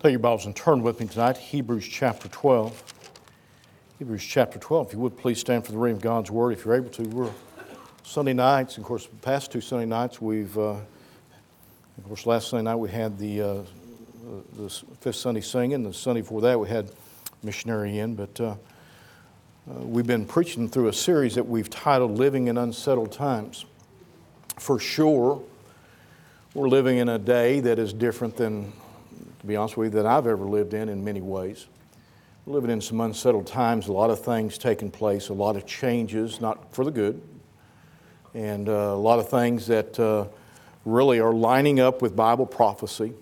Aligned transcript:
Take 0.00 0.12
your 0.12 0.20
Bibles 0.20 0.46
and 0.46 0.54
turn 0.54 0.84
with 0.84 1.00
me 1.00 1.08
tonight, 1.08 1.36
Hebrews 1.36 1.84
chapter 1.84 2.28
12. 2.28 2.94
Hebrews 3.98 4.22
chapter 4.22 4.56
12. 4.56 4.86
If 4.86 4.92
you 4.92 5.00
would 5.00 5.16
please 5.16 5.40
stand 5.40 5.66
for 5.66 5.72
the 5.72 5.78
reading 5.78 5.96
of 5.96 6.02
God's 6.02 6.30
Word 6.30 6.52
if 6.52 6.64
you're 6.64 6.76
able 6.76 6.90
to. 6.90 7.02
We're 7.02 7.32
Sunday 8.04 8.32
nights, 8.32 8.78
of 8.78 8.84
course, 8.84 9.08
past 9.22 9.50
two 9.50 9.60
Sunday 9.60 9.86
nights, 9.86 10.22
we've, 10.22 10.56
uh, 10.56 10.76
of 10.76 12.04
course, 12.06 12.26
last 12.26 12.50
Sunday 12.50 12.62
night 12.62 12.76
we 12.76 12.90
had 12.90 13.18
the, 13.18 13.42
uh, 13.42 13.62
the 14.52 14.70
fifth 15.00 15.16
Sunday 15.16 15.40
singing. 15.40 15.82
The 15.82 15.92
Sunday 15.92 16.20
before 16.20 16.42
that 16.42 16.60
we 16.60 16.68
had 16.68 16.92
missionary 17.42 17.98
in. 17.98 18.14
But 18.14 18.40
uh, 18.40 18.44
uh, 18.46 18.54
we've 19.80 20.06
been 20.06 20.26
preaching 20.26 20.68
through 20.68 20.86
a 20.86 20.92
series 20.92 21.34
that 21.34 21.48
we've 21.48 21.68
titled 21.68 22.12
Living 22.12 22.46
in 22.46 22.56
Unsettled 22.56 23.10
Times. 23.10 23.64
For 24.60 24.78
sure, 24.78 25.42
we're 26.54 26.68
living 26.68 26.98
in 26.98 27.08
a 27.08 27.18
day 27.18 27.58
that 27.58 27.80
is 27.80 27.92
different 27.92 28.36
than 28.36 28.72
be 29.48 29.56
honest 29.56 29.78
with 29.78 29.94
you, 29.94 30.02
that 30.02 30.06
I've 30.06 30.26
ever 30.26 30.44
lived 30.44 30.74
in 30.74 30.90
in 30.90 31.02
many 31.02 31.22
ways. 31.22 31.66
We're 32.44 32.52
living 32.54 32.70
in 32.70 32.82
some 32.82 33.00
unsettled 33.00 33.46
times, 33.46 33.88
a 33.88 33.92
lot 33.92 34.10
of 34.10 34.22
things 34.22 34.58
taking 34.58 34.90
place, 34.90 35.30
a 35.30 35.34
lot 35.34 35.56
of 35.56 35.64
changes, 35.64 36.40
not 36.40 36.72
for 36.74 36.84
the 36.84 36.90
good, 36.90 37.20
and 38.34 38.68
uh, 38.68 38.72
a 38.72 38.94
lot 38.94 39.18
of 39.18 39.30
things 39.30 39.66
that 39.68 39.98
uh, 39.98 40.26
really 40.84 41.18
are 41.18 41.32
lining 41.32 41.80
up 41.80 42.02
with 42.02 42.14
Bible 42.14 42.44
prophecy 42.44 43.14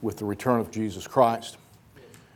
with 0.00 0.16
the 0.16 0.24
return 0.24 0.60
of 0.60 0.70
Jesus 0.70 1.06
Christ. 1.06 1.58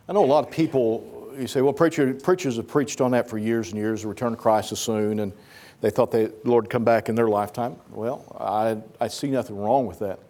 I 0.06 0.12
know 0.12 0.24
a 0.24 0.26
lot 0.26 0.46
of 0.46 0.50
people, 0.50 1.32
you 1.38 1.46
say, 1.46 1.62
well, 1.62 1.72
preacher, 1.72 2.12
preachers 2.12 2.56
have 2.56 2.68
preached 2.68 3.00
on 3.00 3.12
that 3.12 3.28
for 3.28 3.38
years 3.38 3.70
and 3.70 3.78
years, 3.78 4.02
the 4.02 4.08
return 4.08 4.34
of 4.34 4.38
Christ 4.38 4.72
is 4.72 4.80
soon, 4.80 5.20
and 5.20 5.32
they 5.80 5.88
thought 5.88 6.10
the 6.10 6.32
Lord 6.44 6.68
come 6.68 6.84
back 6.84 7.08
in 7.08 7.14
their 7.14 7.28
lifetime. 7.28 7.76
Well, 7.90 8.36
I, 8.38 8.76
I 9.02 9.08
see 9.08 9.30
nothing 9.30 9.56
wrong 9.56 9.86
with 9.86 9.98
that 10.00 10.20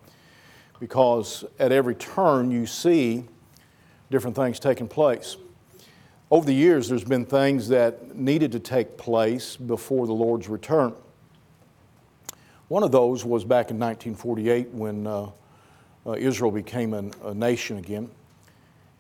because 0.80 1.44
at 1.58 1.72
every 1.72 1.94
turn 1.94 2.50
you 2.50 2.66
see 2.66 3.24
different 4.10 4.36
things 4.36 4.58
taking 4.58 4.88
place. 4.88 5.36
Over 6.30 6.46
the 6.46 6.54
years, 6.54 6.88
there's 6.88 7.04
been 7.04 7.24
things 7.24 7.68
that 7.68 8.14
needed 8.14 8.52
to 8.52 8.58
take 8.58 8.98
place 8.98 9.56
before 9.56 10.06
the 10.06 10.12
Lord's 10.12 10.48
return. 10.48 10.94
One 12.68 12.82
of 12.82 12.92
those 12.92 13.24
was 13.24 13.44
back 13.44 13.70
in 13.70 13.78
1948 13.78 14.68
when 14.72 15.06
uh, 15.06 15.30
uh, 16.06 16.12
Israel 16.12 16.50
became 16.50 16.92
an, 16.92 17.12
a 17.24 17.32
nation 17.32 17.78
again 17.78 18.10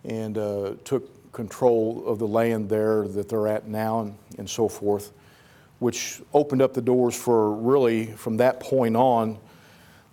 and 0.04 0.38
uh, 0.38 0.72
took 0.84 1.32
control 1.32 2.02
of 2.06 2.18
the 2.18 2.26
land 2.26 2.70
there 2.70 3.06
that 3.08 3.28
they're 3.28 3.46
at 3.46 3.68
now 3.68 4.00
and, 4.00 4.16
and 4.38 4.48
so 4.48 4.68
forth, 4.68 5.12
which 5.80 6.22
opened 6.32 6.62
up 6.62 6.72
the 6.72 6.80
doors 6.80 7.14
for 7.14 7.52
really, 7.52 8.06
from 8.06 8.38
that 8.38 8.58
point 8.58 8.96
on, 8.96 9.38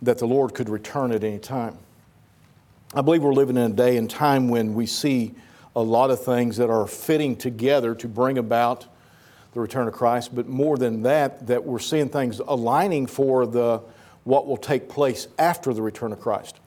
that 0.02 0.18
the 0.18 0.28
Lord 0.28 0.54
could 0.54 0.70
return 0.70 1.12
at 1.12 1.24
any 1.24 1.40
time. 1.40 1.78
I 2.94 3.02
believe 3.02 3.24
we're 3.24 3.34
living 3.34 3.58
in 3.58 3.72
a 3.72 3.76
day 3.76 3.98
and 3.98 4.10
time 4.10 4.48
when 4.48 4.74
we 4.74 4.86
see 4.86 5.34
a 5.76 5.82
lot 5.82 6.12
of 6.12 6.24
things 6.24 6.58
that 6.58 6.70
are 6.70 6.88
fitting 6.88 7.36
together 7.36 7.94
to 7.96 8.08
bring 8.08 8.38
about 8.38 8.86
the 9.54 9.60
return 9.60 9.88
of 9.88 9.94
Christ, 9.94 10.36
but 10.36 10.48
more 10.48 10.78
than 10.78 11.04
that, 11.04 11.48
that 11.48 11.64
we're 11.66 11.80
seeing 11.80 12.10
things 12.10 12.40
aligning 12.40 13.08
for 13.08 13.46
the, 13.46 13.82
what 14.24 14.48
will 14.48 14.58
take 14.58 14.90
place 14.90 15.28
after 15.40 15.74
the 15.74 15.82
return 15.82 16.12
of 16.12 16.20
Christ. 16.20 16.58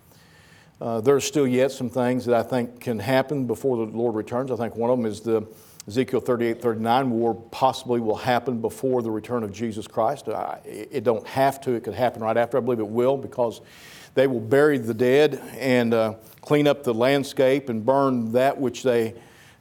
Uh, 0.80 1.00
there's 1.00 1.24
still 1.24 1.46
yet 1.46 1.72
some 1.72 1.90
things 1.90 2.24
that 2.26 2.34
I 2.34 2.42
think 2.42 2.80
can 2.80 2.98
happen 2.98 3.46
before 3.46 3.76
the 3.76 3.96
Lord 3.96 4.14
returns. 4.14 4.50
I 4.50 4.56
think 4.56 4.76
one 4.76 4.90
of 4.90 4.98
them 4.98 5.06
is 5.06 5.20
the 5.20 5.42
Ezekiel 5.88 6.20
38, 6.20 6.60
39 6.60 7.10
war 7.10 7.34
possibly 7.34 7.98
will 7.98 8.14
happen 8.14 8.60
before 8.60 9.00
the 9.00 9.10
return 9.10 9.42
of 9.42 9.50
Jesus 9.50 9.86
Christ. 9.86 10.28
it 10.66 11.02
don't 11.02 11.26
have 11.26 11.62
to, 11.62 11.72
it 11.72 11.82
could 11.82 11.94
happen 11.94 12.22
right 12.22 12.36
after. 12.36 12.58
I 12.58 12.60
believe 12.60 12.78
it 12.78 12.86
will 12.86 13.16
because 13.16 13.62
they 14.12 14.26
will 14.26 14.40
bury 14.40 14.76
the 14.76 14.92
dead 14.92 15.40
and 15.56 15.94
uh, 15.94 16.14
clean 16.42 16.66
up 16.68 16.84
the 16.84 16.92
landscape 16.92 17.70
and 17.70 17.86
burn 17.86 18.32
that 18.32 18.60
which 18.60 18.82
they 18.82 19.14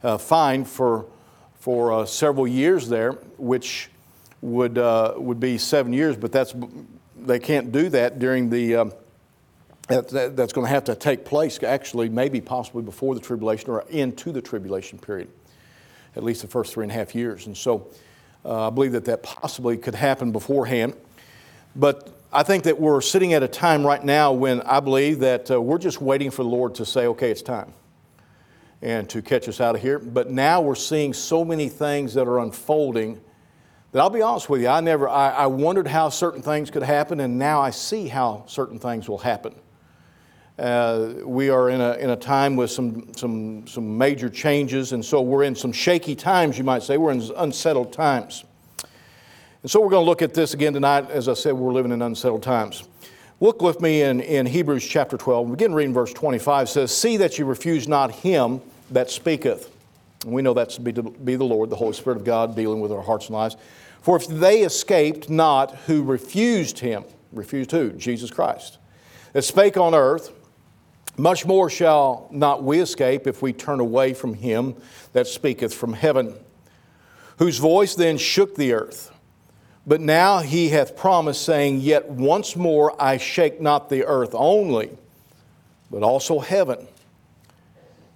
uh, 0.04 0.18
find 0.18 0.68
for, 0.68 1.06
for 1.62 1.94
uh, 1.94 2.06
several 2.06 2.46
years 2.46 2.90
there, 2.90 3.14
which 3.38 3.90
would, 4.42 4.78
uh, 4.78 5.14
would 5.16 5.40
be 5.40 5.58
seven 5.58 5.94
years, 5.94 6.18
but 6.18 6.34
that's, 6.34 6.54
they 7.16 7.40
can't 7.40 7.72
do 7.72 7.88
that 7.90 8.20
during 8.20 8.50
the. 8.50 8.76
Um, 8.76 8.94
that, 9.88 10.10
that, 10.10 10.36
that's 10.36 10.52
going 10.52 10.68
to 10.68 10.74
have 10.74 10.84
to 10.84 10.96
take 10.96 11.24
place 11.24 11.64
actually, 11.64 12.10
maybe 12.10 12.42
possibly 12.42 12.84
before 12.84 13.16
the 13.16 13.22
tribulation 13.22 13.70
or 13.70 13.86
into 13.88 14.34
the 14.34 14.42
tribulation 14.42 15.00
period 15.00 15.30
at 16.18 16.24
least 16.24 16.42
the 16.42 16.48
first 16.48 16.74
three 16.74 16.84
and 16.84 16.92
a 16.92 16.96
half 16.96 17.16
years. 17.16 17.46
And 17.46 17.56
so 17.56 17.88
uh, 18.44 18.68
I 18.68 18.70
believe 18.72 18.92
that 18.94 19.06
that 19.06 19.24
possibly 19.24 19.78
could 19.78 19.96
happen 19.96 20.32
beforehand. 20.32 20.96
But 21.76 22.10
I 22.34 22.44
think 22.44 22.64
that 22.64 22.80
we're 22.80 23.02
sitting 23.02 23.34
at 23.34 23.44
a 23.44 23.48
time 23.48 23.86
right 23.86 24.04
now 24.04 24.34
when 24.34 24.62
I 24.62 24.80
believe 24.80 25.20
that 25.20 25.50
uh, 25.50 25.62
we're 25.62 25.78
just 25.78 26.02
waiting 26.02 26.32
for 26.32 26.44
the 26.44 26.50
Lord 26.50 26.76
to 26.76 26.86
say, 26.86 27.08
okay, 27.08 27.32
it's 27.32 27.42
time, 27.42 27.74
and 28.82 29.10
to 29.10 29.22
catch 29.22 29.48
us 29.48 29.62
out 29.62 29.76
of 29.76 29.82
here. 29.82 30.00
But 30.00 30.30
now 30.32 30.60
we're 30.60 30.76
seeing 30.76 31.14
so 31.14 31.46
many 31.46 31.70
things 31.70 32.16
that 32.16 32.28
are 32.28 32.40
unfolding 32.40 33.22
that 33.92 34.02
I'll 34.02 34.10
be 34.10 34.22
honest 34.22 34.50
with 34.50 34.62
you, 34.62 34.68
I 34.68 34.82
never, 34.82 35.08
I, 35.08 35.30
I 35.30 35.48
wondered 35.48 35.88
how 35.88 36.10
certain 36.10 36.42
things 36.42 36.70
could 36.70 36.84
happen, 36.84 37.20
and 37.20 37.40
now 37.40 37.62
I 37.62 37.70
see 37.70 38.08
how 38.08 38.44
certain 38.46 38.80
things 38.80 39.08
will 39.08 39.18
happen. 39.18 39.56
Uh, 40.58 41.14
we 41.24 41.50
are 41.50 41.70
in 41.70 41.82
a, 41.82 41.94
in 41.94 42.10
a 42.10 42.16
time 42.16 42.56
with 42.56 42.72
some, 42.72 43.14
some, 43.14 43.68
some 43.68 43.98
major 43.98 44.30
changes, 44.30 44.92
and 44.92 45.06
so 45.06 45.22
we're 45.22 45.44
in 45.44 45.56
some 45.56 45.72
shaky 45.72 46.16
times, 46.16 46.58
you 46.58 46.64
might 46.64 46.82
say. 46.82 46.98
We're 46.98 47.12
in 47.12 47.22
unsettled 47.38 47.94
times. 47.94 48.44
And 49.62 49.70
so 49.70 49.80
we're 49.80 49.90
going 49.90 50.04
to 50.04 50.10
look 50.10 50.22
at 50.22 50.34
this 50.34 50.54
again 50.54 50.74
tonight. 50.74 51.12
As 51.12 51.28
I 51.28 51.34
said, 51.34 51.54
we're 51.54 51.74
living 51.74 51.92
in 51.92 52.02
unsettled 52.02 52.42
times. 52.42 52.88
Look 53.40 53.62
with 53.62 53.82
me 53.82 54.02
in, 54.02 54.20
in 54.20 54.48
Hebrews 54.48 54.84
chapter 54.88 55.16
12. 55.16 55.52
Begin 55.52 55.76
reading 55.76 55.94
verse 55.94 56.12
25. 56.12 56.68
It 56.68 56.70
says, 56.72 56.98
See 56.98 57.18
that 57.18 57.38
you 57.38 57.46
refuse 57.46 57.88
not 57.88 58.12
him 58.12 58.62
that 58.90 59.12
speaketh. 59.12 59.72
And 60.24 60.34
we 60.34 60.42
know 60.42 60.56
that's 60.56 60.76
to 60.76 60.82
be, 60.82 60.94
to 60.94 61.04
be 61.04 61.36
the 61.36 61.44
Lord, 61.44 61.70
the 61.70 61.76
Holy 61.76 61.94
Spirit 61.94 62.18
of 62.18 62.24
God, 62.24 62.56
dealing 62.56 62.80
with 62.80 62.92
our 62.92 63.02
hearts 63.02 63.28
and 63.28 63.36
lives. 63.36 63.56
For 64.02 64.16
if 64.16 64.26
they 64.28 64.62
escaped 64.62 65.30
not 65.30 65.76
who 65.86 66.02
refused 66.02 66.80
him, 66.80 67.04
refused 67.32 67.72
who? 67.72 67.92
Jesus 67.92 68.32
Christ, 68.32 68.80
that 69.34 69.44
spake 69.44 69.78
on 69.78 69.94
earth, 69.94 70.32
much 71.18 71.46
more 71.46 71.70
shall 71.70 72.28
not 72.32 72.64
we 72.64 72.80
escape 72.80 73.26
if 73.26 73.42
we 73.42 73.52
turn 73.52 73.80
away 73.80 74.14
from 74.14 74.36
him 74.36 74.76
that 75.14 75.28
speaketh 75.28 75.74
from 75.74 75.94
heaven, 75.94 76.36
whose 77.40 77.58
voice 77.58 77.96
then 77.96 78.18
shook 78.18 78.56
the 78.56 78.74
earth. 78.74 79.12
But 79.86 80.02
now 80.02 80.40
he 80.40 80.70
hath 80.70 80.98
promised, 80.98 81.44
saying, 81.44 81.80
Yet 81.80 82.10
once 82.10 82.56
more 82.56 83.02
I 83.02 83.18
shake 83.18 83.62
not 83.62 83.90
the 83.90 84.06
earth 84.06 84.32
only, 84.34 84.92
but 85.90 86.04
also 86.04 86.40
heaven. 86.40 86.88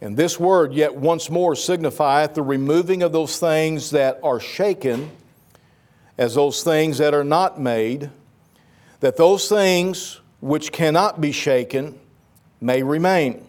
And 0.01 0.17
this 0.17 0.39
word, 0.39 0.73
yet 0.73 0.95
once 0.95 1.29
more, 1.29 1.55
signifieth 1.55 2.33
the 2.33 2.41
removing 2.41 3.03
of 3.03 3.13
those 3.13 3.39
things 3.39 3.91
that 3.91 4.19
are 4.21 4.39
shaken 4.39 5.11
as 6.17 6.35
those 6.35 6.63
things 6.63 6.97
that 6.97 7.13
are 7.13 7.23
not 7.23 7.59
made, 7.59 8.09
that 8.99 9.15
those 9.15 9.47
things 9.47 10.19
which 10.41 10.71
cannot 10.71 11.21
be 11.21 11.31
shaken 11.31 12.00
may 12.61 12.83
remain. 12.83 13.45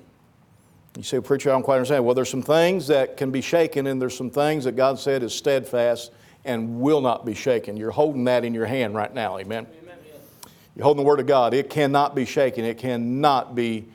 You 0.96 1.02
say, 1.02 1.20
Preacher, 1.20 1.50
I 1.50 1.52
don't 1.52 1.62
quite 1.62 1.76
understand. 1.76 2.04
Well, 2.04 2.14
there's 2.14 2.30
some 2.30 2.42
things 2.42 2.88
that 2.88 3.16
can 3.16 3.30
be 3.30 3.40
shaken, 3.40 3.86
and 3.86 4.00
there's 4.00 4.16
some 4.16 4.30
things 4.30 4.64
that 4.64 4.76
God 4.76 4.98
said 4.98 5.22
is 5.22 5.34
steadfast 5.34 6.10
and 6.44 6.80
will 6.80 7.00
not 7.00 7.24
be 7.24 7.34
shaken. 7.34 7.76
You're 7.76 7.92
holding 7.92 8.24
that 8.24 8.44
in 8.44 8.52
your 8.52 8.66
hand 8.66 8.94
right 8.94 9.12
now, 9.12 9.38
amen? 9.38 9.66
amen 9.82 9.98
You're 10.74 10.84
holding 10.84 11.02
the 11.02 11.08
Word 11.08 11.20
of 11.20 11.26
God. 11.26 11.54
It 11.54 11.70
cannot 11.70 12.14
be 12.14 12.24
shaken, 12.24 12.64
it 12.64 12.78
cannot 12.78 13.54
be 13.54 13.86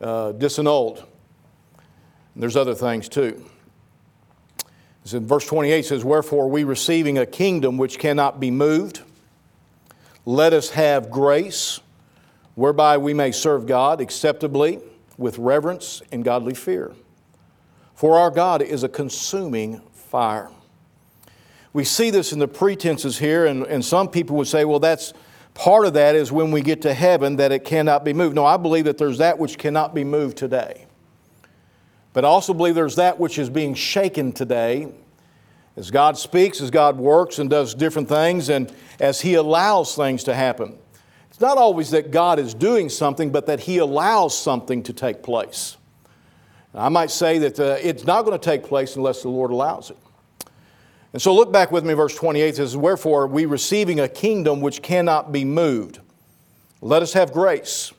uh, 0.00 0.32
disannulled. 0.32 1.04
And 2.34 2.42
there's 2.42 2.56
other 2.56 2.74
things 2.74 3.08
too. 3.08 3.42
It's 5.02 5.14
in 5.14 5.26
verse 5.26 5.46
28 5.46 5.84
says, 5.84 6.04
Wherefore 6.04 6.50
we 6.50 6.64
receiving 6.64 7.16
a 7.16 7.24
kingdom 7.24 7.78
which 7.78 7.98
cannot 7.98 8.40
be 8.40 8.50
moved, 8.50 9.02
let 10.24 10.52
us 10.52 10.70
have 10.70 11.10
grace 11.10 11.80
whereby 12.56 12.98
we 12.98 13.14
may 13.14 13.30
serve 13.30 13.66
God 13.66 14.00
acceptably 14.00 14.80
with 15.16 15.38
reverence 15.38 16.02
and 16.10 16.24
godly 16.24 16.54
fear. 16.54 16.92
For 17.94 18.18
our 18.18 18.30
God 18.30 18.60
is 18.60 18.82
a 18.82 18.88
consuming 18.88 19.80
fire. 19.92 20.50
We 21.72 21.84
see 21.84 22.10
this 22.10 22.32
in 22.32 22.38
the 22.38 22.48
pretenses 22.48 23.18
here, 23.18 23.46
and, 23.46 23.64
and 23.64 23.84
some 23.84 24.08
people 24.08 24.36
would 24.36 24.48
say, 24.48 24.64
well, 24.64 24.80
that's 24.80 25.12
part 25.54 25.86
of 25.86 25.92
that 25.94 26.14
is 26.14 26.32
when 26.32 26.50
we 26.50 26.62
get 26.62 26.82
to 26.82 26.94
heaven 26.94 27.36
that 27.36 27.52
it 27.52 27.64
cannot 27.64 28.04
be 28.04 28.14
moved. 28.14 28.34
No, 28.34 28.44
I 28.46 28.56
believe 28.56 28.86
that 28.86 28.98
there's 28.98 29.18
that 29.18 29.38
which 29.38 29.58
cannot 29.58 29.94
be 29.94 30.02
moved 30.02 30.38
today. 30.38 30.86
But 32.14 32.24
I 32.24 32.28
also 32.28 32.54
believe 32.54 32.74
there's 32.74 32.96
that 32.96 33.18
which 33.18 33.38
is 33.38 33.50
being 33.50 33.74
shaken 33.74 34.32
today 34.32 34.88
as 35.76 35.90
God 35.90 36.16
speaks, 36.16 36.62
as 36.62 36.70
God 36.70 36.96
works 36.96 37.38
and 37.38 37.50
does 37.50 37.74
different 37.74 38.08
things, 38.08 38.48
and 38.48 38.72
as 38.98 39.20
He 39.20 39.34
allows 39.34 39.94
things 39.94 40.24
to 40.24 40.34
happen. 40.34 40.78
It's 41.36 41.42
not 41.42 41.58
always 41.58 41.90
that 41.90 42.12
God 42.12 42.38
is 42.38 42.54
doing 42.54 42.88
something, 42.88 43.28
but 43.28 43.44
that 43.44 43.60
He 43.60 43.76
allows 43.76 44.34
something 44.34 44.82
to 44.84 44.94
take 44.94 45.22
place. 45.22 45.76
I 46.74 46.88
might 46.88 47.10
say 47.10 47.36
that 47.40 47.60
uh, 47.60 47.76
it's 47.82 48.06
not 48.06 48.24
going 48.24 48.40
to 48.40 48.42
take 48.42 48.64
place 48.64 48.96
unless 48.96 49.20
the 49.20 49.28
Lord 49.28 49.50
allows 49.50 49.90
it. 49.90 49.98
And 51.12 51.20
so 51.20 51.34
look 51.34 51.52
back 51.52 51.70
with 51.70 51.84
me, 51.84 51.92
verse 51.92 52.14
28 52.14 52.56
says, 52.56 52.74
Wherefore, 52.74 53.26
we 53.26 53.44
receiving 53.44 54.00
a 54.00 54.08
kingdom 54.08 54.62
which 54.62 54.80
cannot 54.80 55.30
be 55.30 55.44
moved, 55.44 55.98
let 56.80 57.02
us 57.02 57.12
have 57.12 57.34
grace, 57.34 57.92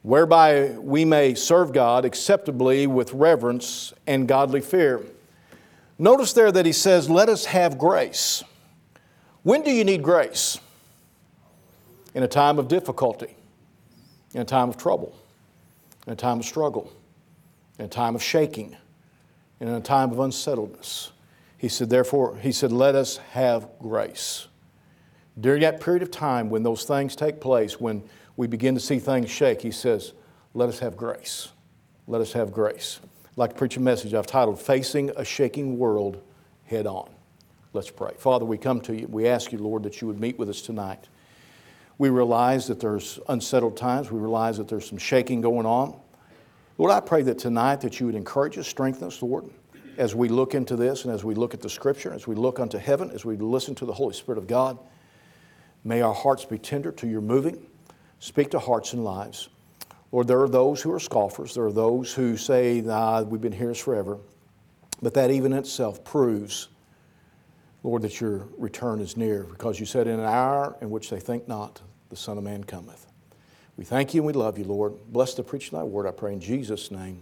whereby 0.00 0.70
we 0.70 1.04
may 1.04 1.34
serve 1.34 1.70
God 1.70 2.06
acceptably 2.06 2.86
with 2.86 3.12
reverence 3.12 3.92
and 4.06 4.26
godly 4.26 4.62
fear. 4.62 5.02
Notice 5.98 6.32
there 6.32 6.50
that 6.50 6.64
he 6.64 6.72
says, 6.72 7.10
Let 7.10 7.28
us 7.28 7.44
have 7.44 7.76
grace. 7.76 8.42
When 9.42 9.60
do 9.60 9.70
you 9.70 9.84
need 9.84 10.02
grace? 10.02 10.58
In 12.14 12.22
a 12.22 12.28
time 12.28 12.58
of 12.58 12.68
difficulty, 12.68 13.36
in 14.32 14.40
a 14.40 14.44
time 14.44 14.68
of 14.68 14.76
trouble, 14.76 15.16
in 16.06 16.12
a 16.12 16.16
time 16.16 16.38
of 16.38 16.44
struggle, 16.44 16.92
in 17.78 17.86
a 17.86 17.88
time 17.88 18.14
of 18.14 18.22
shaking, 18.22 18.76
in 19.60 19.68
a 19.68 19.80
time 19.80 20.10
of 20.10 20.18
unsettledness. 20.20 21.10
He 21.56 21.68
said, 21.68 21.90
Therefore, 21.90 22.36
he 22.36 22.52
said, 22.52 22.72
Let 22.72 22.94
us 22.94 23.16
have 23.32 23.68
grace. 23.78 24.48
During 25.40 25.62
that 25.62 25.80
period 25.80 26.02
of 26.02 26.10
time 26.10 26.50
when 26.50 26.62
those 26.62 26.84
things 26.84 27.16
take 27.16 27.40
place, 27.40 27.80
when 27.80 28.02
we 28.36 28.46
begin 28.46 28.74
to 28.74 28.80
see 28.80 28.98
things 28.98 29.30
shake, 29.30 29.62
he 29.62 29.70
says, 29.70 30.12
Let 30.52 30.68
us 30.68 30.78
have 30.80 30.96
grace. 30.96 31.48
Let 32.06 32.20
us 32.20 32.32
have 32.34 32.52
grace. 32.52 33.00
I'd 33.02 33.38
like 33.38 33.50
to 33.50 33.56
preach 33.56 33.76
a 33.76 33.80
message 33.80 34.14
I've 34.14 34.26
titled 34.26 34.60
Facing 34.60 35.10
a 35.16 35.24
Shaking 35.24 35.78
World 35.78 36.22
Head 36.66 36.86
On. 36.86 37.08
Let's 37.72 37.90
pray. 37.90 38.12
Father, 38.18 38.44
we 38.44 38.58
come 38.58 38.80
to 38.82 38.94
you. 38.94 39.08
We 39.08 39.26
ask 39.26 39.50
you, 39.50 39.58
Lord, 39.58 39.82
that 39.82 40.00
you 40.00 40.06
would 40.06 40.20
meet 40.20 40.38
with 40.38 40.48
us 40.48 40.60
tonight. 40.60 41.08
We 41.98 42.08
realize 42.08 42.66
that 42.66 42.80
there's 42.80 43.20
unsettled 43.28 43.76
times. 43.76 44.10
We 44.10 44.18
realize 44.18 44.56
that 44.58 44.68
there's 44.68 44.88
some 44.88 44.98
shaking 44.98 45.40
going 45.40 45.66
on. 45.66 45.98
Lord, 46.76 46.90
I 46.90 47.00
pray 47.00 47.22
that 47.22 47.38
tonight 47.38 47.80
that 47.82 48.00
you 48.00 48.06
would 48.06 48.16
encourage 48.16 48.58
us, 48.58 48.66
strengthen 48.66 49.06
us, 49.06 49.22
Lord, 49.22 49.48
as 49.96 50.14
we 50.14 50.28
look 50.28 50.54
into 50.54 50.74
this 50.74 51.04
and 51.04 51.14
as 51.14 51.22
we 51.22 51.34
look 51.34 51.54
at 51.54 51.60
the 51.60 51.70
Scripture, 51.70 52.12
as 52.12 52.26
we 52.26 52.34
look 52.34 52.58
unto 52.58 52.78
heaven, 52.78 53.10
as 53.12 53.24
we 53.24 53.36
listen 53.36 53.76
to 53.76 53.86
the 53.86 53.92
Holy 53.92 54.12
Spirit 54.12 54.38
of 54.38 54.48
God. 54.48 54.76
May 55.84 56.00
our 56.02 56.14
hearts 56.14 56.44
be 56.44 56.58
tender 56.58 56.90
to 56.92 57.06
your 57.06 57.20
moving. 57.20 57.64
Speak 58.18 58.50
to 58.50 58.58
hearts 58.58 58.92
and 58.92 59.04
lives. 59.04 59.50
Lord, 60.10 60.26
there 60.26 60.40
are 60.40 60.48
those 60.48 60.80
who 60.80 60.92
are 60.92 61.00
scoffers. 61.00 61.54
There 61.54 61.64
are 61.64 61.72
those 61.72 62.12
who 62.12 62.36
say, 62.36 62.80
nah, 62.80 63.22
we've 63.22 63.40
been 63.40 63.52
here 63.52 63.74
forever. 63.74 64.18
But 65.02 65.14
that 65.14 65.30
even 65.30 65.52
itself 65.52 66.02
proves, 66.04 66.68
Lord, 67.84 68.02
that 68.02 68.20
your 68.20 68.48
return 68.58 69.00
is 69.00 69.16
near 69.16 69.44
because 69.44 69.78
you 69.78 69.86
said, 69.86 70.08
in 70.08 70.18
an 70.18 70.26
hour 70.26 70.74
in 70.80 70.90
which 70.90 71.10
they 71.10 71.20
think 71.20 71.46
not, 71.46 71.80
the 72.08 72.16
Son 72.16 72.38
of 72.38 72.42
Man 72.42 72.64
cometh. 72.64 73.06
We 73.76 73.84
thank 73.84 74.14
you 74.14 74.22
and 74.22 74.26
we 74.26 74.32
love 74.32 74.58
you, 74.58 74.64
Lord. 74.64 74.94
Bless 75.12 75.34
the 75.34 75.42
preaching 75.42 75.78
of 75.78 75.82
thy 75.82 75.84
word, 75.84 76.06
I 76.06 76.10
pray 76.10 76.32
in 76.32 76.40
Jesus' 76.40 76.90
name. 76.90 77.20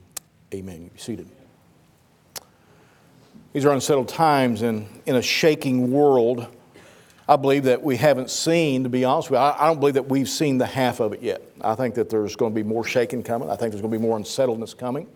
Amen. 0.54 0.82
You 0.82 0.90
be 0.90 0.98
seated. 0.98 1.28
These 3.52 3.64
are 3.64 3.72
unsettled 3.72 4.08
times 4.08 4.62
and 4.62 4.86
in 5.04 5.16
a 5.16 5.22
shaking 5.22 5.90
world. 5.90 6.46
I 7.28 7.36
believe 7.36 7.64
that 7.64 7.82
we 7.82 7.96
haven't 7.96 8.30
seen, 8.30 8.84
to 8.84 8.88
be 8.88 9.04
honest 9.04 9.30
with 9.30 9.38
you, 9.38 9.44
I, 9.44 9.66
don't 9.66 9.80
believe 9.80 9.94
that 9.94 10.08
we've 10.08 10.28
seen 10.28 10.58
the 10.58 10.66
half 10.66 11.00
of 11.00 11.12
it 11.12 11.22
yet. 11.22 11.42
I 11.60 11.74
think 11.74 11.94
that 11.96 12.08
there's 12.08 12.36
going 12.36 12.52
to 12.52 12.54
be 12.54 12.62
more 12.62 12.84
shaking 12.84 13.22
coming. 13.22 13.48
I 13.48 13.56
think 13.56 13.72
there's 13.72 13.82
going 13.82 13.92
to 13.92 13.98
be 13.98 14.02
more 14.02 14.16
unsettledness 14.16 14.74
coming. 14.74 15.08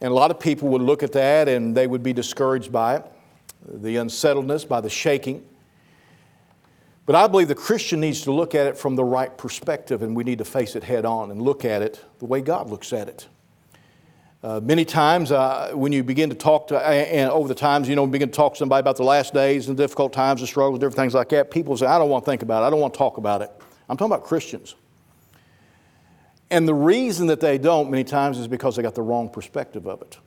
And 0.00 0.10
a 0.10 0.14
lot 0.14 0.30
of 0.30 0.38
people 0.40 0.68
would 0.70 0.82
look 0.82 1.02
at 1.02 1.12
that 1.12 1.48
and 1.48 1.76
they 1.76 1.86
would 1.86 2.02
be 2.02 2.12
discouraged 2.12 2.72
by 2.72 2.96
it, 2.96 3.06
the 3.66 3.96
unsettledness, 3.96 4.64
by 4.64 4.80
the 4.80 4.90
shaking. 4.90 5.44
But 7.04 7.16
I 7.16 7.26
believe 7.26 7.48
the 7.48 7.54
Christian 7.54 8.00
needs 8.00 8.22
to 8.22 8.32
look 8.32 8.54
at 8.54 8.66
it 8.66 8.78
from 8.78 8.94
the 8.94 9.04
right 9.04 9.36
perspective 9.36 10.02
and 10.02 10.14
we 10.14 10.24
need 10.24 10.38
to 10.38 10.44
face 10.44 10.76
it 10.76 10.84
head 10.84 11.04
on 11.04 11.30
and 11.30 11.42
look 11.42 11.64
at 11.64 11.82
it 11.82 12.04
the 12.20 12.26
way 12.26 12.40
God 12.40 12.70
looks 12.70 12.92
at 12.92 13.08
it. 13.08 13.26
Uh, 14.42 14.60
many 14.60 14.84
times, 14.84 15.30
uh, 15.30 15.70
when 15.72 15.92
you 15.92 16.02
begin 16.02 16.28
to 16.28 16.34
talk 16.34 16.66
to, 16.66 16.76
and 16.76 17.30
over 17.30 17.46
the 17.46 17.54
times, 17.54 17.88
you 17.88 17.94
know, 17.94 18.04
begin 18.06 18.28
to 18.28 18.34
talk 18.34 18.54
to 18.54 18.58
somebody 18.58 18.80
about 18.80 18.96
the 18.96 19.04
last 19.04 19.32
days 19.32 19.68
and 19.68 19.76
difficult 19.76 20.12
times 20.12 20.40
and 20.40 20.48
struggles, 20.48 20.80
different 20.80 20.96
things 20.96 21.14
like 21.14 21.28
that, 21.28 21.50
people 21.50 21.76
say, 21.76 21.86
I 21.86 21.96
don't 21.96 22.10
want 22.10 22.24
to 22.24 22.30
think 22.30 22.42
about 22.42 22.62
it. 22.62 22.66
I 22.66 22.70
don't 22.70 22.80
want 22.80 22.92
to 22.92 22.98
talk 22.98 23.18
about 23.18 23.42
it. 23.42 23.50
I'm 23.88 23.96
talking 23.96 24.12
about 24.12 24.24
Christians. 24.24 24.74
And 26.50 26.66
the 26.66 26.74
reason 26.74 27.28
that 27.28 27.40
they 27.40 27.56
don't 27.56 27.90
many 27.90 28.04
times 28.04 28.38
is 28.38 28.48
because 28.48 28.74
they 28.74 28.82
got 28.82 28.96
the 28.96 29.02
wrong 29.02 29.28
perspective 29.28 29.86
of 29.86 30.02
it. 30.02 30.18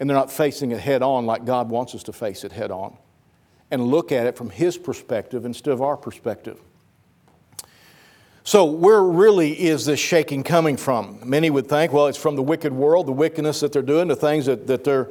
And 0.00 0.08
they're 0.08 0.16
not 0.16 0.30
facing 0.30 0.70
it 0.70 0.80
head 0.80 1.02
on 1.02 1.26
like 1.26 1.44
God 1.44 1.70
wants 1.70 1.94
us 1.94 2.02
to 2.04 2.12
face 2.12 2.44
it 2.44 2.52
head 2.52 2.70
on 2.70 2.96
and 3.70 3.86
look 3.86 4.12
at 4.12 4.26
it 4.26 4.36
from 4.36 4.50
His 4.50 4.78
perspective 4.78 5.44
instead 5.44 5.72
of 5.72 5.82
our 5.82 5.96
perspective. 5.96 6.60
So, 8.44 8.64
where 8.64 9.02
really 9.02 9.52
is 9.52 9.84
this 9.84 10.00
shaking 10.00 10.42
coming 10.42 10.78
from? 10.78 11.20
Many 11.22 11.50
would 11.50 11.68
think, 11.68 11.92
well, 11.92 12.06
it's 12.06 12.16
from 12.16 12.34
the 12.34 12.42
wicked 12.42 12.72
world, 12.72 13.06
the 13.06 13.12
wickedness 13.12 13.60
that 13.60 13.72
they're 13.72 13.82
doing, 13.82 14.08
the 14.08 14.16
things 14.16 14.46
that, 14.46 14.66
that 14.68 14.84
they're 14.84 15.10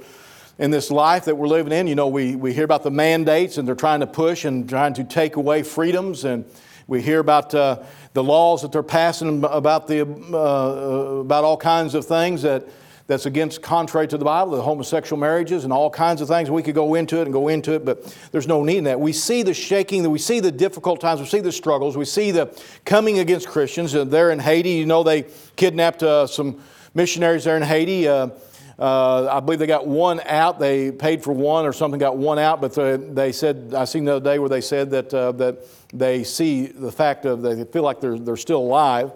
in 0.57 0.71
this 0.71 0.89
life 0.89 1.25
that 1.25 1.35
we're 1.35 1.47
living 1.47 1.71
in. 1.71 1.87
You 1.87 1.95
know, 1.95 2.07
we, 2.07 2.35
we 2.35 2.53
hear 2.53 2.63
about 2.63 2.83
the 2.83 2.91
mandates 2.91 3.57
and 3.57 3.67
they're 3.67 3.75
trying 3.75 3.99
to 3.99 4.07
push 4.07 4.45
and 4.45 4.67
trying 4.67 4.93
to 4.95 5.03
take 5.03 5.35
away 5.35 5.63
freedoms. 5.63 6.25
And 6.25 6.45
we 6.87 7.01
hear 7.01 7.19
about 7.19 7.53
uh, 7.53 7.83
the 8.13 8.23
laws 8.23 8.63
that 8.63 8.71
they're 8.71 8.81
passing 8.81 9.43
about, 9.43 9.87
the, 9.87 10.01
uh, 10.01 11.19
about 11.19 11.43
all 11.43 11.57
kinds 11.57 11.93
of 11.93 12.05
things 12.05 12.41
that 12.41 12.67
that's 13.07 13.25
against 13.25 13.61
contrary 13.61 14.05
to 14.07 14.17
the 14.17 14.25
Bible, 14.25 14.51
the 14.51 14.61
homosexual 14.61 15.19
marriages 15.19 15.63
and 15.63 15.71
all 15.71 15.89
kinds 15.89 16.21
of 16.21 16.27
things. 16.27 16.51
We 16.51 16.61
could 16.61 16.75
go 16.75 16.95
into 16.95 17.19
it 17.19 17.23
and 17.23 17.33
go 17.33 17.47
into 17.47 17.73
it, 17.73 17.85
but 17.85 18.03
there's 18.31 18.47
no 18.47 18.63
need 18.63 18.79
in 18.79 18.83
that. 18.83 18.99
We 18.99 19.13
see 19.13 19.43
the 19.43 19.53
shaking, 19.53 20.07
we 20.09 20.19
see 20.19 20.41
the 20.41 20.51
difficult 20.51 20.99
times, 20.99 21.21
we 21.21 21.25
see 21.25 21.39
the 21.39 21.51
struggles, 21.51 21.95
we 21.95 22.05
see 22.05 22.31
the 22.31 22.47
coming 22.83 23.19
against 23.19 23.47
Christians. 23.47 23.95
Uh, 23.95 24.03
there 24.03 24.31
in 24.31 24.39
Haiti, 24.39 24.71
you 24.71 24.85
know, 24.85 25.03
they 25.03 25.25
kidnapped 25.55 26.03
uh, 26.03 26.27
some 26.27 26.61
missionaries 26.93 27.45
there 27.45 27.55
in 27.55 27.63
Haiti. 27.63 28.09
Uh, 28.09 28.29
uh, 28.77 29.27
I 29.31 29.39
believe 29.39 29.59
they 29.59 29.67
got 29.67 29.87
one 29.87 30.19
out. 30.25 30.59
They 30.59 30.91
paid 30.91 31.23
for 31.23 31.31
one 31.31 31.65
or 31.65 31.73
something, 31.73 31.99
got 31.99 32.17
one 32.17 32.37
out. 32.37 32.61
But 32.61 32.73
the, 32.73 33.03
they 33.11 33.31
said, 33.31 33.73
I 33.75 33.85
seen 33.85 34.05
the 34.05 34.17
other 34.17 34.31
day 34.31 34.37
where 34.37 34.49
they 34.49 34.61
said 34.61 34.91
that, 34.91 35.13
uh, 35.13 35.31
that 35.33 35.65
they 35.93 36.23
see 36.23 36.67
the 36.67 36.91
fact 36.91 37.25
of 37.25 37.41
they 37.41 37.63
feel 37.63 37.83
like 37.83 38.01
they're, 38.01 38.19
they're 38.19 38.37
still 38.37 38.59
alive 38.59 39.11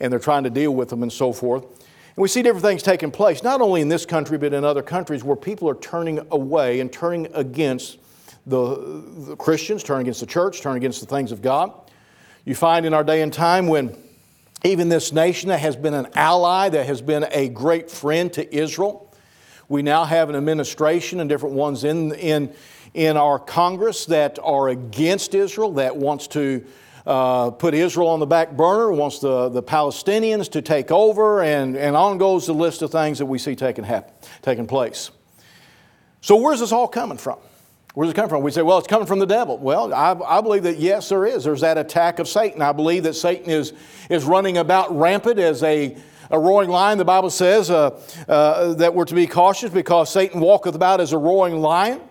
and 0.00 0.12
they're 0.12 0.18
trying 0.18 0.44
to 0.44 0.50
deal 0.50 0.74
with 0.74 0.88
them 0.88 1.02
and 1.02 1.12
so 1.12 1.32
forth. 1.32 1.64
And 2.16 2.22
we 2.22 2.28
see 2.28 2.42
different 2.42 2.64
things 2.64 2.82
taking 2.82 3.10
place, 3.10 3.42
not 3.42 3.60
only 3.60 3.82
in 3.82 3.90
this 3.90 4.06
country, 4.06 4.38
but 4.38 4.54
in 4.54 4.64
other 4.64 4.82
countries 4.82 5.22
where 5.22 5.36
people 5.36 5.68
are 5.68 5.74
turning 5.74 6.26
away 6.30 6.80
and 6.80 6.90
turning 6.90 7.28
against 7.34 7.98
the, 8.46 9.02
the 9.26 9.36
Christians, 9.36 9.82
turning 9.82 10.02
against 10.02 10.20
the 10.20 10.26
church, 10.26 10.62
turning 10.62 10.78
against 10.78 11.00
the 11.00 11.06
things 11.06 11.30
of 11.30 11.42
God. 11.42 11.72
You 12.46 12.54
find 12.54 12.86
in 12.86 12.94
our 12.94 13.04
day 13.04 13.20
and 13.20 13.30
time 13.30 13.66
when 13.66 13.94
even 14.64 14.88
this 14.88 15.12
nation 15.12 15.50
that 15.50 15.60
has 15.60 15.76
been 15.76 15.92
an 15.92 16.06
ally, 16.14 16.70
that 16.70 16.86
has 16.86 17.02
been 17.02 17.26
a 17.30 17.50
great 17.50 17.90
friend 17.90 18.32
to 18.32 18.56
Israel, 18.56 19.14
we 19.68 19.82
now 19.82 20.04
have 20.04 20.30
an 20.30 20.36
administration 20.36 21.20
and 21.20 21.28
different 21.28 21.54
ones 21.54 21.84
in, 21.84 22.14
in, 22.14 22.54
in 22.94 23.18
our 23.18 23.38
Congress 23.38 24.06
that 24.06 24.38
are 24.42 24.68
against 24.68 25.34
Israel, 25.34 25.72
that 25.72 25.96
wants 25.96 26.28
to 26.28 26.64
uh, 27.06 27.50
put 27.50 27.72
Israel 27.72 28.08
on 28.08 28.20
the 28.20 28.26
back 28.26 28.56
burner, 28.56 28.92
wants 28.92 29.20
the, 29.20 29.48
the 29.48 29.62
Palestinians 29.62 30.50
to 30.50 30.62
take 30.62 30.90
over, 30.90 31.42
and, 31.42 31.76
and 31.76 31.94
on 31.96 32.18
goes 32.18 32.46
the 32.46 32.52
list 32.52 32.82
of 32.82 32.90
things 32.90 33.18
that 33.18 33.26
we 33.26 33.38
see 33.38 33.54
taking, 33.54 33.84
happen, 33.84 34.12
taking 34.42 34.66
place. 34.66 35.10
So, 36.20 36.36
where's 36.36 36.60
this 36.60 36.72
all 36.72 36.88
coming 36.88 37.18
from? 37.18 37.38
Where's 37.94 38.10
it 38.10 38.14
coming 38.14 38.28
from? 38.28 38.42
We 38.42 38.50
say, 38.50 38.62
well, 38.62 38.76
it's 38.76 38.88
coming 38.88 39.06
from 39.06 39.20
the 39.20 39.26
devil. 39.26 39.56
Well, 39.56 39.94
I, 39.94 40.12
I, 40.12 40.40
believe 40.42 40.64
that 40.64 40.78
yes, 40.78 41.08
there 41.08 41.24
is. 41.24 41.44
There's 41.44 41.62
that 41.62 41.78
attack 41.78 42.18
of 42.18 42.28
Satan. 42.28 42.60
I 42.60 42.72
believe 42.72 43.04
that 43.04 43.14
Satan 43.14 43.48
is, 43.48 43.72
is 44.10 44.24
running 44.24 44.58
about 44.58 44.94
rampant 44.94 45.38
as 45.38 45.62
a, 45.62 45.96
a 46.30 46.38
roaring 46.38 46.68
lion. 46.68 46.98
The 46.98 47.06
Bible 47.06 47.30
says 47.30 47.70
uh, 47.70 47.98
uh, 48.28 48.74
that 48.74 48.94
we're 48.94 49.06
to 49.06 49.14
be 49.14 49.26
cautious 49.26 49.70
because 49.70 50.12
Satan 50.12 50.40
walketh 50.42 50.74
about 50.74 51.00
as 51.00 51.14
a 51.14 51.18
roaring 51.18 51.62
lion, 51.62 52.02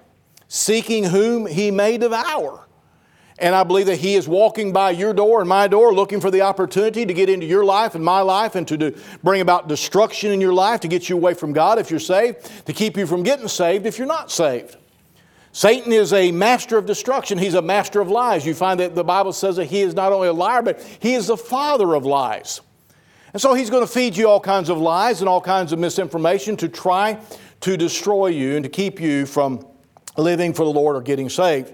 seeking 0.47 1.03
whom 1.03 1.45
he 1.45 1.69
may 1.69 1.99
devour. 1.99 2.64
And 3.37 3.53
I 3.53 3.63
believe 3.63 3.87
that 3.87 3.97
He 3.97 4.15
is 4.15 4.27
walking 4.27 4.71
by 4.71 4.91
your 4.91 5.13
door 5.13 5.41
and 5.41 5.49
my 5.49 5.67
door 5.67 5.93
looking 5.93 6.21
for 6.21 6.31
the 6.31 6.41
opportunity 6.41 7.05
to 7.05 7.13
get 7.13 7.29
into 7.29 7.45
your 7.45 7.65
life 7.65 7.93
and 7.93 8.03
my 8.03 8.21
life 8.21 8.55
and 8.55 8.65
to 8.69 8.77
do, 8.77 8.97
bring 9.23 9.41
about 9.41 9.67
destruction 9.67 10.31
in 10.31 10.39
your 10.39 10.53
life, 10.53 10.79
to 10.81 10.87
get 10.87 11.09
you 11.09 11.17
away 11.17 11.33
from 11.33 11.51
God 11.51 11.77
if 11.77 11.91
you're 11.91 11.99
saved, 11.99 12.49
to 12.65 12.71
keep 12.71 12.95
you 12.95 13.05
from 13.05 13.23
getting 13.23 13.49
saved 13.49 13.85
if 13.85 13.97
you're 13.97 14.07
not 14.07 14.31
saved. 14.31 14.77
Satan 15.51 15.91
is 15.93 16.11
a 16.11 16.31
master 16.31 16.77
of 16.77 16.85
destruction. 16.85 17.37
He's 17.37 17.53
a 17.53 17.61
master 17.61 18.01
of 18.01 18.09
lies. 18.09 18.45
You 18.45 18.53
find 18.53 18.79
that 18.81 18.93
the 18.93 19.05
Bible 19.05 19.31
says 19.31 19.55
that 19.55 19.65
he 19.65 19.81
is 19.81 19.93
not 19.93 20.11
only 20.11 20.27
a 20.27 20.33
liar, 20.33 20.61
but 20.61 20.81
he 20.99 21.13
is 21.13 21.27
the 21.27 21.37
father 21.37 21.93
of 21.93 22.05
lies. 22.05 22.59
And 23.31 23.41
so 23.41 23.53
he's 23.53 23.69
going 23.69 23.83
to 23.83 23.91
feed 23.91 24.15
you 24.15 24.29
all 24.29 24.39
kinds 24.39 24.69
of 24.69 24.77
lies 24.77 25.21
and 25.21 25.29
all 25.29 25.41
kinds 25.41 25.71
of 25.73 25.79
misinformation 25.79 26.57
to 26.57 26.69
try 26.69 27.19
to 27.61 27.77
destroy 27.77 28.27
you 28.27 28.55
and 28.55 28.63
to 28.63 28.69
keep 28.69 28.99
you 28.99 29.25
from 29.25 29.65
living 30.17 30.53
for 30.53 30.63
the 30.63 30.71
Lord 30.71 30.95
or 30.95 31.01
getting 31.01 31.29
saved. 31.29 31.73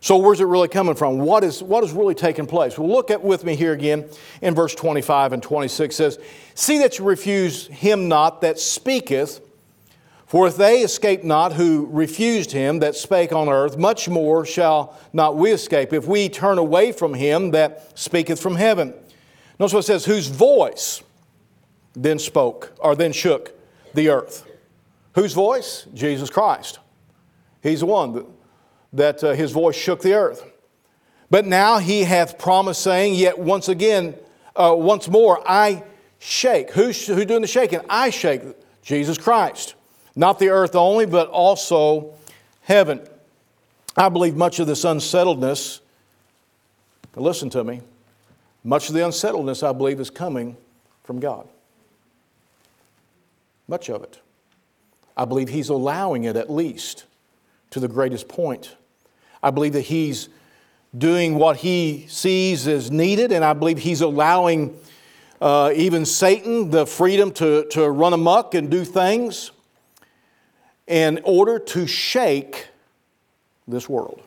So, 0.00 0.16
where's 0.16 0.40
it 0.40 0.44
really 0.44 0.68
coming 0.68 0.94
from? 0.94 1.18
What 1.18 1.42
is, 1.42 1.62
what 1.62 1.82
is 1.82 1.92
really 1.92 2.14
taking 2.14 2.46
place? 2.46 2.78
Well, 2.78 2.88
look 2.88 3.10
at 3.10 3.22
with 3.22 3.44
me 3.44 3.56
here 3.56 3.72
again 3.72 4.08
in 4.40 4.54
verse 4.54 4.74
25 4.74 5.32
and 5.32 5.42
26 5.42 5.94
says, 5.94 6.18
See 6.54 6.78
that 6.78 6.98
you 6.98 7.04
refuse 7.04 7.66
him 7.66 8.08
not 8.08 8.40
that 8.42 8.60
speaketh, 8.60 9.40
for 10.26 10.46
if 10.46 10.56
they 10.56 10.82
escape 10.82 11.24
not 11.24 11.54
who 11.54 11.88
refused 11.90 12.52
him 12.52 12.78
that 12.80 12.94
spake 12.94 13.32
on 13.32 13.48
earth, 13.48 13.76
much 13.76 14.08
more 14.08 14.44
shall 14.44 14.96
not 15.12 15.36
we 15.36 15.50
escape 15.50 15.92
if 15.92 16.06
we 16.06 16.28
turn 16.28 16.58
away 16.58 16.92
from 16.92 17.14
him 17.14 17.50
that 17.52 17.98
speaketh 17.98 18.40
from 18.40 18.54
heaven. 18.54 18.94
Notice 19.58 19.72
what 19.72 19.80
it 19.80 19.86
says, 19.86 20.04
whose 20.04 20.28
voice 20.28 21.02
then 21.94 22.18
spoke, 22.18 22.72
or 22.78 22.94
then 22.94 23.10
shook 23.10 23.52
the 23.94 24.10
earth. 24.10 24.46
Whose 25.14 25.32
voice? 25.32 25.86
Jesus 25.94 26.30
Christ. 26.30 26.78
He's 27.62 27.80
the 27.80 27.86
one 27.86 28.12
that 28.12 28.26
uh, 29.24 29.32
his 29.32 29.52
voice 29.52 29.76
shook 29.76 30.02
the 30.02 30.14
earth. 30.14 30.44
But 31.30 31.46
now 31.46 31.78
he 31.78 32.04
hath 32.04 32.38
promised, 32.38 32.82
saying, 32.82 33.14
Yet 33.14 33.38
once 33.38 33.68
again 33.68 34.14
uh, 34.58 34.74
once 34.76 35.08
more, 35.08 35.40
I 35.48 35.84
shake. 36.18 36.72
Who's, 36.72 37.06
who's 37.06 37.26
doing 37.26 37.42
the 37.42 37.46
shaking? 37.46 37.80
I 37.88 38.10
shake. 38.10 38.42
Jesus 38.82 39.16
Christ. 39.16 39.74
Not 40.16 40.40
the 40.40 40.48
earth 40.48 40.74
only, 40.74 41.06
but 41.06 41.28
also 41.28 42.14
heaven. 42.62 43.06
I 43.96 44.08
believe 44.08 44.34
much 44.34 44.58
of 44.58 44.66
this 44.66 44.84
unsettledness, 44.84 45.80
listen 47.14 47.50
to 47.50 47.62
me, 47.62 47.82
much 48.64 48.88
of 48.88 48.94
the 48.94 49.04
unsettledness, 49.04 49.62
I 49.62 49.72
believe, 49.72 50.00
is 50.00 50.10
coming 50.10 50.56
from 51.04 51.20
God. 51.20 51.48
Much 53.68 53.88
of 53.88 54.02
it. 54.02 54.18
I 55.16 55.24
believe 55.24 55.48
He's 55.48 55.68
allowing 55.68 56.24
it 56.24 56.36
at 56.36 56.50
least 56.50 57.04
to 57.70 57.80
the 57.80 57.88
greatest 57.88 58.28
point. 58.28 58.76
I 59.42 59.50
believe 59.50 59.72
that 59.74 59.82
He's 59.82 60.28
doing 60.96 61.36
what 61.36 61.58
He 61.58 62.06
sees 62.08 62.66
as 62.66 62.90
needed, 62.90 63.32
and 63.32 63.44
I 63.44 63.52
believe 63.52 63.78
He's 63.78 64.00
allowing 64.00 64.78
uh, 65.40 65.72
even 65.74 66.04
Satan 66.04 66.70
the 66.70 66.86
freedom 66.86 67.30
to, 67.32 67.66
to 67.70 67.88
run 67.88 68.12
amok 68.12 68.54
and 68.54 68.70
do 68.70 68.84
things 68.84 69.52
in 70.86 71.20
order 71.22 71.58
to 71.58 71.86
shake 71.86 72.68
this 73.66 73.88
world. 73.88 74.22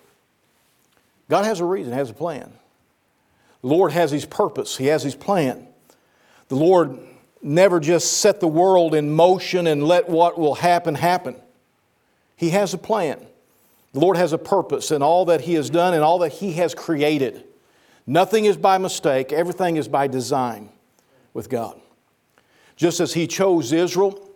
God 1.30 1.46
has 1.46 1.60
a 1.60 1.66
reason, 1.66 1.94
has 1.94 2.10
a 2.10 2.14
plan. 2.14 2.52
The 3.62 3.68
Lord 3.68 3.92
has 3.92 4.12
His 4.12 4.26
purpose, 4.26 4.78
He 4.78 4.88
has 4.88 5.04
His 5.04 5.16
plan. 5.16 5.68
The 6.48 6.56
Lord 6.56 7.00
never 7.42 7.80
just 7.80 8.18
set 8.18 8.40
the 8.40 8.48
world 8.48 8.94
in 8.94 9.12
motion 9.12 9.68
and 9.68 9.84
let 9.84 10.10
what 10.10 10.38
will 10.38 10.56
happen 10.56 10.96
happen. 10.96 11.36
He 12.36 12.50
has 12.52 12.74
a 12.74 12.78
plan. 12.78 13.26
The 13.94 14.00
Lord 14.00 14.18
has 14.18 14.34
a 14.34 14.38
purpose 14.38 14.92
in 14.92 15.02
all 15.02 15.26
that 15.26 15.42
He 15.42 15.56
has 15.56 15.70
done 15.70 15.94
and 15.94 16.04
all 16.04 16.20
that 16.20 16.34
He 16.34 16.54
has 16.54 16.74
created. 16.74 17.44
Nothing 18.08 18.46
is 18.46 18.58
by 18.58 18.78
mistake, 18.78 19.32
everything 19.32 19.78
is 19.78 19.88
by 19.88 20.08
design 20.08 20.70
with 21.34 21.50
God. 21.50 21.80
Just 22.76 23.00
as 23.00 23.14
He 23.14 23.28
chose 23.28 23.72
Israel 23.72 24.28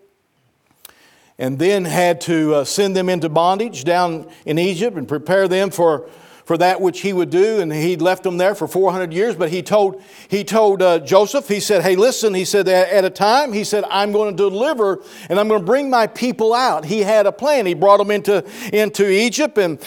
and 1.38 1.60
then 1.60 1.86
had 1.86 2.22
to 2.22 2.56
uh, 2.56 2.64
send 2.64 2.96
them 2.96 3.10
into 3.10 3.28
bondage 3.28 3.84
down 3.84 4.30
in 4.46 4.58
Egypt 4.58 4.98
and 4.98 5.08
prepare 5.08 5.48
them 5.48 5.70
for, 5.70 6.10
for 6.46 6.58
that 6.58 6.80
which 6.80 7.02
he 7.02 7.12
would 7.12 7.30
do. 7.30 7.60
And 7.60 7.72
he 7.74 7.98
left 7.98 8.24
them 8.24 8.38
there 8.38 8.56
for 8.56 8.68
400 8.68 9.12
years. 9.14 9.36
But 9.36 9.50
he 9.50 9.62
told, 9.62 10.02
he 10.28 10.44
told 10.44 10.82
uh, 10.82 11.00
Joseph, 11.00 11.48
he 11.48 11.60
said, 11.60 11.82
Hey, 11.82 11.96
listen, 11.96 12.34
he 12.34 12.46
said, 12.46 12.68
at 12.68 13.04
a 13.04 13.10
time, 13.10 13.52
he 13.54 13.64
said, 13.64 13.84
I'm 13.90 14.12
going 14.12 14.36
to 14.36 14.38
deliver 14.38 15.02
and 15.30 15.40
I'm 15.40 15.48
going 15.48 15.62
to 15.62 15.66
bring 15.66 15.90
my 15.90 16.08
people 16.08 16.54
out. 16.54 16.86
He 16.86 17.02
had 17.02 17.26
a 17.26 17.32
plan. 17.32 17.66
He 17.66 17.74
brought 17.74 17.98
them 17.98 18.12
into, 18.12 18.46
into 18.72 19.10
Egypt 19.10 19.58
and 19.58 19.80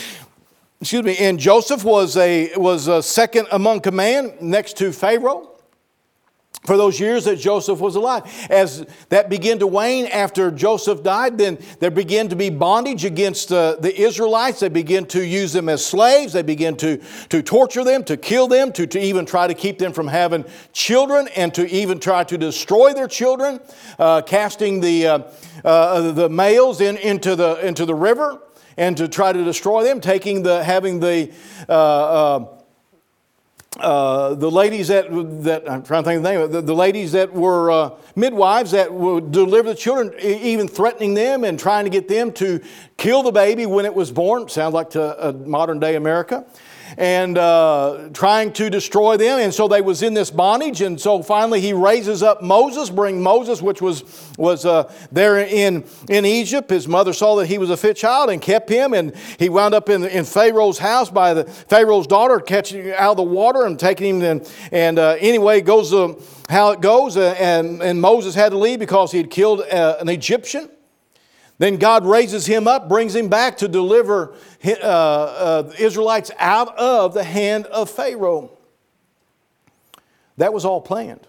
excuse 0.81 1.03
me, 1.03 1.17
and 1.19 1.41
Joseph 1.41 1.83
was 1.83 2.17
a 2.17 2.53
was 2.57 2.87
a 2.87 3.03
second 3.03 3.49
among 3.50 3.81
command 3.81 4.41
next 4.41 4.77
to 4.77 4.93
Pharaoh 4.93 5.58
for 6.65 6.77
those 6.77 6.99
years 7.00 7.25
that 7.25 7.37
Joseph 7.37 7.81
was 7.81 7.97
alive. 7.97 8.25
As 8.50 8.85
that 9.09 9.31
began 9.31 9.59
to 9.61 9.67
wane 9.67 10.07
after 10.07 10.50
Joseph 10.50 11.03
died, 11.03 11.38
then 11.38 11.59
there 11.81 11.91
began 11.91 12.29
to 12.29 12.37
be 12.37 12.50
bondage 12.50 13.05
against 13.05 13.53
uh, 13.53 13.77
the 13.77 13.99
Israelites. 13.99 14.61
They 14.61 14.69
began 14.69 15.07
to 15.07 15.25
use 15.25 15.53
them 15.53 15.69
as 15.69 15.85
slaves. 15.85 16.33
They 16.33 16.43
began 16.43 16.77
to, 16.77 17.00
to 17.29 17.43
torture 17.43 17.85
them, 17.85 18.05
to 18.05 18.17
kill 18.17 18.49
them, 18.49 18.73
to, 18.73 18.87
to 18.87 18.99
even 18.99 19.25
try 19.25 19.47
to 19.47 19.55
keep 19.55 19.79
them 19.79 19.93
from 19.93 20.09
having 20.09 20.45
children, 20.73 21.29
and 21.37 21.55
to 21.55 21.67
even 21.69 22.00
try 22.00 22.25
to 22.25 22.37
destroy 22.37 22.93
their 22.93 23.09
children, 23.09 23.61
uh, 23.99 24.23
casting 24.23 24.81
the, 24.81 25.07
uh, 25.07 25.19
uh 25.65 26.12
the 26.12 26.29
males 26.29 26.81
in, 26.81 26.97
into, 26.99 27.37
the, 27.37 27.67
into 27.67 27.85
the 27.87 27.95
river 27.95 28.41
and 28.77 28.97
to 28.97 29.09
try 29.09 29.33
to 29.33 29.45
destroy 29.45 29.83
them, 29.83 30.00
taking 30.00 30.45
the, 30.45 30.62
having 30.62 31.00
the 31.00 31.33
uh, 33.79 33.83
uh, 33.83 33.89
uh, 33.89 34.35
the 34.35 34.51
ladies 34.51 34.89
that, 34.89 35.07
that, 35.43 35.71
I'm 35.71 35.83
trying 35.83 36.03
to 36.05 36.09
think 36.09 36.17
of 36.19 36.23
the 36.23 36.31
name, 36.31 36.51
the, 36.51 36.61
the 36.61 36.75
ladies 36.75 37.13
that 37.13 37.33
were 37.33 37.71
uh, 37.71 37.91
midwives 38.17 38.73
that 38.73 38.93
would 38.93 39.33
deliver 39.33 39.71
the 39.71 39.75
children, 39.75 40.13
even 40.21 40.69
threatening 40.69 41.15
them 41.15 41.45
and 41.45 41.59
trying 41.59 41.85
to 41.85 41.91
get 41.91 42.09
them 42.09 42.33
to 42.33 42.61
kill 42.97 43.23
the 43.23 43.33
baby 43.33 43.67
when 43.67 43.85
it 43.85 43.95
was 43.95 44.11
born. 44.11 44.49
Sounds 44.49 44.75
like 44.75 44.91
to 44.91 45.33
modern 45.47 45.79
day 45.79 45.97
America 45.97 46.45
and 46.97 47.37
uh, 47.37 48.09
trying 48.12 48.52
to 48.54 48.71
destroy 48.71 49.16
them. 49.16 49.38
And 49.38 49.52
so 49.52 49.68
they 49.68 49.80
was 49.80 50.02
in 50.02 50.14
this 50.14 50.30
bondage. 50.30 50.80
And 50.80 51.00
so 51.00 51.23
finally 51.23 51.61
he 51.61 51.73
raises 51.73 52.23
up 52.23 52.42
Moses, 52.42 52.90
bring 52.90 53.23
Moses, 53.23 53.61
which 53.61 53.83
was, 53.83 54.04
was 54.37 54.64
uh, 54.64 54.92
there 55.12 55.38
in, 55.38 55.85
in 56.09 56.25
Egypt. 56.25 56.71
His 56.71 56.88
mother 56.88 57.12
saw 57.12 57.37
that 57.37 57.47
he 57.47 57.59
was 57.59 57.71
a 57.71 57.76
fit 57.76 57.97
child 57.97 58.30
and 58.30 58.40
kept 58.40 58.68
him. 58.68 58.95
And 58.95 59.14
he 59.38 59.49
wound 59.49 59.75
up 59.75 59.88
in, 59.88 60.04
in 60.04 60.25
Pharaoh's 60.25 60.78
house 60.78 61.11
by 61.11 61.35
the 61.35 61.45
Pharaoh's 61.45 62.07
daughter, 62.07 62.40
catching 62.40 62.92
out 62.92 63.12
of 63.12 63.16
the 63.18 63.23
water 63.23 63.64
and 63.64 63.78
taking 63.78 64.21
him. 64.21 64.23
And, 64.23 64.52
and 64.73 64.99
uh, 64.99 65.16
anyway, 65.18 65.61
goes 65.61 65.92
how 66.49 66.71
it 66.71 66.80
goes. 66.80 67.16
Uh, 67.16 67.35
and, 67.38 67.83
and 67.83 68.00
Moses 68.00 68.35
had 68.35 68.50
to 68.50 68.59
leave 68.59 68.78
because 68.78 69.12
he 69.12 69.18
had 69.18 69.30
killed 69.30 69.61
uh, 69.61 69.97
an 70.00 70.09
Egyptian. 70.09 70.68
Then 71.59 71.77
God 71.77 72.07
raises 72.07 72.47
him 72.47 72.69
up, 72.69 72.88
brings 72.88 73.15
him 73.15 73.29
back 73.29 73.59
to 73.59 73.69
deliver 73.69 74.35
uh, 74.65 74.71
uh, 74.81 75.73
Israelites 75.79 76.31
out 76.38 76.77
of 76.79 77.15
the 77.15 77.25
hand 77.25 77.67
of 77.67 77.91
Pharaoh. 77.91 78.57
That 80.37 80.53
was 80.53 80.65
all 80.65 80.81
planned. 80.81 81.27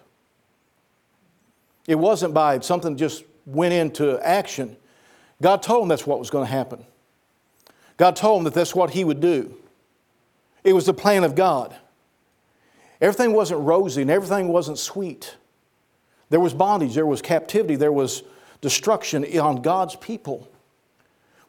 It 1.88 1.96
wasn't 1.96 2.32
by 2.32 2.60
something 2.60 2.96
just 2.96 3.24
went 3.44 3.74
into 3.74 4.20
action. 4.20 4.76
God 5.42 5.62
told 5.62 5.82
him 5.82 5.88
that's 5.88 6.06
what 6.06 6.20
was 6.20 6.30
going 6.30 6.46
to 6.46 6.52
happen. 6.52 6.84
God 7.96 8.14
told 8.14 8.38
him 8.38 8.44
that 8.44 8.54
that's 8.54 8.74
what 8.74 8.90
he 8.90 9.02
would 9.02 9.20
do. 9.20 9.56
It 10.62 10.72
was 10.74 10.86
the 10.86 10.94
plan 10.94 11.24
of 11.24 11.34
God. 11.34 11.74
Everything 13.00 13.32
wasn't 13.32 13.60
rosy 13.62 14.02
and 14.02 14.10
everything 14.10 14.48
wasn't 14.48 14.78
sweet. 14.78 15.36
There 16.28 16.38
was 16.38 16.54
bondage, 16.54 16.94
there 16.94 17.06
was 17.06 17.20
captivity, 17.20 17.74
there 17.74 17.92
was 17.92 18.22
destruction 18.60 19.24
on 19.38 19.62
God's 19.62 19.96
people. 19.96 20.48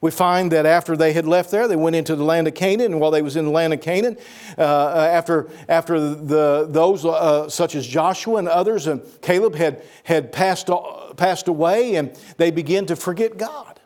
We 0.02 0.10
find 0.10 0.50
that 0.50 0.66
after 0.66 0.96
they 0.96 1.12
had 1.12 1.26
left 1.26 1.52
there, 1.52 1.68
they 1.68 1.76
went 1.76 1.94
into 1.94 2.16
the 2.16 2.24
land 2.24 2.48
of 2.48 2.54
Canaan, 2.54 2.90
and 2.92 3.00
while 3.00 3.12
they 3.12 3.22
was 3.22 3.36
in 3.36 3.44
the 3.44 3.52
land 3.52 3.72
of 3.72 3.80
Canaan, 3.80 4.16
uh, 4.58 4.62
uh 4.62 5.08
after, 5.12 5.48
after 5.68 6.00
the, 6.00 6.66
those 6.68 7.06
uh, 7.06 7.48
such 7.48 7.76
as 7.76 7.86
Joshua 7.86 8.38
and 8.38 8.48
others 8.48 8.88
and 8.88 9.00
Caleb 9.22 9.54
had, 9.54 9.82
had 10.02 10.32
passed, 10.32 10.68
passed 11.16 11.46
away, 11.46 11.94
and 11.94 12.18
they 12.36 12.50
began 12.50 12.84
to 12.86 12.96
forget 12.96 13.38
God. 13.38 13.78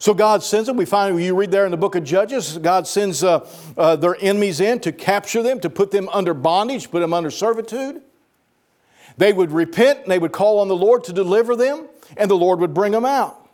So 0.00 0.12
God 0.12 0.42
sends 0.42 0.66
them. 0.66 0.76
We 0.76 0.84
find, 0.84 1.22
you 1.22 1.36
read 1.36 1.52
there 1.52 1.64
in 1.64 1.70
the 1.70 1.76
book 1.76 1.94
of 1.94 2.02
Judges, 2.02 2.58
God 2.58 2.88
sends 2.88 3.22
uh, 3.22 3.48
uh, 3.76 3.94
their 3.94 4.16
enemies 4.20 4.60
in 4.60 4.80
to 4.80 4.92
capture 4.92 5.42
them, 5.42 5.60
to 5.60 5.70
put 5.70 5.92
them 5.92 6.08
under 6.08 6.34
bondage, 6.34 6.90
put 6.90 7.00
them 7.00 7.12
under 7.12 7.30
servitude. 7.30 8.02
They 9.18 9.32
would 9.32 9.52
repent 9.52 10.00
and 10.00 10.10
they 10.10 10.18
would 10.18 10.32
call 10.32 10.60
on 10.60 10.68
the 10.68 10.76
Lord 10.76 11.04
to 11.04 11.12
deliver 11.12 11.54
them 11.54 11.88
and 12.16 12.30
the 12.30 12.36
Lord 12.36 12.60
would 12.60 12.72
bring 12.72 12.92
them 12.92 13.04
out. 13.04 13.48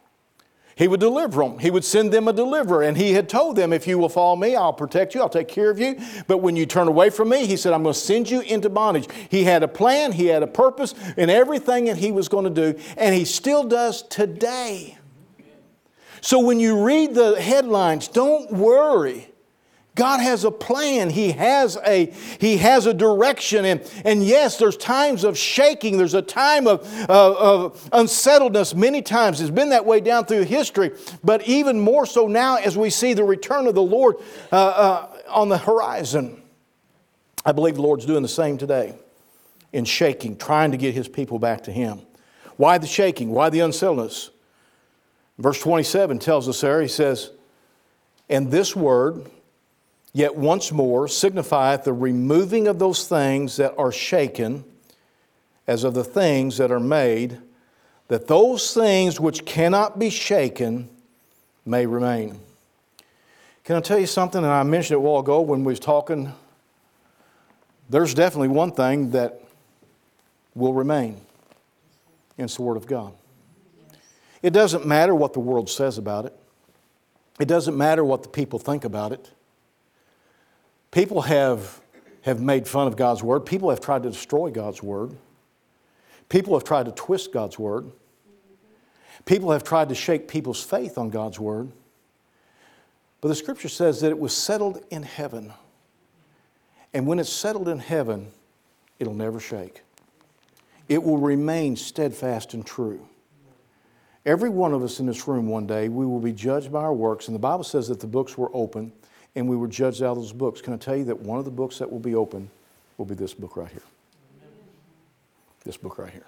He 0.76 0.88
would 0.88 0.98
deliver 0.98 1.42
them. 1.42 1.60
He 1.60 1.70
would 1.70 1.84
send 1.84 2.12
them 2.12 2.26
a 2.26 2.32
deliverer. 2.32 2.82
And 2.82 2.96
he 2.96 3.12
had 3.12 3.28
told 3.28 3.54
them, 3.56 3.72
If 3.72 3.86
you 3.86 3.96
will 3.96 4.08
follow 4.08 4.34
me, 4.34 4.56
I'll 4.56 4.72
protect 4.72 5.14
you, 5.14 5.20
I'll 5.20 5.28
take 5.28 5.48
care 5.48 5.70
of 5.70 5.78
you. 5.78 6.00
But 6.26 6.38
when 6.38 6.56
you 6.56 6.66
turn 6.66 6.88
away 6.88 7.10
from 7.10 7.28
me, 7.28 7.46
he 7.46 7.56
said, 7.56 7.72
I'm 7.72 7.84
going 7.84 7.92
to 7.92 7.98
send 7.98 8.28
you 8.28 8.40
into 8.40 8.68
bondage. 8.68 9.06
He 9.28 9.44
had 9.44 9.62
a 9.62 9.68
plan, 9.68 10.12
he 10.12 10.26
had 10.26 10.42
a 10.42 10.48
purpose 10.48 10.94
in 11.16 11.30
everything 11.30 11.84
that 11.84 11.98
he 11.98 12.10
was 12.10 12.28
going 12.28 12.52
to 12.52 12.72
do, 12.72 12.78
and 12.96 13.14
he 13.14 13.24
still 13.24 13.62
does 13.62 14.02
today. 14.02 14.98
So 16.20 16.40
when 16.40 16.58
you 16.58 16.84
read 16.84 17.14
the 17.14 17.40
headlines, 17.40 18.08
don't 18.08 18.50
worry. 18.50 19.33
God 19.94 20.18
has 20.20 20.42
a 20.42 20.50
plan. 20.50 21.08
He 21.08 21.30
has 21.32 21.78
a, 21.86 22.06
he 22.40 22.56
has 22.56 22.86
a 22.86 22.94
direction. 22.94 23.64
And, 23.64 23.80
and 24.04 24.24
yes, 24.24 24.58
there's 24.58 24.76
times 24.76 25.22
of 25.22 25.38
shaking. 25.38 25.98
There's 25.98 26.14
a 26.14 26.22
time 26.22 26.66
of, 26.66 26.84
uh, 27.08 27.34
of 27.34 27.88
unsettledness 27.92 28.74
many 28.74 29.02
times. 29.02 29.40
It's 29.40 29.50
been 29.50 29.68
that 29.68 29.86
way 29.86 30.00
down 30.00 30.24
through 30.24 30.42
history. 30.42 30.90
But 31.22 31.46
even 31.46 31.78
more 31.78 32.06
so 32.06 32.26
now 32.26 32.56
as 32.56 32.76
we 32.76 32.90
see 32.90 33.14
the 33.14 33.22
return 33.22 33.68
of 33.68 33.76
the 33.76 33.82
Lord 33.82 34.16
uh, 34.50 34.56
uh, 34.56 35.08
on 35.28 35.48
the 35.48 35.58
horizon. 35.58 36.42
I 37.46 37.52
believe 37.52 37.76
the 37.76 37.82
Lord's 37.82 38.06
doing 38.06 38.22
the 38.22 38.28
same 38.28 38.58
today 38.58 38.96
in 39.72 39.84
shaking, 39.84 40.36
trying 40.36 40.72
to 40.72 40.76
get 40.76 40.94
his 40.94 41.06
people 41.06 41.38
back 41.38 41.64
to 41.64 41.72
him. 41.72 42.00
Why 42.56 42.78
the 42.78 42.86
shaking? 42.86 43.30
Why 43.30 43.48
the 43.50 43.60
unsettledness? 43.60 44.30
Verse 45.38 45.60
27 45.60 46.18
tells 46.18 46.48
us 46.48 46.60
there, 46.60 46.80
he 46.80 46.88
says, 46.88 47.30
And 48.28 48.50
this 48.50 48.74
word, 48.74 49.28
yet 50.14 50.34
once 50.34 50.72
more 50.72 51.06
signifieth 51.06 51.84
the 51.84 51.92
removing 51.92 52.66
of 52.66 52.78
those 52.78 53.06
things 53.06 53.56
that 53.56 53.74
are 53.76 53.92
shaken, 53.92 54.64
as 55.66 55.84
of 55.84 55.92
the 55.92 56.04
things 56.04 56.56
that 56.56 56.70
are 56.70 56.80
made, 56.80 57.38
that 58.08 58.28
those 58.28 58.72
things 58.72 59.18
which 59.18 59.44
cannot 59.44 59.98
be 59.98 60.08
shaken 60.08 60.88
may 61.66 61.84
remain. 61.84 62.38
Can 63.64 63.76
I 63.76 63.80
tell 63.80 63.98
you 63.98 64.06
something? 64.06 64.42
And 64.42 64.52
I 64.52 64.62
mentioned 64.62 64.92
it 64.92 64.98
a 64.98 65.00
while 65.00 65.20
ago 65.20 65.40
when 65.40 65.64
we 65.64 65.72
was 65.72 65.80
talking. 65.80 66.32
There's 67.90 68.14
definitely 68.14 68.48
one 68.48 68.72
thing 68.72 69.10
that 69.10 69.40
will 70.54 70.74
remain. 70.74 71.20
It's 72.38 72.56
the 72.56 72.62
Word 72.62 72.76
of 72.76 72.86
God. 72.86 73.14
It 74.42 74.52
doesn't 74.52 74.86
matter 74.86 75.14
what 75.14 75.32
the 75.32 75.40
world 75.40 75.70
says 75.70 75.96
about 75.96 76.26
it. 76.26 76.36
It 77.40 77.48
doesn't 77.48 77.76
matter 77.76 78.04
what 78.04 78.22
the 78.22 78.28
people 78.28 78.58
think 78.58 78.84
about 78.84 79.12
it. 79.12 79.30
People 80.94 81.22
have 81.22 81.80
have 82.22 82.40
made 82.40 82.68
fun 82.68 82.86
of 82.86 82.96
God's 82.96 83.20
word. 83.20 83.40
People 83.40 83.68
have 83.68 83.80
tried 83.80 84.04
to 84.04 84.10
destroy 84.10 84.50
God's 84.50 84.80
word. 84.80 85.14
People 86.28 86.54
have 86.54 86.62
tried 86.62 86.86
to 86.86 86.92
twist 86.92 87.32
God's 87.32 87.58
word. 87.58 87.90
People 89.26 89.50
have 89.50 89.64
tried 89.64 89.88
to 89.88 89.94
shake 89.94 90.28
people's 90.28 90.62
faith 90.62 90.96
on 90.96 91.10
God's 91.10 91.38
word. 91.40 91.72
But 93.20 93.28
the 93.28 93.34
scripture 93.34 93.68
says 93.68 94.00
that 94.02 94.10
it 94.10 94.18
was 94.18 94.34
settled 94.34 94.84
in 94.90 95.02
heaven. 95.02 95.52
And 96.94 97.08
when 97.08 97.18
it's 97.18 97.32
settled 97.32 97.68
in 97.68 97.80
heaven, 97.80 98.28
it'll 99.00 99.14
never 99.14 99.40
shake. 99.40 99.82
It 100.88 101.02
will 101.02 101.18
remain 101.18 101.74
steadfast 101.74 102.54
and 102.54 102.64
true. 102.64 103.06
Every 104.24 104.48
one 104.48 104.72
of 104.72 104.82
us 104.84 105.00
in 105.00 105.06
this 105.06 105.26
room 105.26 105.48
one 105.48 105.66
day, 105.66 105.88
we 105.88 106.06
will 106.06 106.20
be 106.20 106.32
judged 106.32 106.70
by 106.70 106.82
our 106.82 106.94
works. 106.94 107.26
And 107.26 107.34
the 107.34 107.40
Bible 107.40 107.64
says 107.64 107.88
that 107.88 107.98
the 107.98 108.06
books 108.06 108.38
were 108.38 108.50
open 108.54 108.92
and 109.36 109.48
we 109.48 109.56
were 109.56 109.68
judged 109.68 110.02
out 110.02 110.12
of 110.12 110.16
those 110.16 110.32
books. 110.32 110.60
Can 110.60 110.72
I 110.72 110.76
tell 110.76 110.96
you 110.96 111.04
that 111.04 111.20
one 111.20 111.38
of 111.38 111.44
the 111.44 111.50
books 111.50 111.78
that 111.78 111.90
will 111.90 111.98
be 111.98 112.14
open 112.14 112.50
will 112.98 113.04
be 113.04 113.14
this 113.14 113.34
book 113.34 113.56
right 113.56 113.70
here? 113.70 113.82
This 115.64 115.76
book 115.76 115.98
right 115.98 116.12
here. 116.12 116.26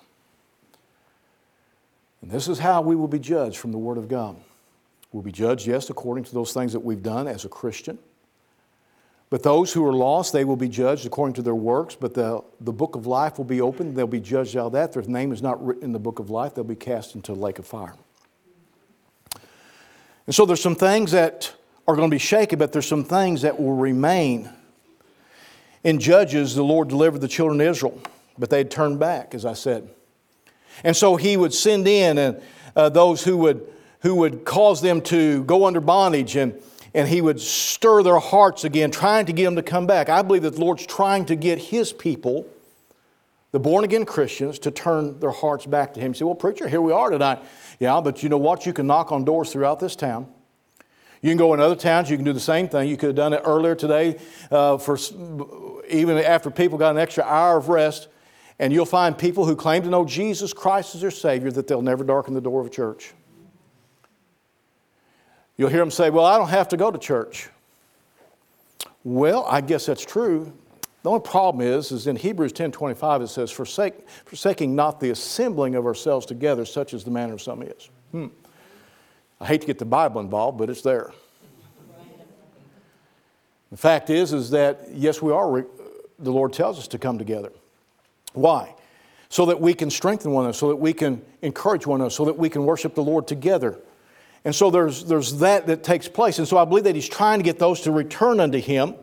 And 2.23 2.31
this 2.31 2.49
is 2.49 2.59
how 2.59 2.81
we 2.81 2.97
will 2.97 3.09
be 3.09 3.19
judged 3.19 3.59
from 3.59 3.73
the 3.73 3.79
Word 3.79 3.99
of 3.99 4.09
God. 4.09 4.37
We'll 5.13 5.23
be 5.23 5.33
judged, 5.33 5.67
yes, 5.67 5.91
according 5.91 6.25
to 6.25 6.35
those 6.35 6.53
things 6.53 6.73
that 6.73 6.81
we've 6.81 7.03
done 7.03 7.29
as 7.29 7.45
a 7.45 7.49
Christian. 7.49 7.99
But 9.29 9.43
those 9.43 9.73
who 9.73 9.85
are 9.85 9.93
lost, 9.93 10.33
they 10.33 10.45
will 10.45 10.57
be 10.57 10.69
judged 10.69 11.05
according 11.05 11.35
to 11.35 11.43
their 11.43 11.55
works. 11.55 11.95
But 11.95 12.15
the, 12.15 12.43
the 12.61 12.73
book 12.73 12.95
of 12.95 13.07
life 13.07 13.39
will 13.39 13.45
be 13.45 13.61
opened. 13.61 13.97
They'll 13.97 14.07
be 14.07 14.21
judged 14.21 14.57
out 14.57 14.67
of 14.67 14.73
that. 14.73 14.93
Their 14.93 15.03
name 15.03 15.33
is 15.33 15.43
not 15.43 15.65
written 15.65 15.85
in 15.85 15.93
the 15.93 15.99
book 15.99 16.19
of 16.19 16.31
life. 16.31 16.55
They'll 16.55 16.65
be 16.65 16.77
cast 16.77 17.15
into 17.15 17.33
a 17.33 17.35
lake 17.35 17.59
of 17.59 17.67
fire. 17.67 17.95
And 20.27 20.35
so 20.35 20.47
there's 20.47 20.63
some 20.63 20.77
things 20.77 21.13
that 21.13 21.55
are 21.89 21.95
going 21.95 22.11
to 22.11 22.15
be 22.15 22.19
shaken, 22.19 22.59
but 22.59 22.73
there's 22.73 22.87
some 22.87 23.05
things 23.05 23.43
that 23.43 23.61
will 23.61 23.75
remain. 23.75 24.51
In 25.85 26.01
Judges, 26.01 26.55
the 26.55 26.65
Lord 26.65 26.89
delivered 26.89 27.21
the 27.21 27.29
children 27.29 27.61
of 27.61 27.67
Israel, 27.67 28.01
but 28.39 28.51
they 28.51 28.59
had 28.59 28.71
turned 28.71 28.99
back, 28.99 29.35
as 29.35 29.45
I 29.45 29.53
said. 29.53 29.89
And 30.83 30.97
so 30.97 31.17
he 31.17 31.37
would 31.37 31.55
send 31.55 31.87
in 31.87 32.19
and, 32.19 32.43
uh, 32.75 32.89
those 32.89 33.25
who 33.25 33.37
would, 33.39 33.67
who 34.01 34.17
would 34.17 34.45
cause 34.45 34.83
them 34.83 35.01
to 35.03 35.45
go 35.45 35.65
under 35.65 35.81
bondage 35.81 36.37
and 36.37 36.61
and 36.97 37.07
he 37.07 37.21
would 37.21 37.39
stir 37.39 38.03
their 38.03 38.19
hearts 38.19 38.65
again, 38.65 38.91
trying 38.91 39.27
to 39.27 39.33
get 39.35 39.45
them 39.45 39.57
to 39.57 39.63
come 39.63 39.87
back. 39.87 40.09
I 40.09 40.23
believe 40.23 40.43
that 40.43 40.55
the 40.55 40.61
Lord's 40.63 40.87
trying 40.87 41.27
to 41.27 41.37
get 41.37 41.59
his 41.59 41.93
people, 41.93 42.47
the 43.53 43.61
born 43.61 43.85
again 43.85 44.07
Christians, 44.07 44.59
to 44.61 44.71
turn 44.71 45.21
their 45.21 45.31
hearts 45.31 45.67
back 45.67 45.93
to 45.93 46.01
him. 46.01 46.13
You 46.13 46.15
say, 46.15 46.25
Well, 46.25 46.35
preacher, 46.35 46.67
here 46.67 46.81
we 46.81 46.93
are 46.93 47.11
tonight. 47.11 47.41
Yeah, 47.79 48.01
but 48.01 48.23
you 48.23 48.31
know 48.31 48.39
what? 48.39 48.65
You 48.65 48.73
can 48.73 48.87
knock 48.87 49.13
on 49.13 49.27
doors 49.27 49.53
throughout 49.53 49.79
this 49.79 49.95
town. 49.95 50.27
You 51.27 51.33
can 51.33 51.39
go 51.39 51.55
in 51.55 51.61
other 51.61 51.75
towns, 51.75 52.09
you 52.09 52.17
can 52.17 52.25
do 52.25 52.33
the 52.33 52.39
same 52.39 52.69
thing. 52.69 52.89
You 52.89 52.97
could 52.97 53.09
have 53.09 53.17
done 53.17 53.33
it 53.33 53.43
earlier 53.45 53.75
today, 53.75 54.17
uh, 54.49 54.79
for, 54.79 54.97
even 55.89 56.19
after 56.19 56.53
people 56.53 56.79
got 56.79 56.93
an 56.93 56.99
extra 56.99 57.25
hour 57.25 57.57
of 57.57 57.69
rest. 57.69 58.07
And 58.61 58.73
you'll 58.73 58.87
find 58.87 59.19
people 59.19 59.45
who 59.45 59.57
claim 59.57 59.83
to 59.83 59.89
know 59.89 60.05
Jesus 60.05 60.53
Christ 60.53 60.95
as 60.95 61.01
their 61.01 61.11
Savior 61.11 61.51
that 61.51 61.67
they'll 61.67 61.83
never 61.83 62.05
darken 62.05 62.33
the 62.33 62.41
door 62.41 62.61
of 62.61 62.69
a 62.69 62.71
church. 62.71 63.13
You'll 65.57 65.69
hear 65.69 65.81
them 65.81 65.91
say, 65.91 66.11
Well, 66.11 66.25
I 66.25 66.39
don't 66.39 66.51
have 66.51 66.69
to 66.69 66.77
go 66.77 66.93
to 66.93 66.99
church. 66.99 67.49
Well, 69.03 69.45
I 69.49 69.63
guess 69.63 69.87
that's 69.87 70.05
true. 70.05 70.53
The 71.03 71.11
only 71.11 71.23
problem 71.23 71.67
is, 71.67 71.91
is 71.91 72.07
in 72.07 72.15
Hebrews 72.15 72.53
10 72.53 72.71
25, 72.71 73.23
it 73.23 73.27
says, 73.27 73.51
Forsake, 73.51 74.09
forsaking 74.27 74.77
not 74.77 75.01
the 75.01 75.11
assembling 75.11 75.75
of 75.75 75.87
ourselves 75.87 76.25
together, 76.25 76.65
such 76.65 76.95
as 76.95 77.03
the 77.03 77.11
manner 77.11 77.35
of 77.35 77.43
some 77.43 77.63
is. 77.63 77.91
Hmm. 78.13 78.27
I 79.41 79.47
hate 79.47 79.61
to 79.61 79.67
get 79.67 79.79
the 79.79 79.85
Bible 79.85 80.21
involved, 80.21 80.59
but 80.59 80.71
it's 80.71 80.83
there. 80.83 81.13
The 83.71 83.77
fact 83.77 84.11
is, 84.11 84.33
is 84.33 84.51
that 84.51 84.89
yes, 84.93 85.21
we 85.21 85.33
are, 85.33 85.67
the 86.19 86.33
Lord 86.33 86.53
tells 86.53 86.79
us 86.79 86.89
to 86.89 86.99
come 86.99 87.19
together. 87.19 87.53
Why? 88.33 88.75
So 89.29 89.47
that 89.47 89.61
we 89.61 89.75
can 89.75 89.91
strengthen 89.91 90.31
one 90.31 90.45
another, 90.45 90.57
so 90.57 90.69
that 90.69 90.77
we 90.77 90.93
can 90.93 91.23
encourage 91.43 91.87
one 91.87 92.01
another, 92.01 92.11
so 92.11 92.25
that 92.27 92.39
we 92.39 92.49
can 92.49 92.65
worship 92.65 92.95
the 92.95 93.03
Lord 93.03 93.27
together. 93.27 93.79
And 94.45 94.55
so 94.55 94.71
there's, 94.71 95.05
there's 95.05 95.39
that 95.39 95.67
that 95.67 95.83
takes 95.83 96.07
place. 96.07 96.39
And 96.39 96.47
so 96.47 96.57
I 96.57 96.65
believe 96.65 96.85
that 96.85 96.95
he's 96.95 97.09
trying 97.09 97.41
to 97.41 97.43
get 97.43 97.59
those 97.59 97.81
to 97.83 97.91
return 97.91 98.39
unto 98.39 98.61
him. 98.61 98.95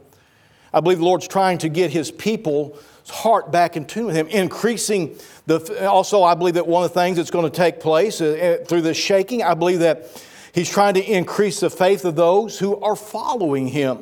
I 0.73 0.79
believe 0.79 0.99
the 0.99 1.05
Lord's 1.05 1.27
trying 1.27 1.57
to 1.59 1.69
get 1.69 1.91
his 1.91 2.09
people's 2.09 2.81
heart 3.09 3.51
back 3.51 3.75
in 3.77 3.85
tune 3.85 4.05
with 4.05 4.15
him, 4.15 4.27
increasing 4.27 5.17
the. 5.45 5.87
Also, 5.89 6.23
I 6.23 6.35
believe 6.35 6.55
that 6.55 6.67
one 6.67 6.83
of 6.83 6.93
the 6.93 6.99
things 6.99 7.17
that's 7.17 7.31
going 7.31 7.49
to 7.49 7.55
take 7.55 7.79
place 7.79 8.21
uh, 8.21 8.59
uh, 8.61 8.65
through 8.65 8.81
this 8.81 8.97
shaking, 8.97 9.43
I 9.43 9.53
believe 9.53 9.79
that 9.79 10.09
he's 10.53 10.69
trying 10.69 10.93
to 10.95 11.03
increase 11.03 11.59
the 11.59 11.69
faith 11.69 12.05
of 12.05 12.15
those 12.15 12.59
who 12.59 12.79
are 12.81 12.95
following 12.95 13.67
him, 13.67 13.99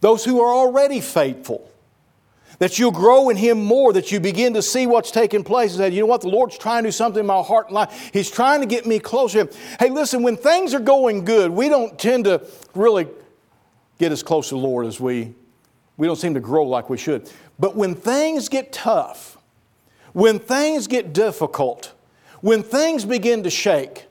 those 0.00 0.24
who 0.24 0.40
are 0.40 0.54
already 0.54 1.00
faithful 1.00 1.70
that 2.60 2.78
you'll 2.78 2.92
grow 2.92 3.30
in 3.30 3.36
Him 3.36 3.64
more, 3.64 3.92
that 3.94 4.12
you 4.12 4.20
begin 4.20 4.52
to 4.54 4.62
see 4.62 4.86
what's 4.86 5.10
taking 5.10 5.42
place 5.42 5.72
and 5.72 5.78
say, 5.78 5.90
you 5.90 6.00
know 6.00 6.06
what, 6.06 6.20
the 6.20 6.28
Lord's 6.28 6.58
trying 6.58 6.84
to 6.84 6.88
do 6.88 6.92
something 6.92 7.20
in 7.20 7.26
my 7.26 7.40
heart 7.42 7.66
and 7.66 7.74
life. 7.74 8.10
He's 8.12 8.30
trying 8.30 8.60
to 8.60 8.66
get 8.66 8.86
me 8.86 9.00
closer 9.00 9.44
to 9.44 9.50
Him. 9.50 9.60
Hey, 9.80 9.88
listen, 9.88 10.22
when 10.22 10.36
things 10.36 10.74
are 10.74 10.80
going 10.80 11.24
good, 11.24 11.50
we 11.50 11.70
don't 11.70 11.98
tend 11.98 12.24
to 12.24 12.46
really 12.74 13.08
get 13.98 14.12
as 14.12 14.22
close 14.22 14.50
to 14.50 14.56
the 14.56 14.60
Lord 14.60 14.86
as 14.86 15.00
we, 15.00 15.34
we 15.96 16.06
don't 16.06 16.16
seem 16.16 16.34
to 16.34 16.40
grow 16.40 16.64
like 16.64 16.90
we 16.90 16.98
should. 16.98 17.30
But 17.60 17.76
when 17.76 17.94
things 17.94 18.48
get 18.48 18.72
tough, 18.72 19.36
when 20.14 20.38
things 20.38 20.86
get 20.86 21.12
difficult, 21.12 21.92
when 22.40 22.62
things 22.62 23.04
begin 23.04 23.42
to 23.42 23.50
shake, 23.50 24.06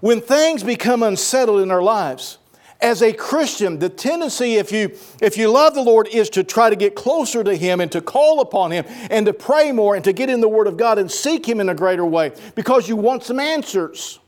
when 0.00 0.20
things 0.20 0.64
become 0.64 1.04
unsettled 1.04 1.60
in 1.60 1.70
our 1.70 1.82
lives, 1.82 2.38
as 2.80 3.00
a 3.02 3.12
Christian, 3.12 3.78
the 3.78 3.88
tendency, 3.88 4.56
if 4.56 4.70
you, 4.72 4.96
if 5.20 5.36
you 5.36 5.50
love 5.50 5.74
the 5.74 5.82
Lord, 5.82 6.08
is 6.08 6.28
to 6.30 6.44
try 6.44 6.70
to 6.70 6.76
get 6.76 6.96
closer 6.96 7.42
to 7.42 7.56
Him 7.56 7.80
and 7.80 7.90
to 7.92 8.00
call 8.00 8.40
upon 8.40 8.72
Him 8.72 8.84
and 9.10 9.26
to 9.26 9.32
pray 9.32 9.70
more 9.70 9.94
and 9.94 10.04
to 10.04 10.12
get 10.12 10.28
in 10.28 10.40
the 10.40 10.48
Word 10.48 10.66
of 10.66 10.76
God 10.76 10.98
and 10.98 11.10
seek 11.10 11.48
Him 11.48 11.60
in 11.60 11.68
a 11.68 11.74
greater 11.74 12.04
way 12.04 12.32
because 12.56 12.88
you 12.88 12.96
want 12.96 13.22
some 13.22 13.40
answers. 13.40 14.18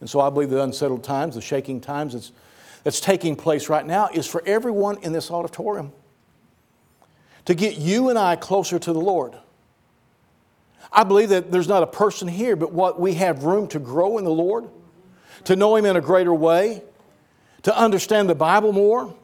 And 0.00 0.08
so 0.08 0.20
I 0.20 0.30
believe 0.30 0.50
the 0.50 0.62
unsettled 0.62 1.04
times, 1.04 1.34
the 1.34 1.40
shaking 1.42 1.80
times 1.80 2.14
that's, 2.14 2.32
that's 2.82 3.00
taking 3.00 3.36
place 3.36 3.68
right 3.68 3.86
now 3.86 4.08
is 4.12 4.26
for 4.26 4.42
everyone 4.46 4.98
in 5.02 5.12
this 5.12 5.30
auditorium 5.30 5.92
to 7.46 7.54
get 7.54 7.76
you 7.76 8.08
and 8.08 8.18
I 8.18 8.36
closer 8.36 8.78
to 8.78 8.92
the 8.92 9.00
Lord. 9.00 9.34
I 10.92 11.04
believe 11.04 11.30
that 11.30 11.50
there's 11.50 11.68
not 11.68 11.82
a 11.82 11.86
person 11.86 12.28
here, 12.28 12.54
but 12.56 12.72
what 12.72 13.00
we 13.00 13.14
have 13.14 13.44
room 13.44 13.66
to 13.68 13.78
grow 13.78 14.18
in 14.18 14.24
the 14.24 14.30
Lord, 14.30 14.68
to 15.44 15.56
know 15.56 15.76
Him 15.76 15.86
in 15.86 15.96
a 15.96 16.00
greater 16.00 16.34
way 16.34 16.82
to 17.62 17.76
understand 17.76 18.28
the 18.28 18.34
Bible 18.34 18.72
more, 18.72 19.14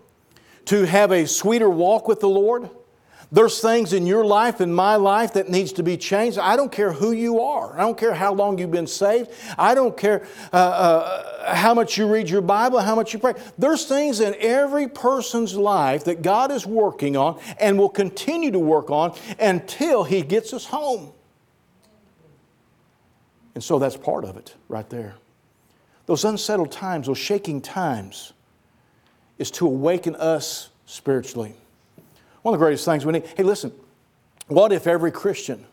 to 0.66 0.84
have 0.84 1.12
a 1.12 1.26
sweeter 1.26 1.68
walk 1.68 2.08
with 2.08 2.20
the 2.20 2.28
Lord. 2.28 2.70
There's 3.30 3.60
things 3.60 3.92
in 3.92 4.06
your 4.06 4.24
life, 4.24 4.62
in 4.62 4.72
my 4.72 4.96
life, 4.96 5.34
that 5.34 5.50
needs 5.50 5.72
to 5.74 5.82
be 5.82 5.98
changed. 5.98 6.38
I 6.38 6.56
don't 6.56 6.72
care 6.72 6.92
who 6.92 7.12
you 7.12 7.42
are. 7.42 7.74
I 7.78 7.82
don't 7.82 7.98
care 7.98 8.14
how 8.14 8.32
long 8.32 8.56
you've 8.56 8.70
been 8.70 8.86
saved. 8.86 9.30
I 9.58 9.74
don't 9.74 9.94
care 9.94 10.26
uh, 10.50 10.56
uh, 10.56 11.54
how 11.54 11.74
much 11.74 11.98
you 11.98 12.10
read 12.10 12.30
your 12.30 12.40
Bible, 12.40 12.80
how 12.80 12.94
much 12.94 13.12
you 13.12 13.18
pray. 13.18 13.34
There's 13.58 13.84
things 13.84 14.20
in 14.20 14.34
every 14.38 14.88
person's 14.88 15.54
life 15.54 16.04
that 16.04 16.22
God 16.22 16.50
is 16.50 16.66
working 16.66 17.18
on 17.18 17.38
and 17.60 17.78
will 17.78 17.90
continue 17.90 18.50
to 18.50 18.58
work 18.58 18.90
on 18.90 19.14
until 19.38 20.04
He 20.04 20.22
gets 20.22 20.54
us 20.54 20.64
home. 20.64 21.12
And 23.54 23.62
so 23.62 23.78
that's 23.78 23.96
part 23.96 24.24
of 24.24 24.38
it 24.38 24.54
right 24.68 24.88
there. 24.88 25.16
Those 26.06 26.24
unsettled 26.24 26.72
times, 26.72 27.08
those 27.08 27.18
shaking 27.18 27.60
times, 27.60 28.32
is 29.36 29.50
to 29.50 29.66
awaken 29.66 30.16
us 30.16 30.70
spiritually. 30.86 31.54
One 32.48 32.54
of 32.54 32.60
the 32.60 32.64
greatest 32.64 32.86
things 32.86 33.04
we 33.04 33.12
need. 33.12 33.26
Hey, 33.36 33.42
listen, 33.42 33.72
what 34.46 34.72
if 34.72 34.86
every 34.86 35.12
Christian 35.12 35.66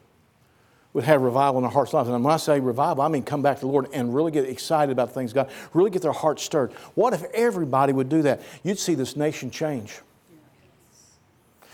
would 0.92 1.06
have 1.06 1.22
revival 1.22 1.60
in 1.60 1.62
their 1.62 1.72
hearts 1.72 1.94
lives? 1.94 2.10
And 2.10 2.22
when 2.22 2.34
I 2.34 2.36
say 2.36 2.60
revival, 2.60 3.02
I 3.02 3.08
mean 3.08 3.24
come 3.24 3.42
back 3.42 3.60
to 3.60 3.62
the 3.62 3.68
Lord 3.68 3.88
and 3.94 4.14
really 4.14 4.30
get 4.30 4.44
excited 4.44 4.92
about 4.92 5.14
things 5.14 5.32
God, 5.32 5.50
really 5.74 5.90
get 5.90 6.02
their 6.02 6.12
hearts 6.12 6.44
stirred. 6.44 6.74
What 6.94 7.14
if 7.14 7.24
everybody 7.34 7.94
would 7.94 8.10
do 8.10 8.24
that? 8.24 8.42
You'd 8.62 8.78
see 8.78 8.94
this 8.94 9.16
nation 9.16 9.52
change. 9.52 10.02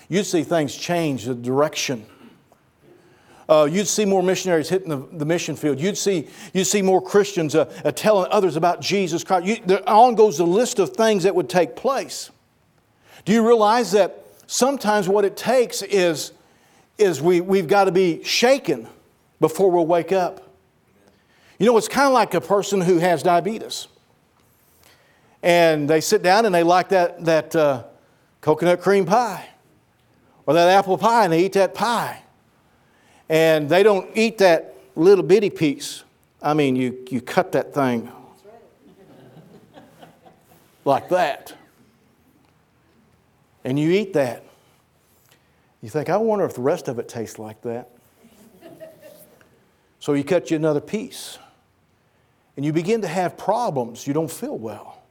You'd 0.07 0.25
see 0.25 0.43
things 0.43 0.75
change 0.75 1.25
the 1.25 1.33
direction 1.33 2.05
uh, 3.49 3.65
you'd 3.65 3.87
see 3.87 4.05
more 4.05 4.21
missionaries 4.21 4.69
hitting 4.69 4.87
the, 4.87 5.05
the, 5.17 5.25
mission 5.25 5.57
field. 5.57 5.77
You'd 5.77 5.97
see, 5.97 6.29
you'd 6.53 6.65
see 6.65 6.81
more 6.81 7.01
Christians 7.01 7.53
uh, 7.53 7.69
uh, 7.83 7.91
telling 7.91 8.31
others 8.31 8.55
about 8.55 8.79
Jesus 8.79 9.25
Christ. 9.25 9.45
You, 9.45 9.57
there, 9.65 9.89
on 9.89 10.15
goes 10.15 10.37
the 10.37 10.45
list 10.45 10.79
of 10.79 10.91
things 10.91 11.23
that 11.23 11.35
would 11.35 11.49
take 11.49 11.75
place. 11.75 12.29
Do 13.25 13.33
you 13.33 13.45
realize 13.45 13.91
that 13.91 14.21
sometimes 14.51 15.07
what 15.07 15.23
it 15.23 15.37
takes 15.37 15.81
is, 15.81 16.33
is 16.97 17.21
we, 17.21 17.39
we've 17.39 17.67
got 17.67 17.85
to 17.85 17.91
be 17.91 18.21
shaken 18.23 18.85
before 19.39 19.71
we'll 19.71 19.87
wake 19.87 20.11
up? 20.11 20.45
You 21.57 21.67
know, 21.67 21.77
it's 21.77 21.87
kind 21.87 22.07
of 22.07 22.13
like 22.13 22.33
a 22.33 22.41
person 22.41 22.81
who 22.81 22.97
has 22.97 23.23
diabetes. 23.23 23.87
And 25.41 25.89
they 25.89 26.01
sit 26.01 26.21
down 26.21 26.45
and 26.45 26.53
they 26.53 26.63
like 26.63 26.89
that, 26.89 27.23
that 27.23 27.55
uh, 27.55 27.83
coconut 28.41 28.81
cream 28.81 29.05
pie 29.05 29.47
or 30.45 30.53
that 30.53 30.67
apple 30.67 30.97
pie 30.97 31.23
and 31.23 31.33
they 31.33 31.45
eat 31.45 31.53
that 31.53 31.73
pie 31.73 32.21
and 33.29 33.69
they 33.69 33.83
don't 33.83 34.09
eat 34.15 34.37
that 34.39 34.75
little 34.95 35.23
bitty 35.23 35.49
piece. 35.49 36.03
I 36.41 36.53
mean, 36.53 36.75
you, 36.75 37.05
you 37.09 37.21
cut 37.21 37.53
that 37.53 37.73
thing 37.73 38.11
like 40.85 41.07
that, 41.09 41.53
and 43.63 43.79
you 43.79 43.91
eat 43.91 44.13
that. 44.13 44.43
You 45.81 45.89
think, 45.89 46.09
I 46.09 46.17
wonder 46.17 46.45
if 46.45 46.53
the 46.53 46.61
rest 46.61 46.87
of 46.87 46.99
it 46.99 47.07
tastes 47.07 47.39
like 47.39 47.61
that. 47.61 47.89
so 49.99 50.13
you 50.13 50.23
cut 50.23 50.51
you 50.51 50.57
another 50.57 50.81
piece. 50.81 51.39
And 52.55 52.65
you 52.65 52.73
begin 52.73 53.01
to 53.01 53.07
have 53.07 53.37
problems. 53.37 54.05
You 54.05 54.13
don't 54.13 54.29
feel 54.29 54.57
well. 54.57 55.01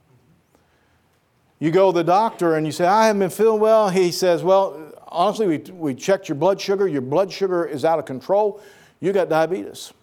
You 1.59 1.71
go 1.71 1.91
to 1.91 1.97
the 1.97 2.03
doctor 2.03 2.55
and 2.55 2.65
you 2.65 2.71
say, 2.71 2.85
I 2.85 3.07
haven't 3.07 3.19
been 3.19 3.29
feeling 3.29 3.59
well. 3.59 3.89
He 3.89 4.11
says, 4.11 4.43
Well, 4.43 4.93
honestly, 5.07 5.47
we, 5.47 5.57
we 5.71 5.93
checked 5.93 6.29
your 6.29 6.35
blood 6.35 6.59
sugar. 6.59 6.87
Your 6.87 7.01
blood 7.01 7.31
sugar 7.31 7.65
is 7.65 7.85
out 7.85 7.99
of 7.99 8.05
control. 8.05 8.61
You 8.99 9.11
got 9.11 9.29
diabetes. 9.29 9.93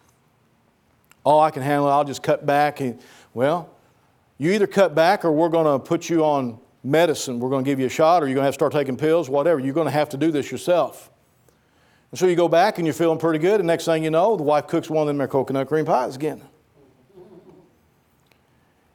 Oh, 1.25 1.41
I 1.41 1.51
can 1.51 1.63
handle 1.63 1.89
it. 1.89 1.91
I'll 1.91 2.05
just 2.05 2.23
cut 2.23 2.47
back. 2.47 2.81
Well, 3.35 3.71
you 4.39 4.53
either 4.53 4.67
cut 4.67 4.95
back 4.95 5.25
or 5.25 5.33
we're 5.33 5.49
going 5.49 5.67
to 5.67 5.85
put 5.85 6.09
you 6.09 6.25
on 6.25 6.61
medicine. 6.83 7.41
We're 7.41 7.51
going 7.51 7.65
to 7.65 7.71
give 7.71 7.81
you 7.81 7.87
a 7.87 7.91
shot 7.91 8.23
or 8.23 8.27
you're 8.27 8.35
going 8.35 8.43
to 8.43 8.47
have 8.47 8.55
to 8.55 8.59
start 8.59 8.73
taking 8.73 8.97
pills, 8.97 9.29
whatever. 9.29 9.61
You're 9.61 9.75
going 9.75 9.87
to 9.87 9.93
have 9.93 10.09
to 10.11 10.17
do 10.17 10.31
this 10.31 10.51
yourself. 10.51 11.11
And 12.11 12.19
so 12.19 12.27
you 12.27 12.37
go 12.37 12.49
back 12.49 12.79
and 12.79 12.87
you're 12.87 12.95
feeling 12.95 13.19
pretty 13.19 13.39
good. 13.39 13.61
And 13.61 13.67
next 13.67 13.85
thing 13.85 14.05
you 14.05 14.11
know, 14.11 14.37
the 14.37 14.43
wife 14.43 14.67
cooks 14.67 14.89
one 14.89 15.09
of 15.09 15.17
them 15.17 15.27
coconut 15.29 15.69
cream 15.69 15.85
pies 15.85 16.17
again. 16.17 16.43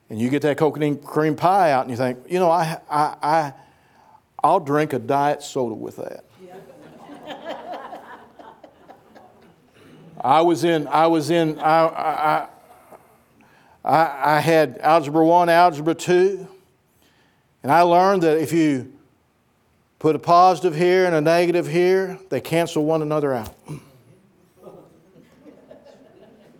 And 0.09 0.19
you 0.19 0.29
get 0.29 0.41
that 0.43 0.57
coconut 0.57 1.03
cream 1.03 1.35
pie 1.35 1.71
out 1.71 1.81
and 1.81 1.91
you 1.91 1.97
think, 1.97 2.19
you 2.29 2.39
know, 2.39 2.49
I, 2.49 2.79
I, 2.89 3.15
I, 3.21 3.53
I'll 4.43 4.59
drink 4.59 4.93
a 4.93 4.99
diet 4.99 5.41
soda 5.41 5.75
with 5.75 5.97
that. 5.97 6.25
I 10.23 10.41
was 10.41 10.63
in, 10.63 10.87
I 10.87 11.07
was 11.07 11.31
in, 11.31 11.59
I, 11.59 11.85
I, 11.87 12.47
I, 13.83 14.35
I 14.37 14.39
had 14.39 14.77
Algebra 14.77 15.25
1, 15.25 15.49
Algebra 15.49 15.93
2, 15.93 16.47
and 17.63 17.71
I 17.71 17.81
learned 17.81 18.23
that 18.23 18.37
if 18.37 18.51
you 18.51 18.93
put 19.97 20.15
a 20.15 20.19
positive 20.19 20.75
here 20.75 21.05
and 21.05 21.15
a 21.15 21.21
negative 21.21 21.65
here, 21.67 22.19
they 22.29 22.41
cancel 22.41 22.83
one 22.85 23.01
another 23.01 23.33
out. 23.33 23.55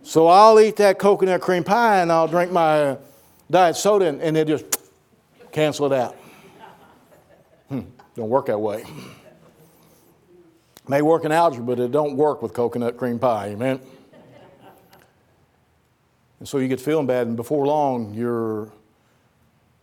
So 0.02 0.26
I'll 0.26 0.58
eat 0.60 0.76
that 0.76 0.98
coconut 0.98 1.40
cream 1.40 1.64
pie 1.64 2.00
and 2.00 2.10
I'll 2.10 2.28
drink 2.28 2.50
my 2.50 2.96
diet 3.50 3.76
soda 3.76 4.06
and, 4.06 4.20
and 4.22 4.36
it 4.36 4.48
just 4.48 4.64
cancel 5.52 5.86
it 5.86 5.92
out. 5.92 6.16
Hmm, 7.68 7.80
don't 8.14 8.28
work 8.28 8.46
that 8.46 8.58
way. 8.58 8.84
May 10.86 11.00
work 11.00 11.24
in 11.24 11.32
algebra, 11.32 11.64
but 11.64 11.80
it 11.80 11.90
don't 11.90 12.16
work 12.16 12.42
with 12.42 12.52
coconut 12.52 12.96
cream 12.96 13.18
pie, 13.18 13.48
amen? 13.48 13.80
And 16.38 16.48
so 16.48 16.58
you 16.58 16.68
get 16.68 16.80
feeling 16.80 17.06
bad, 17.06 17.26
and 17.26 17.36
before 17.36 17.66
long, 17.66 18.12
you're 18.12 18.70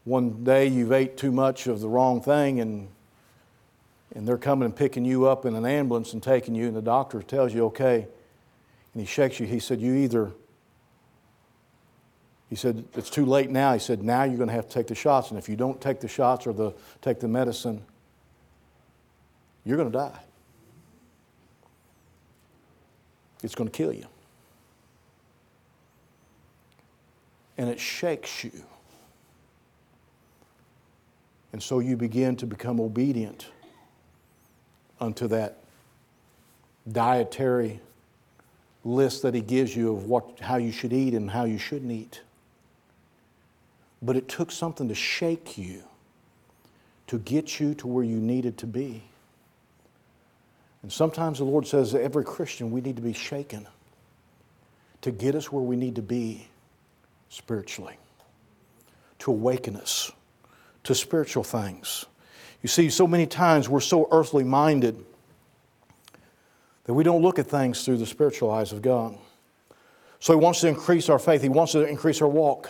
one 0.04 0.44
day 0.44 0.68
you've 0.68 0.92
ate 0.92 1.18
too 1.18 1.32
much 1.32 1.68
of 1.68 1.80
the 1.80 1.90
wrong 1.90 2.22
thing, 2.22 2.60
and 2.60 2.88
and 4.14 4.28
they're 4.28 4.38
coming 4.38 4.66
and 4.66 4.76
picking 4.76 5.06
you 5.06 5.26
up 5.26 5.46
in 5.46 5.56
an 5.56 5.66
ambulance 5.66 6.12
and 6.12 6.22
taking 6.22 6.54
you, 6.54 6.68
and 6.68 6.76
the 6.76 6.82
doctor 6.82 7.22
tells 7.22 7.54
you, 7.54 7.66
okay, 7.68 8.08
and 8.94 9.02
he 9.02 9.06
shakes 9.06 9.40
you. 9.40 9.46
He 9.46 9.60
said, 9.60 9.80
you 9.80 9.96
either 9.96 10.32
he 12.52 12.58
said, 12.58 12.84
It's 12.96 13.10
too 13.10 13.26
late 13.26 13.50
now. 13.50 13.72
He 13.72 13.80
said, 13.80 14.04
Now 14.04 14.24
you're 14.26 14.36
going 14.36 14.50
to 14.50 14.54
have 14.54 14.68
to 14.68 14.74
take 14.74 14.88
the 14.88 14.94
shots. 14.94 15.30
And 15.30 15.40
if 15.40 15.48
you 15.48 15.56
don't 15.56 15.80
take 15.80 16.02
the 16.02 16.10
shots 16.10 16.46
or 16.46 16.52
the, 16.52 16.74
take 17.02 17.22
the 17.22 17.30
medicine, 17.30 17.82
you're 19.64 19.78
going 19.78 19.90
to 19.90 19.98
die. 19.98 20.20
It's 23.42 23.56
going 23.56 23.70
to 23.70 23.76
kill 23.76 23.94
you. 23.94 24.06
And 27.58 27.70
it 27.70 27.80
shakes 27.80 28.44
you. 28.44 28.52
And 31.54 31.62
so 31.62 31.80
you 31.80 31.98
begin 31.98 32.36
to 32.38 32.46
become 32.46 32.80
obedient 32.80 33.48
unto 35.00 35.28
that 35.28 35.58
dietary 36.90 37.80
list 38.84 39.22
that 39.24 39.34
he 39.34 39.42
gives 39.42 39.76
you 39.76 39.94
of 39.94 40.06
what, 40.06 40.40
how 40.40 40.58
you 40.58 40.72
should 40.72 40.94
eat 40.94 41.14
and 41.14 41.30
how 41.30 41.44
you 41.44 41.58
shouldn't 41.58 41.92
eat. 41.92 42.22
But 44.02 44.16
it 44.16 44.28
took 44.28 44.52
something 44.52 44.88
to 44.88 44.96
shake 44.96 45.58
you 45.58 45.84
to 47.08 47.20
get 47.20 47.60
you 47.60 47.74
to 47.76 47.88
where 47.88 48.04
you 48.04 48.16
needed 48.16 48.58
to 48.60 48.66
be. 48.66 49.04
And 50.82 50.92
sometimes 50.92 51.38
the 51.38 51.44
Lord 51.44 51.68
says 51.68 51.94
every 51.94 52.24
Christian, 52.24 52.72
we 52.72 52.82
need 52.82 52.96
to 52.96 53.02
be 53.02 53.14
shaken 53.14 53.68
to 55.02 55.12
get 55.12 55.36
us 55.36 55.52
where 55.52 55.62
we 55.62 55.76
need 55.76 55.96
to 55.96 56.02
be 56.02 56.48
spiritually, 57.30 57.98
to 59.20 59.32
awaken 59.32 59.76
us 59.76 60.12
to 60.84 60.96
spiritual 60.96 61.44
things. 61.44 62.06
You 62.62 62.70
see, 62.70 62.90
so 62.90 63.08
many 63.08 63.26
times 63.26 63.70
we're 63.70 63.80
so 63.80 64.08
earthly 64.12 64.44
minded 64.44 65.04
that 66.86 66.94
we 66.94 67.04
don't 67.04 67.22
look 67.22 67.40
at 67.40 67.48
things 67.48 67.84
through 67.86 67.98
the 67.98 68.06
spiritual 68.06 68.52
eyes 68.52 68.72
of 68.72 68.82
God. 68.82 69.18
So 70.20 70.34
He 70.34 70.44
wants 70.44 70.62
to 70.62 70.68
increase 70.68 71.10
our 71.10 71.20
faith, 71.20 71.42
He 71.42 71.50
wants 71.50 71.72
to 71.74 71.86
increase 71.86 72.22
our 72.22 72.28
walk. 72.28 72.70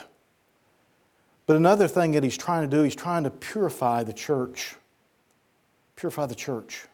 But 1.45 1.55
another 1.57 1.87
thing 1.87 2.11
that 2.11 2.23
He's 2.23 2.37
trying 2.37 2.69
to 2.69 2.75
do, 2.75 2.83
He's 2.83 2.95
trying 2.95 3.23
to 3.23 3.29
purify 3.29 4.03
the 4.03 4.13
church. 4.13 4.75
Purify 5.95 6.25
the 6.25 6.35
church 6.35 6.85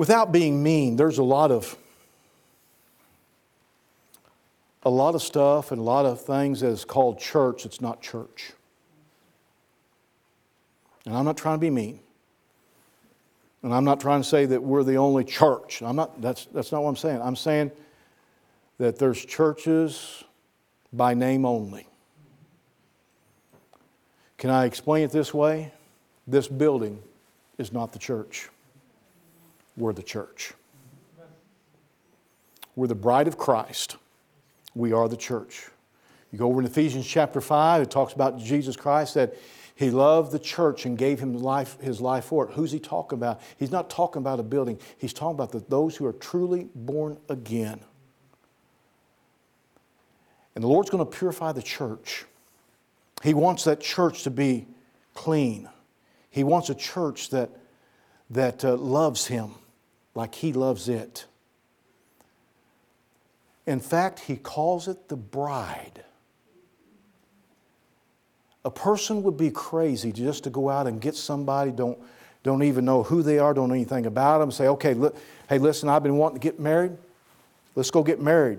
without 0.00 0.32
being 0.32 0.62
mean, 0.62 0.96
there's 0.96 1.18
a 1.18 1.22
lot 1.22 1.50
of 1.50 1.76
a 4.82 4.88
lot 4.88 5.14
of 5.14 5.20
stuff 5.20 5.72
and 5.72 5.78
a 5.78 5.84
lot 5.84 6.06
of 6.06 6.18
things 6.18 6.60
that 6.60 6.68
is 6.68 6.86
called 6.86 7.18
church 7.18 7.66
it's 7.66 7.82
not 7.82 8.00
church. 8.00 8.52
And 11.10 11.18
I'm 11.18 11.24
not 11.24 11.36
trying 11.36 11.56
to 11.56 11.60
be 11.60 11.70
mean. 11.70 11.98
And 13.64 13.74
I'm 13.74 13.84
not 13.84 13.98
trying 13.98 14.22
to 14.22 14.28
say 14.28 14.46
that 14.46 14.62
we're 14.62 14.84
the 14.84 14.94
only 14.94 15.24
church. 15.24 15.82
I'm 15.82 15.96
not, 15.96 16.22
that's, 16.22 16.44
that's 16.46 16.70
not 16.70 16.84
what 16.84 16.88
I'm 16.88 16.94
saying. 16.94 17.20
I'm 17.20 17.34
saying 17.34 17.72
that 18.78 18.96
there's 18.96 19.24
churches 19.24 20.22
by 20.92 21.14
name 21.14 21.44
only. 21.44 21.88
Can 24.38 24.50
I 24.50 24.66
explain 24.66 25.02
it 25.02 25.10
this 25.10 25.34
way? 25.34 25.72
This 26.28 26.46
building 26.46 27.02
is 27.58 27.72
not 27.72 27.92
the 27.92 27.98
church. 27.98 28.48
We're 29.76 29.92
the 29.92 30.04
church. 30.04 30.52
We're 32.76 32.86
the 32.86 32.94
bride 32.94 33.26
of 33.26 33.36
Christ. 33.36 33.96
We 34.76 34.92
are 34.92 35.08
the 35.08 35.16
church. 35.16 35.70
You 36.30 36.38
go 36.38 36.46
over 36.46 36.60
in 36.60 36.66
Ephesians 36.66 37.04
chapter 37.04 37.40
5, 37.40 37.82
it 37.82 37.90
talks 37.90 38.12
about 38.12 38.38
Jesus 38.38 38.76
Christ 38.76 39.14
that 39.14 39.34
he 39.80 39.90
loved 39.90 40.30
the 40.30 40.38
church 40.38 40.84
and 40.84 40.98
gave 40.98 41.20
him 41.20 41.32
life, 41.32 41.80
his 41.80 42.02
life 42.02 42.26
for 42.26 42.46
it. 42.46 42.52
Who's 42.52 42.70
he 42.70 42.78
talking 42.78 43.18
about? 43.18 43.40
He's 43.56 43.70
not 43.70 43.88
talking 43.88 44.20
about 44.20 44.38
a 44.38 44.42
building, 44.42 44.78
he's 44.98 45.14
talking 45.14 45.34
about 45.34 45.52
the, 45.52 45.64
those 45.70 45.96
who 45.96 46.04
are 46.04 46.12
truly 46.12 46.68
born 46.74 47.16
again. 47.30 47.80
And 50.54 50.62
the 50.62 50.68
Lord's 50.68 50.90
going 50.90 51.02
to 51.02 51.10
purify 51.10 51.52
the 51.52 51.62
church. 51.62 52.26
He 53.22 53.32
wants 53.32 53.64
that 53.64 53.80
church 53.80 54.22
to 54.24 54.30
be 54.30 54.66
clean. 55.14 55.66
He 56.28 56.44
wants 56.44 56.68
a 56.68 56.74
church 56.74 57.30
that, 57.30 57.48
that 58.28 58.62
uh, 58.62 58.76
loves 58.76 59.28
Him 59.28 59.52
like 60.14 60.34
He 60.34 60.52
loves 60.52 60.90
it. 60.90 61.24
In 63.66 63.80
fact, 63.80 64.20
He 64.20 64.36
calls 64.36 64.88
it 64.88 65.08
the 65.08 65.16
bride. 65.16 66.04
A 68.64 68.70
person 68.70 69.22
would 69.22 69.36
be 69.36 69.50
crazy 69.50 70.12
just 70.12 70.44
to 70.44 70.50
go 70.50 70.68
out 70.68 70.86
and 70.86 71.00
get 71.00 71.14
somebody, 71.16 71.70
don't, 71.70 71.98
don't 72.42 72.62
even 72.62 72.84
know 72.84 73.02
who 73.02 73.22
they 73.22 73.38
are, 73.38 73.54
don't 73.54 73.68
know 73.68 73.74
anything 73.74 74.06
about 74.06 74.38
them, 74.38 74.50
say, 74.50 74.68
okay, 74.68 74.94
look, 74.94 75.16
hey, 75.48 75.58
listen, 75.58 75.88
I've 75.88 76.02
been 76.02 76.16
wanting 76.16 76.38
to 76.38 76.42
get 76.42 76.60
married. 76.60 76.92
Let's 77.74 77.90
go 77.90 78.02
get 78.02 78.20
married. 78.20 78.58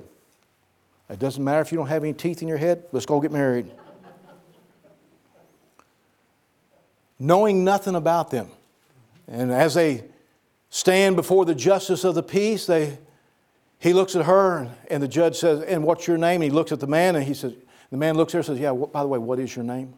It 1.10 1.20
doesn't 1.20 1.44
matter 1.44 1.62
if 1.62 1.72
you 1.72 1.78
don't 1.78 1.88
have 1.88 2.04
any 2.04 2.14
teeth 2.14 2.42
in 2.42 2.48
your 2.48 2.58
head, 2.58 2.86
let's 2.92 3.06
go 3.06 3.20
get 3.20 3.32
married. 3.32 3.70
Knowing 7.20 7.64
nothing 7.64 7.96
about 7.96 8.32
them. 8.32 8.48
And 9.28 9.52
as 9.52 9.76
they 9.76 10.04
stand 10.70 11.16
before 11.16 11.46
the 11.46 11.54
justice 11.54 12.04
of 12.04 12.16
the 12.16 12.24
peace, 12.24 12.66
they, 12.66 12.98
he 13.78 13.94
looks 13.94 14.16
at 14.16 14.26
her, 14.26 14.70
and 14.90 15.04
the 15.04 15.08
judge 15.08 15.38
says, 15.38 15.62
And 15.62 15.84
what's 15.84 16.08
your 16.08 16.18
name? 16.18 16.42
And 16.42 16.44
he 16.46 16.50
looks 16.50 16.72
at 16.72 16.80
the 16.80 16.88
man, 16.88 17.16
and 17.16 17.26
he 17.26 17.34
says, 17.34 17.54
The 17.92 17.98
man 17.98 18.16
looks 18.16 18.34
at 18.34 18.34
her 18.34 18.40
and 18.40 18.46
says, 18.46 18.60
Yeah, 18.60 18.72
what, 18.72 18.92
by 18.92 19.02
the 19.02 19.08
way, 19.08 19.20
what 19.20 19.40
is 19.40 19.56
your 19.56 19.66
name? 19.66 19.94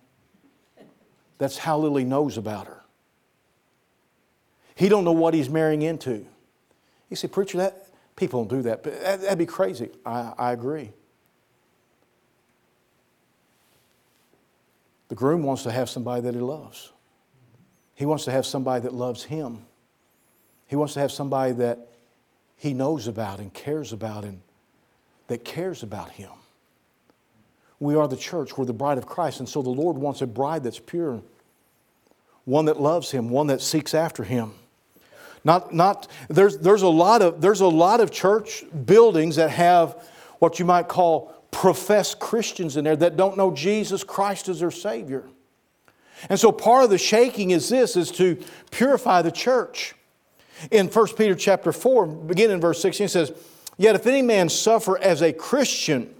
That's 1.37 1.57
how 1.57 1.77
little 1.77 1.97
he 1.97 2.03
knows 2.03 2.37
about 2.37 2.67
her. 2.67 2.81
He 4.75 4.89
don't 4.89 5.03
know 5.03 5.11
what 5.11 5.33
he's 5.33 5.49
marrying 5.49 5.83
into. 5.83 6.25
He 7.07 7.15
said, 7.15 7.31
Preacher, 7.31 7.59
that 7.59 7.87
people 8.15 8.43
don't 8.43 8.57
do 8.57 8.63
that. 8.63 8.83
But 8.83 8.99
that, 9.01 9.21
that'd 9.21 9.37
be 9.37 9.45
crazy. 9.45 9.89
I, 10.05 10.33
I 10.37 10.51
agree. 10.51 10.91
The 15.09 15.15
groom 15.15 15.43
wants 15.43 15.63
to 15.63 15.71
have 15.71 15.89
somebody 15.89 16.21
that 16.23 16.33
he 16.33 16.39
loves. 16.39 16.91
He 17.93 18.05
wants 18.05 18.25
to 18.25 18.31
have 18.31 18.47
somebody 18.47 18.81
that 18.81 18.93
loves 18.93 19.23
him. 19.23 19.65
He 20.65 20.75
wants 20.75 20.95
to 20.95 21.01
have 21.01 21.11
somebody 21.11 21.53
that 21.53 21.89
he 22.57 22.73
knows 22.73 23.07
about 23.07 23.39
and 23.39 23.53
cares 23.53 23.93
about 23.93 24.23
and 24.23 24.41
that 25.27 25.45
cares 25.45 25.83
about 25.83 26.09
him. 26.09 26.31
We 27.83 27.95
are 27.95 28.07
the 28.07 28.15
church, 28.15 28.57
we're 28.57 28.63
the 28.63 28.71
bride 28.71 28.97
of 28.97 29.05
Christ, 29.05 29.41
and 29.41 29.49
so 29.49 29.61
the 29.61 29.69
Lord 29.69 29.97
wants 29.97 30.21
a 30.21 30.27
bride 30.27 30.63
that's 30.63 30.79
pure, 30.79 31.21
one 32.45 32.63
that 32.65 32.79
loves 32.79 33.11
him, 33.11 33.29
one 33.29 33.47
that 33.47 33.59
seeks 33.59 33.93
after 33.93 34.23
him. 34.23 34.53
Not, 35.43 35.73
not, 35.73 36.07
there's, 36.29 36.59
there's, 36.59 36.83
a 36.83 36.87
lot 36.87 37.21
of, 37.21 37.41
there's 37.41 37.59
a 37.59 37.67
lot 37.67 37.99
of 37.99 38.09
church 38.09 38.63
buildings 38.85 39.35
that 39.35 39.49
have 39.49 40.01
what 40.39 40.59
you 40.59 40.65
might 40.65 40.87
call 40.87 41.35
professed 41.51 42.19
Christians 42.19 42.77
in 42.77 42.85
there 42.85 42.95
that 42.95 43.17
don't 43.17 43.35
know 43.35 43.53
Jesus 43.53 44.01
Christ 44.01 44.47
as 44.47 44.61
their 44.61 44.71
Savior. 44.71 45.25
And 46.29 46.39
so 46.39 46.53
part 46.53 46.85
of 46.85 46.89
the 46.89 46.97
shaking 46.97 47.51
is 47.51 47.67
this, 47.67 47.97
is 47.97 48.11
to 48.11 48.41
purify 48.71 49.21
the 49.21 49.31
church. 49.31 49.93
In 50.71 50.87
1 50.87 51.07
Peter 51.17 51.35
chapter 51.35 51.73
4, 51.73 52.07
beginning 52.07 52.55
in 52.55 52.61
verse 52.61 52.81
16, 52.81 53.05
it 53.05 53.09
says, 53.09 53.33
Yet 53.77 53.95
if 53.95 54.07
any 54.07 54.21
man 54.21 54.47
suffer 54.47 54.97
as 54.99 55.21
a 55.21 55.33
Christian, 55.33 56.15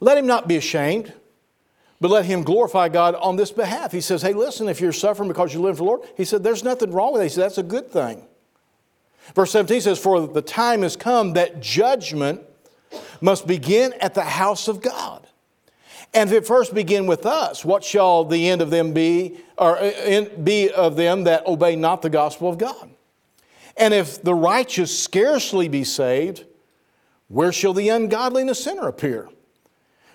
let 0.00 0.16
him 0.16 0.26
not 0.26 0.46
be 0.46 0.56
ashamed, 0.56 1.12
but 2.00 2.10
let 2.10 2.24
him 2.24 2.42
glorify 2.42 2.88
God 2.88 3.14
on 3.16 3.36
this 3.36 3.50
behalf. 3.50 3.90
He 3.90 4.00
says, 4.00 4.22
Hey, 4.22 4.32
listen, 4.32 4.68
if 4.68 4.80
you're 4.80 4.92
suffering 4.92 5.28
because 5.28 5.52
you 5.52 5.60
live 5.60 5.78
for 5.78 5.84
the 5.84 5.90
Lord, 5.90 6.00
he 6.16 6.24
said, 6.24 6.44
There's 6.44 6.62
nothing 6.62 6.92
wrong 6.92 7.12
with 7.12 7.22
it. 7.22 7.26
He 7.26 7.30
said, 7.30 7.44
That's 7.44 7.58
a 7.58 7.64
good 7.64 7.90
thing. 7.90 8.24
Verse 9.34 9.50
17 9.52 9.80
says, 9.82 9.98
For 9.98 10.26
the 10.26 10.42
time 10.42 10.82
has 10.82 10.96
come 10.96 11.32
that 11.34 11.60
judgment 11.60 12.42
must 13.20 13.46
begin 13.46 13.92
at 14.00 14.14
the 14.14 14.22
house 14.22 14.68
of 14.68 14.80
God. 14.80 15.26
And 16.14 16.30
if 16.30 16.36
it 16.36 16.46
first 16.46 16.72
begin 16.72 17.06
with 17.06 17.26
us, 17.26 17.64
what 17.64 17.84
shall 17.84 18.24
the 18.24 18.48
end 18.48 18.62
of 18.62 18.70
them 18.70 18.92
be, 18.92 19.38
or 19.58 19.78
uh, 19.78 20.24
be 20.42 20.70
of 20.70 20.96
them 20.96 21.24
that 21.24 21.46
obey 21.46 21.76
not 21.76 22.00
the 22.00 22.08
gospel 22.08 22.48
of 22.48 22.56
God? 22.56 22.90
And 23.76 23.92
if 23.92 24.22
the 24.22 24.34
righteous 24.34 24.96
scarcely 24.96 25.68
be 25.68 25.84
saved, 25.84 26.44
where 27.28 27.52
shall 27.52 27.74
the 27.74 27.90
ungodly 27.90 28.40
and 28.40 28.48
the 28.48 28.54
sinner 28.54 28.88
appear? 28.88 29.28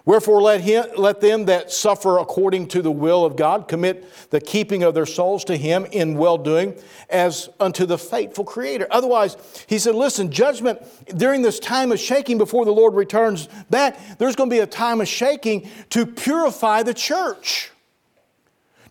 Wherefore, 0.06 0.42
let, 0.42 0.60
him, 0.60 0.86
let 0.98 1.22
them 1.22 1.46
that 1.46 1.72
suffer 1.72 2.18
according 2.18 2.68
to 2.70 2.82
the 2.82 2.92
will 2.92 3.24
of 3.24 3.38
God 3.38 3.70
commit 3.70 4.06
the 4.32 4.42
keeping 4.42 4.84
of 4.84 4.94
their 4.94 5.06
souls 5.06 5.46
to 5.46 5.56
Him 5.56 5.86
in 5.92 6.18
well 6.18 6.38
doing 6.38 6.78
as 7.10 7.50
unto 7.58 7.86
the 7.86 7.98
faithful 7.98 8.44
Creator. 8.44 8.88
Otherwise, 8.92 9.38
he 9.68 9.80
said, 9.80 9.96
listen, 9.96 10.30
judgment 10.30 10.82
during 11.18 11.42
this 11.42 11.58
time 11.58 11.94
of 11.94 12.02
shaking 12.02 12.38
before 12.38 12.66
the 12.66 12.74
Lord 12.74 12.96
returns 12.96 13.48
back, 13.70 14.18
there's 14.18 14.36
going 14.36 14.50
to 14.50 14.54
be 14.54 14.60
a 14.60 14.68
time 14.68 15.00
of 15.00 15.08
shaking 15.08 15.70
to 15.92 16.06
purify 16.06 16.84
the 16.84 16.94
church, 16.94 17.72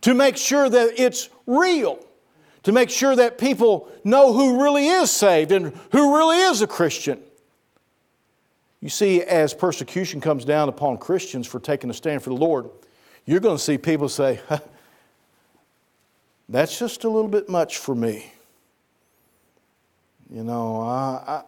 to 0.01 0.15
make 0.15 0.39
sure 0.39 0.71
that 0.71 0.99
it's 0.99 1.29
real, 1.45 1.99
to 2.63 2.73
make 2.73 2.89
sure 2.89 3.15
that 3.15 3.37
people 3.37 3.93
know 4.03 4.33
who 4.33 4.63
really 4.63 4.87
is 4.87 5.11
saved 5.11 5.53
and 5.53 5.79
who 5.91 6.17
really 6.17 6.39
is 6.39 6.63
a 6.63 6.67
Christian. 6.67 7.23
You 8.83 8.89
see, 8.89 9.23
as 9.23 9.55
persecution 9.55 10.21
comes 10.21 10.45
down 10.45 10.69
upon 10.69 10.99
Christians 10.99 11.47
for 11.47 11.61
taking 11.61 11.89
a 11.89 11.95
stand 11.95 12.23
for 12.23 12.31
the 12.31 12.37
Lord, 12.37 12.69
you're 13.25 13.41
going 13.41 13.57
to 13.57 13.63
see 13.63 13.79
people 13.79 14.09
say, 14.09 14.41
That's 16.49 16.79
just 16.79 17.05
a 17.05 17.09
little 17.09 17.31
bit 17.31 17.49
much 17.49 17.79
for 17.79 17.95
me. 17.95 18.33
You 20.29 20.43
know, 20.43 20.81
I, 20.81 21.23
I, 21.27 21.43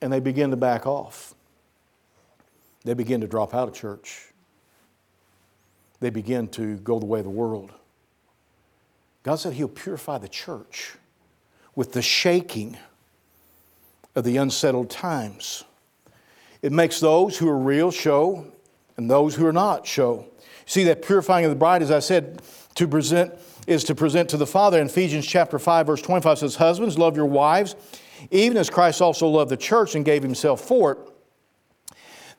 and 0.00 0.10
they 0.10 0.20
begin 0.20 0.50
to 0.50 0.56
back 0.56 0.86
off. 0.86 1.34
They 2.84 2.94
begin 2.94 3.20
to 3.20 3.26
drop 3.26 3.54
out 3.54 3.68
of 3.68 3.74
church. 3.74 4.28
They 6.00 6.08
begin 6.08 6.48
to 6.48 6.76
go 6.78 6.98
the 6.98 7.04
way 7.04 7.18
of 7.18 7.24
the 7.24 7.30
world. 7.30 7.70
God 9.22 9.36
said 9.36 9.52
He'll 9.52 9.68
purify 9.68 10.16
the 10.16 10.28
church 10.28 10.94
with 11.76 11.92
the 11.92 12.00
shaking 12.00 12.78
of 14.14 14.24
the 14.24 14.38
unsettled 14.38 14.88
times. 14.88 15.64
It 16.62 16.72
makes 16.72 17.00
those 17.00 17.38
who 17.38 17.48
are 17.48 17.58
real 17.58 17.90
show 17.90 18.46
and 18.96 19.10
those 19.10 19.34
who 19.34 19.46
are 19.46 19.52
not 19.52 19.86
show. 19.86 20.26
See 20.66 20.84
that 20.84 21.02
purifying 21.02 21.44
of 21.44 21.50
the 21.50 21.56
bride, 21.56 21.82
as 21.82 21.90
I 21.90 22.00
said, 22.00 22.42
to 22.74 22.86
present 22.86 23.34
is 23.66 23.84
to 23.84 23.94
present 23.94 24.28
to 24.30 24.36
the 24.36 24.46
Father. 24.46 24.80
In 24.80 24.86
Ephesians 24.86 25.26
chapter 25.26 25.58
5, 25.58 25.86
verse 25.86 26.02
25 26.02 26.38
says, 26.38 26.56
Husbands, 26.56 26.98
love 26.98 27.16
your 27.16 27.26
wives, 27.26 27.76
even 28.30 28.56
as 28.56 28.68
Christ 28.68 29.00
also 29.00 29.26
loved 29.26 29.50
the 29.50 29.56
church 29.56 29.94
and 29.94 30.04
gave 30.04 30.22
himself 30.22 30.60
for 30.60 30.92
it, 30.92 30.98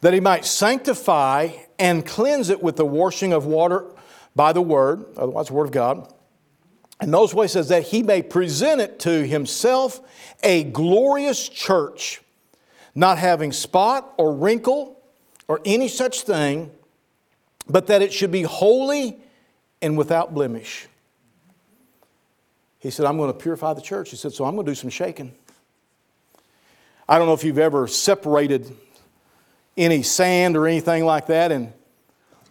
that 0.01 0.13
he 0.13 0.19
might 0.19 0.45
sanctify 0.45 1.49
and 1.79 2.05
cleanse 2.05 2.49
it 2.49 2.62
with 2.62 2.75
the 2.75 2.86
washing 2.86 3.34
of 3.34 3.45
water 3.45 3.86
by 4.36 4.53
the 4.53 4.62
word, 4.62 5.05
otherwise 5.17 5.47
the 5.47 5.53
word 5.53 5.65
of 5.65 5.71
God. 5.71 6.13
And 6.99 7.12
those 7.12 7.34
ways 7.34 7.53
says 7.53 7.69
that 7.69 7.84
he 7.84 8.03
may 8.03 8.21
present 8.21 8.79
it 8.79 8.99
to 8.99 9.25
himself 9.25 9.99
a 10.43 10.63
glorious 10.63 11.49
church 11.49 12.21
not 12.95 13.17
having 13.17 13.51
spot 13.51 14.13
or 14.17 14.34
wrinkle 14.34 14.99
or 15.47 15.62
any 15.65 15.88
such 15.88 16.21
thing, 16.21 16.71
but 17.67 17.88
that 17.88 18.01
it 18.01 18.12
should 18.12 18.32
be 18.32 18.43
holy 18.43 19.17
and 19.82 19.97
without 19.97 20.34
blemish. 20.34 20.88
He 22.80 22.89
said, 22.89 23.06
I'm 23.06 23.17
going 23.17 23.32
to 23.32 23.38
purify 23.38 23.73
the 23.73 23.82
church. 23.82 24.10
He 24.10 24.15
said, 24.15 24.34
So 24.34 24.45
I'm 24.45 24.56
going 24.56 24.65
to 24.65 24.71
do 24.71 24.75
some 24.75 24.89
shaking. 24.89 25.32
I 27.08 27.17
don't 27.17 27.27
know 27.27 27.34
if 27.34 27.43
you've 27.43 27.60
ever 27.60 27.88
separated 27.88 28.75
any 29.77 30.01
sand 30.04 30.58
or 30.58 30.67
anything 30.67 31.06
like 31.06 31.27
that. 31.27 31.51
And 31.51 31.67
a 31.67 31.73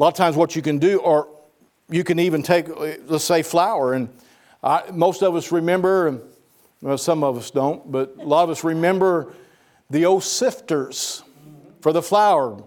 lot 0.03 0.09
of 0.09 0.15
times, 0.15 0.37
what 0.37 0.55
you 0.55 0.63
can 0.63 0.79
do, 0.79 0.99
or 1.01 1.29
you 1.89 2.05
can 2.05 2.19
even 2.19 2.43
take, 2.43 2.69
let's 3.07 3.25
say, 3.25 3.43
flour. 3.43 3.95
And 3.95 4.09
I, 4.63 4.85
most 4.93 5.23
of 5.23 5.35
us 5.35 5.51
remember, 5.51 6.21
well, 6.81 6.99
some 6.99 7.25
of 7.25 7.37
us 7.37 7.51
don't, 7.51 7.91
but 7.91 8.15
a 8.19 8.23
lot 8.23 8.45
of 8.45 8.51
us 8.51 8.63
remember 8.63 9.33
the 9.91 10.07
old 10.07 10.23
sifters 10.23 11.23
for 11.81 11.93
the 11.93 12.03
flour. 12.03 12.63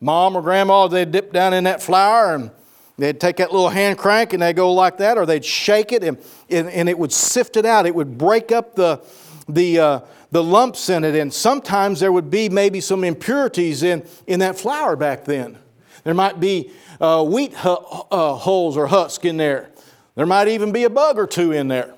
Mom 0.00 0.36
or 0.36 0.42
grandma, 0.42 0.86
they'd 0.86 1.10
dip 1.10 1.32
down 1.32 1.54
in 1.54 1.64
that 1.64 1.82
flour 1.82 2.34
and 2.34 2.50
they'd 2.98 3.20
take 3.20 3.36
that 3.36 3.52
little 3.52 3.68
hand 3.68 3.98
crank 3.98 4.32
and 4.32 4.42
they'd 4.42 4.56
go 4.56 4.72
like 4.72 4.98
that, 4.98 5.16
or 5.18 5.26
they'd 5.26 5.44
shake 5.44 5.92
it 5.92 6.04
and, 6.04 6.18
and, 6.50 6.68
and 6.68 6.88
it 6.88 6.98
would 6.98 7.12
sift 7.12 7.56
it 7.56 7.64
out. 7.64 7.86
It 7.86 7.94
would 7.94 8.18
break 8.18 8.52
up 8.52 8.74
the, 8.74 9.02
the, 9.48 9.78
uh, 9.78 10.00
the 10.30 10.42
lumps 10.42 10.88
in 10.88 11.04
it, 11.04 11.14
and 11.14 11.32
sometimes 11.32 12.00
there 12.00 12.12
would 12.12 12.30
be 12.30 12.48
maybe 12.48 12.80
some 12.80 13.04
impurities 13.04 13.82
in, 13.82 14.06
in 14.26 14.40
that 14.40 14.58
flour 14.58 14.96
back 14.96 15.24
then. 15.24 15.58
There 16.02 16.14
might 16.14 16.38
be 16.38 16.70
uh, 17.00 17.24
wheat 17.24 17.54
hu- 17.54 17.70
uh, 17.70 18.34
hulls 18.34 18.76
or 18.76 18.86
husk 18.86 19.24
in 19.24 19.36
there. 19.36 19.70
There 20.14 20.26
might 20.26 20.48
even 20.48 20.70
be 20.70 20.84
a 20.84 20.90
bug 20.90 21.18
or 21.18 21.26
two 21.26 21.52
in 21.52 21.68
there. 21.68 21.94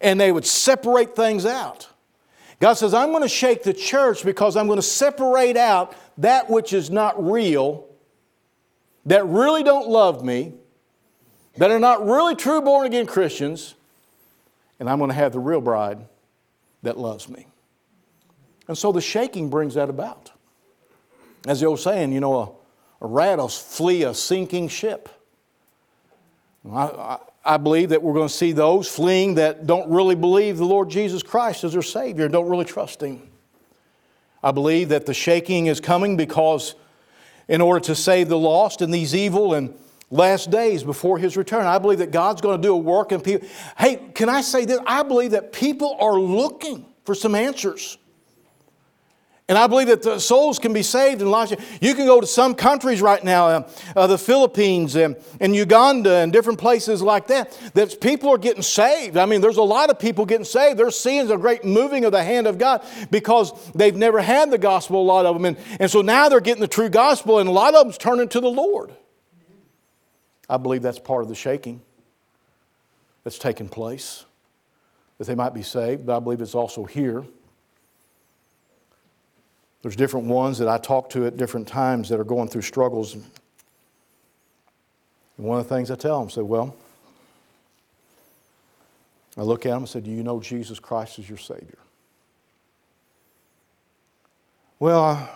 And 0.00 0.20
they 0.20 0.32
would 0.32 0.44
separate 0.44 1.16
things 1.16 1.46
out. 1.46 1.88
God 2.58 2.74
says, 2.74 2.94
I'm 2.94 3.10
going 3.10 3.22
to 3.22 3.28
shake 3.28 3.62
the 3.62 3.74
church 3.74 4.24
because 4.24 4.56
I'm 4.56 4.66
going 4.66 4.78
to 4.78 4.82
separate 4.82 5.56
out 5.56 5.94
that 6.18 6.48
which 6.48 6.72
is 6.72 6.90
not 6.90 7.22
real, 7.22 7.86
that 9.04 9.26
really 9.26 9.62
don't 9.62 9.88
love 9.88 10.24
me, 10.24 10.54
that 11.58 11.70
are 11.70 11.78
not 11.78 12.06
really 12.06 12.34
true 12.34 12.62
born 12.62 12.86
again 12.86 13.06
Christians, 13.06 13.74
and 14.80 14.88
I'm 14.88 14.98
going 14.98 15.10
to 15.10 15.14
have 15.14 15.32
the 15.32 15.38
real 15.38 15.60
bride 15.60 15.98
that 16.82 16.98
loves 16.98 17.28
me. 17.28 17.46
And 18.68 18.76
so 18.76 18.90
the 18.92 19.00
shaking 19.00 19.50
brings 19.50 19.74
that 19.74 19.90
about. 19.90 20.32
As 21.46 21.60
the 21.60 21.66
old 21.66 21.80
saying, 21.80 22.12
you 22.12 22.20
know, 22.20 22.40
a, 23.00 23.04
a 23.04 23.06
rat 23.06 23.38
will 23.38 23.48
flee 23.48 24.02
a 24.02 24.14
sinking 24.14 24.68
ship. 24.68 25.08
I, 26.68 27.18
I 27.46 27.56
believe 27.58 27.90
that 27.90 28.02
we're 28.02 28.14
going 28.14 28.28
to 28.28 28.34
see 28.34 28.52
those 28.52 28.88
fleeing 28.88 29.36
that 29.36 29.66
don't 29.66 29.90
really 29.90 30.16
believe 30.16 30.58
the 30.58 30.64
Lord 30.64 30.90
Jesus 30.90 31.22
Christ 31.22 31.64
as 31.64 31.72
their 31.72 31.82
Savior 31.82 32.24
and 32.24 32.32
don't 32.32 32.48
really 32.48 32.64
trust 32.64 33.02
Him. 33.02 33.22
I 34.42 34.50
believe 34.50 34.90
that 34.90 35.06
the 35.06 35.14
shaking 35.14 35.66
is 35.66 35.80
coming 35.80 36.16
because, 36.16 36.74
in 37.48 37.60
order 37.60 37.80
to 37.86 37.94
save 37.94 38.28
the 38.28 38.38
lost 38.38 38.82
in 38.82 38.90
these 38.90 39.14
evil 39.14 39.54
and 39.54 39.74
last 40.10 40.50
days 40.50 40.82
before 40.82 41.18
His 41.18 41.36
return, 41.36 41.66
I 41.66 41.78
believe 41.78 41.98
that 41.98 42.10
God's 42.10 42.40
going 42.40 42.60
to 42.60 42.66
do 42.66 42.74
a 42.74 42.78
work 42.78 43.12
in 43.12 43.20
people. 43.20 43.48
Hey, 43.78 43.96
can 44.14 44.28
I 44.28 44.40
say 44.40 44.64
this? 44.64 44.78
I 44.86 45.02
believe 45.02 45.30
that 45.30 45.52
people 45.52 45.96
are 46.00 46.18
looking 46.18 46.84
for 47.04 47.14
some 47.14 47.34
answers. 47.34 47.98
And 49.48 49.56
I 49.56 49.68
believe 49.68 49.86
that 49.86 50.20
souls 50.20 50.58
can 50.58 50.72
be 50.72 50.82
saved 50.82 51.22
in 51.22 51.30
life. 51.30 51.52
You 51.80 51.94
can 51.94 52.06
go 52.06 52.20
to 52.20 52.26
some 52.26 52.56
countries 52.56 53.00
right 53.00 53.22
now, 53.22 53.46
uh, 53.46 53.68
uh, 53.94 54.06
the 54.08 54.18
Philippines 54.18 54.96
and, 54.96 55.14
and 55.40 55.54
Uganda 55.54 56.16
and 56.16 56.32
different 56.32 56.58
places 56.58 57.00
like 57.00 57.28
that, 57.28 57.56
that 57.74 58.00
people 58.00 58.28
are 58.30 58.38
getting 58.38 58.62
saved. 58.62 59.16
I 59.16 59.24
mean, 59.24 59.40
there's 59.40 59.58
a 59.58 59.62
lot 59.62 59.88
of 59.88 60.00
people 60.00 60.26
getting 60.26 60.44
saved. 60.44 60.80
They're 60.80 60.90
seeing 60.90 61.30
a 61.30 61.36
great 61.36 61.64
moving 61.64 62.04
of 62.04 62.10
the 62.10 62.24
hand 62.24 62.48
of 62.48 62.58
God 62.58 62.84
because 63.12 63.52
they've 63.72 63.94
never 63.94 64.20
had 64.20 64.50
the 64.50 64.58
gospel, 64.58 65.00
a 65.00 65.04
lot 65.04 65.26
of 65.26 65.36
them. 65.36 65.44
And, 65.44 65.56
and 65.78 65.88
so 65.88 66.02
now 66.02 66.28
they're 66.28 66.40
getting 66.40 66.60
the 66.60 66.66
true 66.66 66.88
gospel, 66.88 67.38
and 67.38 67.48
a 67.48 67.52
lot 67.52 67.74
of 67.74 67.84
them's 67.84 67.98
turning 67.98 68.28
to 68.30 68.40
the 68.40 68.50
Lord. 68.50 68.92
I 70.50 70.56
believe 70.56 70.82
that's 70.82 70.98
part 70.98 71.22
of 71.22 71.28
the 71.28 71.36
shaking 71.36 71.82
that's 73.22 73.38
taking 73.38 73.68
place, 73.68 74.24
that 75.18 75.28
they 75.28 75.36
might 75.36 75.54
be 75.54 75.62
saved, 75.62 76.04
but 76.04 76.16
I 76.16 76.18
believe 76.20 76.40
it's 76.40 76.56
also 76.56 76.84
here 76.84 77.24
there's 79.86 79.94
different 79.94 80.26
ones 80.26 80.58
that 80.58 80.66
I 80.66 80.78
talk 80.78 81.10
to 81.10 81.26
at 81.26 81.36
different 81.36 81.68
times 81.68 82.08
that 82.08 82.18
are 82.18 82.24
going 82.24 82.48
through 82.48 82.62
struggles. 82.62 83.14
And 83.14 83.22
one 85.36 85.60
of 85.60 85.68
the 85.68 85.72
things 85.72 85.92
I 85.92 85.94
tell 85.94 86.18
them, 86.18 86.26
I 86.26 86.32
say, 86.32 86.42
well, 86.42 86.74
I 89.36 89.42
look 89.42 89.64
at 89.64 89.68
them 89.68 89.82
and 89.82 89.88
say, 89.88 90.00
do 90.00 90.10
you 90.10 90.24
know 90.24 90.40
Jesus 90.40 90.80
Christ 90.80 91.20
as 91.20 91.28
your 91.28 91.38
Savior? 91.38 91.78
Well, 94.80 95.30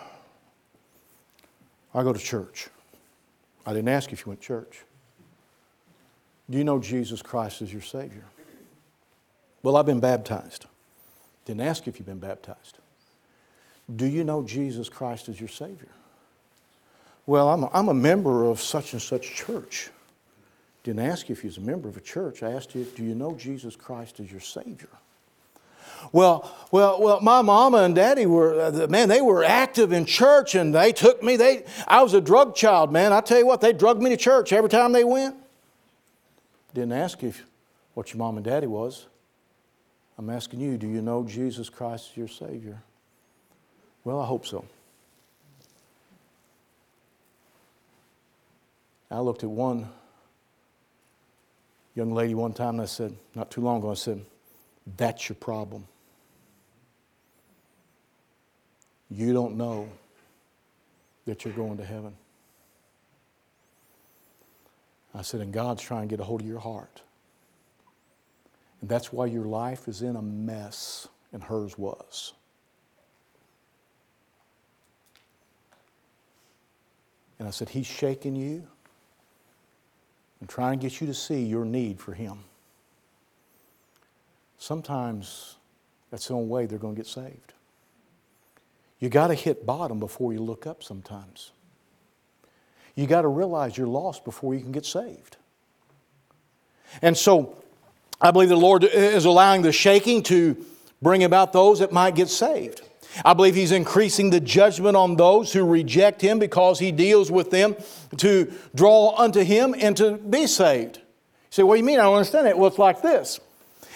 I, 1.93 2.03
go 2.03 2.11
to 2.11 2.19
church. 2.19 2.67
I 3.65 3.71
didn't 3.71 3.87
ask 3.87 4.11
if 4.11 4.25
you 4.25 4.31
went 4.31 4.41
to 4.41 4.47
church. 4.47 4.81
Do 6.49 6.57
you 6.57 6.65
know 6.65 6.77
Jesus 6.77 7.21
Christ 7.21 7.61
as 7.61 7.71
your 7.71 7.83
Savior? 7.83 8.25
Well, 9.63 9.77
I've 9.77 9.85
been 9.85 10.01
baptized. 10.01 10.65
Didn't 11.45 11.61
ask 11.61 11.87
if 11.87 11.99
you've 11.99 12.05
been 12.05 12.19
baptized. 12.19 12.79
Do 13.95 14.05
you 14.05 14.23
know 14.23 14.43
Jesus 14.43 14.89
Christ 14.89 15.29
as 15.29 15.39
your 15.39 15.49
Savior? 15.49 15.89
Well, 17.25 17.49
I'm 17.49 17.63
a, 17.63 17.69
I'm 17.73 17.89
a 17.89 17.93
member 17.93 18.45
of 18.45 18.61
such 18.61 18.93
and 18.93 19.01
such 19.01 19.33
church. 19.33 19.89
Didn't 20.83 21.05
ask 21.05 21.29
you 21.29 21.33
if 21.33 21.43
you 21.43 21.49
was 21.49 21.57
a 21.57 21.61
member 21.61 21.87
of 21.87 21.97
a 21.97 22.01
church. 22.01 22.41
I 22.41 22.51
asked 22.51 22.73
you, 22.73 22.83
do 22.83 23.03
you 23.03 23.13
know 23.13 23.35
Jesus 23.35 23.75
Christ 23.75 24.19
as 24.19 24.31
your 24.31 24.39
Savior? 24.39 24.89
Well, 26.11 26.51
well, 26.71 26.99
well, 26.99 27.21
my 27.21 27.43
mama 27.43 27.83
and 27.83 27.93
daddy 27.93 28.25
were, 28.25 28.59
uh, 28.59 28.87
man, 28.87 29.07
they 29.07 29.21
were 29.21 29.43
active 29.43 29.91
in 29.91 30.05
church 30.05 30.55
and 30.55 30.73
they 30.73 30.91
took 30.91 31.21
me. 31.21 31.35
They, 31.35 31.65
I 31.87 32.01
was 32.01 32.15
a 32.15 32.21
drug 32.21 32.55
child, 32.55 32.91
man. 32.91 33.13
I 33.13 33.21
tell 33.21 33.37
you 33.37 33.45
what, 33.45 33.61
they 33.61 33.71
drugged 33.71 34.01
me 34.01 34.09
to 34.09 34.17
church 34.17 34.51
every 34.51 34.69
time 34.69 34.93
they 34.93 35.03
went. 35.03 35.35
Didn't 36.73 36.93
ask 36.93 37.21
you 37.21 37.33
what 37.93 38.11
your 38.11 38.17
mom 38.17 38.37
and 38.37 38.45
daddy 38.45 38.67
was. 38.67 39.05
I'm 40.17 40.29
asking 40.29 40.59
you, 40.59 40.77
do 40.77 40.87
you 40.87 41.01
know 41.01 41.23
Jesus 41.23 41.69
Christ 41.69 42.09
as 42.11 42.17
your 42.17 42.27
Savior? 42.27 42.81
Well, 44.03 44.19
I 44.19 44.25
hope 44.25 44.45
so. 44.45 44.65
I 49.09 49.19
looked 49.19 49.43
at 49.43 49.49
one 49.49 49.89
young 51.95 52.13
lady 52.13 52.33
one 52.33 52.53
time 52.53 52.75
and 52.75 52.81
I 52.81 52.85
said, 52.85 53.15
not 53.35 53.51
too 53.51 53.61
long 53.61 53.79
ago, 53.79 53.91
I 53.91 53.95
said, 53.95 54.21
That's 54.97 55.27
your 55.27 55.35
problem. 55.35 55.85
You 59.09 59.33
don't 59.33 59.57
know 59.57 59.89
that 61.25 61.43
you're 61.43 61.53
going 61.53 61.77
to 61.77 61.85
heaven. 61.85 62.15
I 65.13 65.21
said, 65.21 65.41
and 65.41 65.51
God's 65.51 65.83
trying 65.83 66.07
to 66.07 66.07
get 66.07 66.21
a 66.21 66.23
hold 66.23 66.41
of 66.41 66.47
your 66.47 66.59
heart. 66.59 67.01
And 68.79 68.89
that's 68.89 69.11
why 69.11 69.25
your 69.25 69.43
life 69.43 69.89
is 69.89 70.01
in 70.01 70.15
a 70.15 70.21
mess, 70.21 71.09
and 71.33 71.43
hers 71.43 71.77
was. 71.77 72.33
And 77.41 77.47
I 77.47 77.51
said, 77.51 77.69
He's 77.69 77.87
shaking 77.87 78.35
you 78.35 78.67
and 80.39 80.47
trying 80.47 80.77
to 80.77 80.83
get 80.87 81.01
you 81.01 81.07
to 81.07 81.13
see 81.15 81.41
your 81.41 81.65
need 81.65 81.99
for 81.99 82.13
Him. 82.13 82.37
Sometimes 84.59 85.55
that's 86.11 86.27
the 86.27 86.35
only 86.35 86.47
way 86.47 86.67
they're 86.67 86.77
going 86.77 86.93
to 86.93 86.99
get 86.99 87.07
saved. 87.07 87.53
You 88.99 89.09
got 89.09 89.29
to 89.29 89.33
hit 89.33 89.65
bottom 89.65 89.99
before 89.99 90.33
you 90.33 90.39
look 90.39 90.67
up 90.67 90.83
sometimes. 90.83 91.49
You 92.93 93.07
got 93.07 93.23
to 93.23 93.27
realize 93.27 93.75
you're 93.75 93.87
lost 93.87 94.23
before 94.23 94.53
you 94.53 94.61
can 94.61 94.71
get 94.71 94.85
saved. 94.85 95.37
And 97.01 97.17
so 97.17 97.63
I 98.21 98.29
believe 98.29 98.49
the 98.49 98.55
Lord 98.55 98.83
is 98.83 99.25
allowing 99.25 99.63
the 99.63 99.71
shaking 99.71 100.21
to 100.25 100.63
bring 101.01 101.23
about 101.23 101.53
those 101.53 101.79
that 101.79 101.91
might 101.91 102.13
get 102.13 102.29
saved. 102.29 102.83
I 103.25 103.33
believe 103.33 103.55
He's 103.55 103.71
increasing 103.71 104.29
the 104.29 104.39
judgment 104.39 104.95
on 104.95 105.15
those 105.15 105.53
who 105.53 105.65
reject 105.65 106.21
Him 106.21 106.39
because 106.39 106.79
He 106.79 106.91
deals 106.91 107.31
with 107.31 107.51
them 107.51 107.75
to 108.17 108.51
draw 108.75 109.15
unto 109.17 109.41
Him 109.41 109.75
and 109.77 109.95
to 109.97 110.13
be 110.17 110.47
saved. 110.47 110.97
You 110.97 111.03
say, 111.49 111.63
What 111.63 111.75
do 111.75 111.79
you 111.79 111.85
mean? 111.85 111.99
I 111.99 112.03
don't 112.03 112.15
understand 112.15 112.47
it. 112.47 112.57
Well, 112.57 112.67
it's 112.67 112.79
like 112.79 113.01
this. 113.01 113.39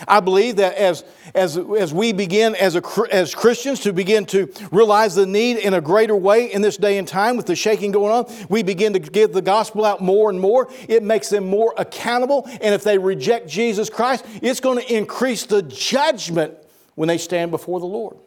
I 0.07 0.19
believe 0.19 0.57
that 0.57 0.75
as, 0.75 1.03
as, 1.33 1.57
as 1.57 1.93
we 1.93 2.11
begin 2.11 2.55
as, 2.55 2.75
a, 2.75 2.83
as 3.11 3.33
Christians 3.33 3.79
to 3.81 3.93
begin 3.93 4.25
to 4.27 4.51
realize 4.71 5.15
the 5.15 5.25
need 5.25 5.57
in 5.57 5.73
a 5.73 5.81
greater 5.81 6.15
way 6.15 6.51
in 6.51 6.61
this 6.61 6.77
day 6.77 6.97
and 6.97 7.07
time 7.07 7.37
with 7.37 7.45
the 7.45 7.55
shaking 7.55 7.91
going 7.91 8.11
on, 8.11 8.47
we 8.49 8.61
begin 8.61 8.93
to 8.93 8.99
give 8.99 9.31
the 9.31 9.41
gospel 9.41 9.85
out 9.85 10.01
more 10.01 10.29
and 10.29 10.39
more. 10.39 10.69
It 10.89 11.01
makes 11.01 11.29
them 11.29 11.47
more 11.47 11.73
accountable. 11.77 12.45
And 12.61 12.75
if 12.75 12.83
they 12.83 12.97
reject 12.97 13.47
Jesus 13.47 13.89
Christ, 13.89 14.25
it's 14.41 14.59
going 14.59 14.79
to 14.79 14.93
increase 14.93 15.45
the 15.45 15.61
judgment 15.61 16.55
when 16.95 17.07
they 17.07 17.17
stand 17.17 17.51
before 17.51 17.79
the 17.79 17.85
Lord. 17.85 18.17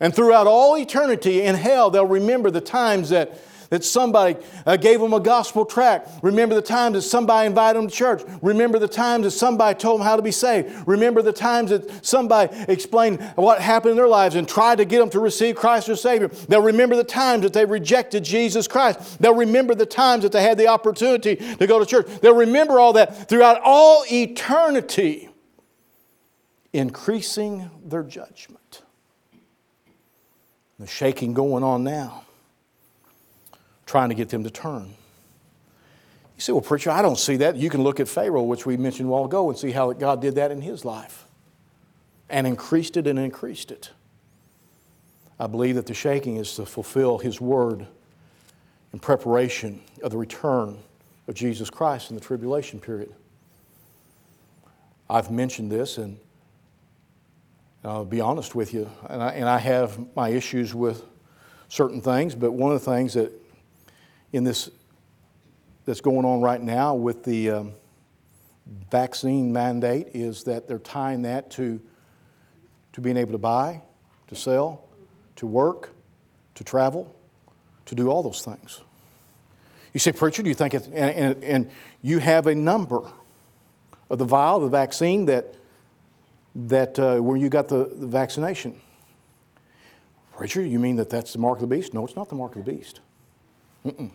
And 0.00 0.14
throughout 0.14 0.46
all 0.46 0.76
eternity 0.76 1.42
in 1.42 1.54
hell, 1.56 1.90
they'll 1.90 2.06
remember 2.06 2.50
the 2.50 2.60
times 2.60 3.08
that, 3.08 3.36
that 3.70 3.82
somebody 3.82 4.36
uh, 4.64 4.76
gave 4.76 5.00
them 5.00 5.12
a 5.12 5.18
gospel 5.18 5.64
tract. 5.64 6.08
Remember 6.22 6.54
the 6.54 6.62
times 6.62 6.94
that 6.94 7.02
somebody 7.02 7.48
invited 7.48 7.80
them 7.80 7.88
to 7.88 7.94
church. 7.94 8.22
Remember 8.40 8.78
the 8.78 8.86
times 8.86 9.24
that 9.24 9.32
somebody 9.32 9.76
told 9.76 9.98
them 9.98 10.06
how 10.06 10.14
to 10.14 10.22
be 10.22 10.30
saved. 10.30 10.86
Remember 10.86 11.20
the 11.20 11.32
times 11.32 11.70
that 11.70 12.06
somebody 12.06 12.56
explained 12.68 13.20
what 13.34 13.60
happened 13.60 13.90
in 13.90 13.96
their 13.96 14.06
lives 14.06 14.36
and 14.36 14.48
tried 14.48 14.78
to 14.78 14.84
get 14.84 15.00
them 15.00 15.10
to 15.10 15.18
receive 15.18 15.56
Christ 15.56 15.88
as 15.88 16.00
Savior. 16.00 16.28
They'll 16.28 16.62
remember 16.62 16.94
the 16.94 17.02
times 17.02 17.42
that 17.42 17.52
they 17.52 17.64
rejected 17.64 18.22
Jesus 18.22 18.68
Christ. 18.68 19.20
They'll 19.20 19.34
remember 19.34 19.74
the 19.74 19.84
times 19.84 20.22
that 20.22 20.30
they 20.30 20.42
had 20.44 20.58
the 20.58 20.68
opportunity 20.68 21.34
to 21.56 21.66
go 21.66 21.80
to 21.80 21.86
church. 21.86 22.06
They'll 22.22 22.36
remember 22.36 22.78
all 22.78 22.92
that 22.92 23.28
throughout 23.28 23.60
all 23.64 24.04
eternity, 24.10 25.28
increasing 26.72 27.68
their 27.84 28.04
judgment. 28.04 28.57
The 30.78 30.86
shaking 30.86 31.34
going 31.34 31.64
on 31.64 31.82
now, 31.82 32.24
trying 33.84 34.10
to 34.10 34.14
get 34.14 34.28
them 34.28 34.44
to 34.44 34.50
turn. 34.50 34.94
You 36.36 36.40
say, 36.40 36.52
well, 36.52 36.60
preacher, 36.60 36.90
I 36.90 37.02
don't 37.02 37.18
see 37.18 37.36
that. 37.38 37.56
You 37.56 37.68
can 37.68 37.82
look 37.82 37.98
at 37.98 38.08
Pharaoh, 38.08 38.44
which 38.44 38.64
we 38.64 38.76
mentioned 38.76 39.08
a 39.08 39.10
while 39.10 39.24
ago, 39.24 39.50
and 39.50 39.58
see 39.58 39.72
how 39.72 39.92
God 39.92 40.22
did 40.22 40.36
that 40.36 40.52
in 40.52 40.60
his 40.60 40.84
life 40.84 41.24
and 42.30 42.46
increased 42.46 42.96
it 42.96 43.06
and 43.06 43.18
increased 43.18 43.70
it. 43.70 43.90
I 45.40 45.46
believe 45.46 45.76
that 45.76 45.86
the 45.86 45.94
shaking 45.94 46.36
is 46.36 46.54
to 46.56 46.66
fulfill 46.66 47.18
his 47.18 47.40
word 47.40 47.86
in 48.92 48.98
preparation 48.98 49.80
of 50.02 50.10
the 50.10 50.16
return 50.16 50.78
of 51.26 51.34
Jesus 51.34 51.70
Christ 51.70 52.10
in 52.10 52.16
the 52.16 52.22
tribulation 52.22 52.80
period. 52.80 53.12
I've 55.10 55.30
mentioned 55.30 55.72
this, 55.72 55.98
and 55.98 56.18
I'll 57.84 58.04
be 58.04 58.20
honest 58.20 58.54
with 58.54 58.74
you, 58.74 58.90
and 59.08 59.22
I, 59.22 59.30
and 59.30 59.48
I 59.48 59.58
have 59.58 59.98
my 60.16 60.30
issues 60.30 60.74
with 60.74 61.04
certain 61.68 62.00
things, 62.00 62.34
but 62.34 62.52
one 62.52 62.72
of 62.72 62.84
the 62.84 62.90
things 62.90 63.14
that 63.14 63.32
in 64.32 64.44
this 64.44 64.70
that's 65.84 66.02
going 66.02 66.26
on 66.26 66.42
right 66.42 66.60
now 66.60 66.94
with 66.94 67.24
the 67.24 67.50
um, 67.50 67.72
vaccine 68.90 69.50
mandate 69.50 70.08
is 70.12 70.44
that 70.44 70.68
they're 70.68 70.78
tying 70.78 71.22
that 71.22 71.50
to, 71.50 71.80
to 72.92 73.00
being 73.00 73.16
able 73.16 73.32
to 73.32 73.38
buy, 73.38 73.80
to 74.26 74.36
sell, 74.36 74.84
to 75.36 75.46
work, 75.46 75.90
to 76.56 76.62
travel, 76.62 77.14
to 77.86 77.94
do 77.94 78.10
all 78.10 78.22
those 78.22 78.44
things. 78.44 78.82
You 79.94 80.00
say, 80.00 80.12
Preacher, 80.12 80.42
do 80.42 80.50
you 80.50 80.54
think 80.54 80.74
it's, 80.74 80.86
and, 80.88 80.94
and, 80.94 81.44
and 81.44 81.70
you 82.02 82.18
have 82.18 82.46
a 82.46 82.54
number 82.54 83.00
of 84.10 84.18
the 84.18 84.26
vial, 84.26 84.60
the 84.60 84.68
vaccine 84.68 85.24
that 85.24 85.54
that 86.54 86.98
uh, 86.98 87.22
you 87.34 87.48
got 87.48 87.68
the, 87.68 87.90
the 87.94 88.06
vaccination. 88.06 88.80
Preacher, 90.36 90.62
you 90.62 90.78
mean 90.78 90.96
that 90.96 91.10
that's 91.10 91.32
the 91.32 91.38
mark 91.38 91.56
of 91.60 91.68
the 91.68 91.76
beast? 91.76 91.94
No, 91.94 92.04
it's 92.04 92.16
not 92.16 92.28
the 92.28 92.36
mark 92.36 92.54
of 92.56 92.64
the 92.64 92.72
beast. 92.72 93.00
Mm-mm. 93.84 94.10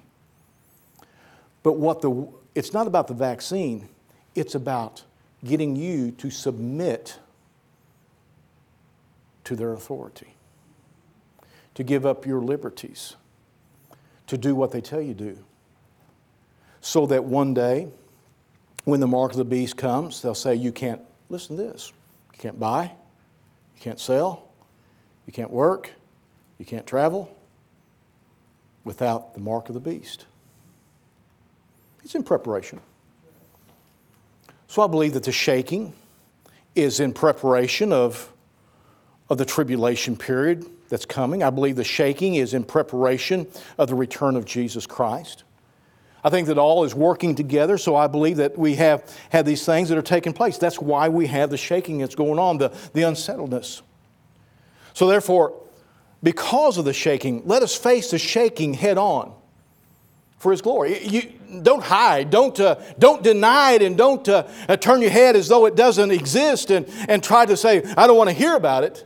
But 1.63 1.73
what 1.73 2.01
the, 2.01 2.27
it's 2.55 2.73
not 2.73 2.87
about 2.87 3.07
the 3.07 3.13
vaccine, 3.13 3.89
it's 4.35 4.55
about 4.55 5.03
getting 5.43 5.75
you 5.75 6.11
to 6.11 6.29
submit 6.29 7.19
to 9.43 9.55
their 9.55 9.73
authority, 9.73 10.33
to 11.75 11.83
give 11.83 12.05
up 12.05 12.25
your 12.25 12.41
liberties, 12.41 13.15
to 14.27 14.37
do 14.37 14.55
what 14.55 14.71
they 14.71 14.81
tell 14.81 15.01
you 15.01 15.13
to 15.13 15.23
do. 15.33 15.37
So 16.81 17.05
that 17.07 17.23
one 17.23 17.53
day, 17.53 17.87
when 18.85 18.99
the 18.99 19.07
mark 19.07 19.31
of 19.31 19.37
the 19.37 19.45
beast 19.45 19.77
comes, 19.77 20.21
they'll 20.21 20.35
say, 20.35 20.55
You 20.55 20.71
can't, 20.71 21.01
listen 21.29 21.55
to 21.57 21.63
this. 21.63 21.93
Can't 22.43 22.59
buy, 22.59 22.91
you 23.73 23.79
can't 23.79 24.01
sell, 24.01 24.49
you 25.25 25.31
can't 25.31 25.49
work, 25.49 25.91
you 26.57 26.65
can't 26.65 26.85
travel 26.85 27.33
without 28.83 29.33
the 29.33 29.39
mark 29.39 29.69
of 29.69 29.75
the 29.75 29.79
beast. 29.79 30.25
It's 32.03 32.15
in 32.15 32.23
preparation. 32.23 32.81
So 34.67 34.81
I 34.81 34.87
believe 34.87 35.13
that 35.13 35.23
the 35.23 35.31
shaking 35.31 35.93
is 36.75 36.99
in 36.99 37.13
preparation 37.13 37.93
of, 37.93 38.29
of 39.29 39.37
the 39.37 39.45
tribulation 39.45 40.17
period 40.17 40.65
that's 40.89 41.05
coming. 41.05 41.43
I 41.43 41.49
believe 41.49 41.77
the 41.77 41.85
shaking 41.85 42.35
is 42.35 42.53
in 42.53 42.65
preparation 42.65 43.47
of 43.77 43.87
the 43.87 43.95
return 43.95 44.35
of 44.35 44.43
Jesus 44.43 44.85
Christ. 44.85 45.45
I 46.23 46.29
think 46.29 46.47
that 46.47 46.57
all 46.57 46.85
is 46.85 46.95
working 46.95 47.35
together, 47.35 47.77
so 47.77 47.95
I 47.95 48.07
believe 48.07 48.37
that 48.37 48.57
we 48.57 48.75
have 48.75 49.03
had 49.29 49.45
these 49.45 49.65
things 49.65 49.89
that 49.89 49.97
are 49.97 50.01
taking 50.03 50.31
place. 50.31 50.57
That's 50.57 50.79
why 50.79 51.09
we 51.09 51.27
have 51.27 51.49
the 51.49 51.57
shaking 51.57 51.97
that's 51.97 52.15
going 52.15 52.39
on, 52.39 52.57
the, 52.57 52.69
the 52.93 53.03
unsettledness. 53.03 53.81
So, 54.93 55.07
therefore, 55.07 55.59
because 56.21 56.77
of 56.77 56.85
the 56.85 56.93
shaking, 56.93 57.45
let 57.45 57.61
us 57.61 57.75
face 57.75 58.11
the 58.11 58.19
shaking 58.19 58.73
head 58.73 58.97
on 58.97 59.33
for 60.37 60.51
His 60.51 60.61
glory. 60.61 61.05
You, 61.05 61.33
don't 61.61 61.83
hide, 61.83 62.29
don't, 62.29 62.57
uh, 62.59 62.75
don't 62.97 63.21
deny 63.21 63.73
it, 63.73 63.81
and 63.81 63.97
don't 63.97 64.27
uh, 64.27 64.47
uh, 64.67 64.77
turn 64.77 65.01
your 65.01 65.11
head 65.11 65.35
as 65.35 65.47
though 65.49 65.65
it 65.65 65.75
doesn't 65.75 66.11
exist 66.11 66.71
and, 66.71 66.89
and 67.09 67.23
try 67.23 67.45
to 67.45 67.57
say, 67.57 67.83
I 67.97 68.07
don't 68.07 68.17
want 68.17 68.29
to 68.29 68.35
hear 68.35 68.55
about 68.55 68.83
it. 68.83 69.05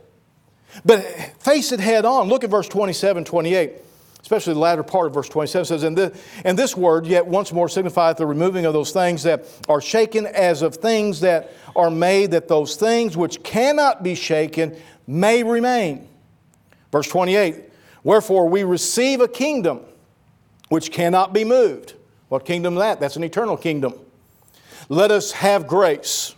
But 0.84 1.02
face 1.40 1.72
it 1.72 1.80
head 1.80 2.04
on. 2.04 2.28
Look 2.28 2.44
at 2.44 2.50
verse 2.50 2.68
27 2.68 3.24
28. 3.24 3.72
Especially 4.22 4.54
the 4.54 4.60
latter 4.60 4.82
part 4.82 5.06
of 5.06 5.14
verse 5.14 5.28
27 5.28 5.64
says, 5.64 5.82
and, 5.82 5.96
the, 5.96 6.16
and 6.44 6.58
this 6.58 6.76
word 6.76 7.06
yet 7.06 7.26
once 7.26 7.52
more 7.52 7.68
signifieth 7.68 8.16
the 8.16 8.26
removing 8.26 8.66
of 8.66 8.72
those 8.72 8.90
things 8.90 9.22
that 9.22 9.44
are 9.68 9.80
shaken 9.80 10.26
as 10.26 10.62
of 10.62 10.76
things 10.76 11.20
that 11.20 11.52
are 11.76 11.90
made, 11.90 12.32
that 12.32 12.48
those 12.48 12.76
things 12.76 13.16
which 13.16 13.42
cannot 13.42 14.02
be 14.02 14.14
shaken 14.14 14.76
may 15.06 15.42
remain. 15.42 16.08
Verse 16.92 17.08
28 17.08 17.64
Wherefore 18.04 18.48
we 18.48 18.64
receive 18.64 19.20
a 19.20 19.28
kingdom 19.28 19.80
which 20.68 20.92
cannot 20.92 21.32
be 21.32 21.44
moved. 21.44 21.94
What 22.28 22.44
kingdom 22.44 22.74
is 22.74 22.80
that? 22.80 23.00
That's 23.00 23.16
an 23.16 23.24
eternal 23.24 23.56
kingdom. 23.56 23.94
Let 24.88 25.10
us 25.10 25.32
have 25.32 25.66
grace 25.66 26.34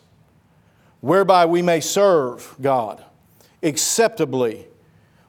whereby 1.00 1.46
we 1.46 1.62
may 1.62 1.80
serve 1.80 2.56
God 2.60 3.04
acceptably 3.62 4.66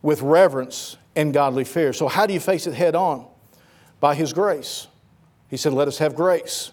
with 0.02 0.22
reverence 0.22 0.98
and 1.16 1.34
godly 1.34 1.64
fear. 1.64 1.94
So, 1.94 2.08
how 2.08 2.26
do 2.26 2.34
you 2.34 2.40
face 2.40 2.68
it 2.68 2.74
head 2.74 2.96
on? 2.96 3.26
By 4.00 4.16
His 4.16 4.34
grace. 4.34 4.88
He 5.50 5.58
said, 5.58 5.74
Let 5.74 5.88
us 5.88 5.98
have 6.00 6.16
grace. 6.16 6.72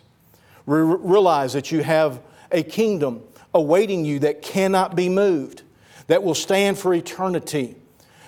Re- 0.66 0.82
realize 0.82 1.52
that 1.54 1.72
you 1.72 1.82
have 1.82 2.20
a 2.52 2.62
kingdom 2.62 3.22
awaiting 3.54 4.04
you 4.04 4.18
that 4.20 4.42
cannot 4.42 4.94
be 4.94 5.08
moved, 5.08 5.62
that 6.06 6.22
will 6.22 6.34
stand 6.34 6.78
for 6.78 6.94
eternity. 6.94 7.76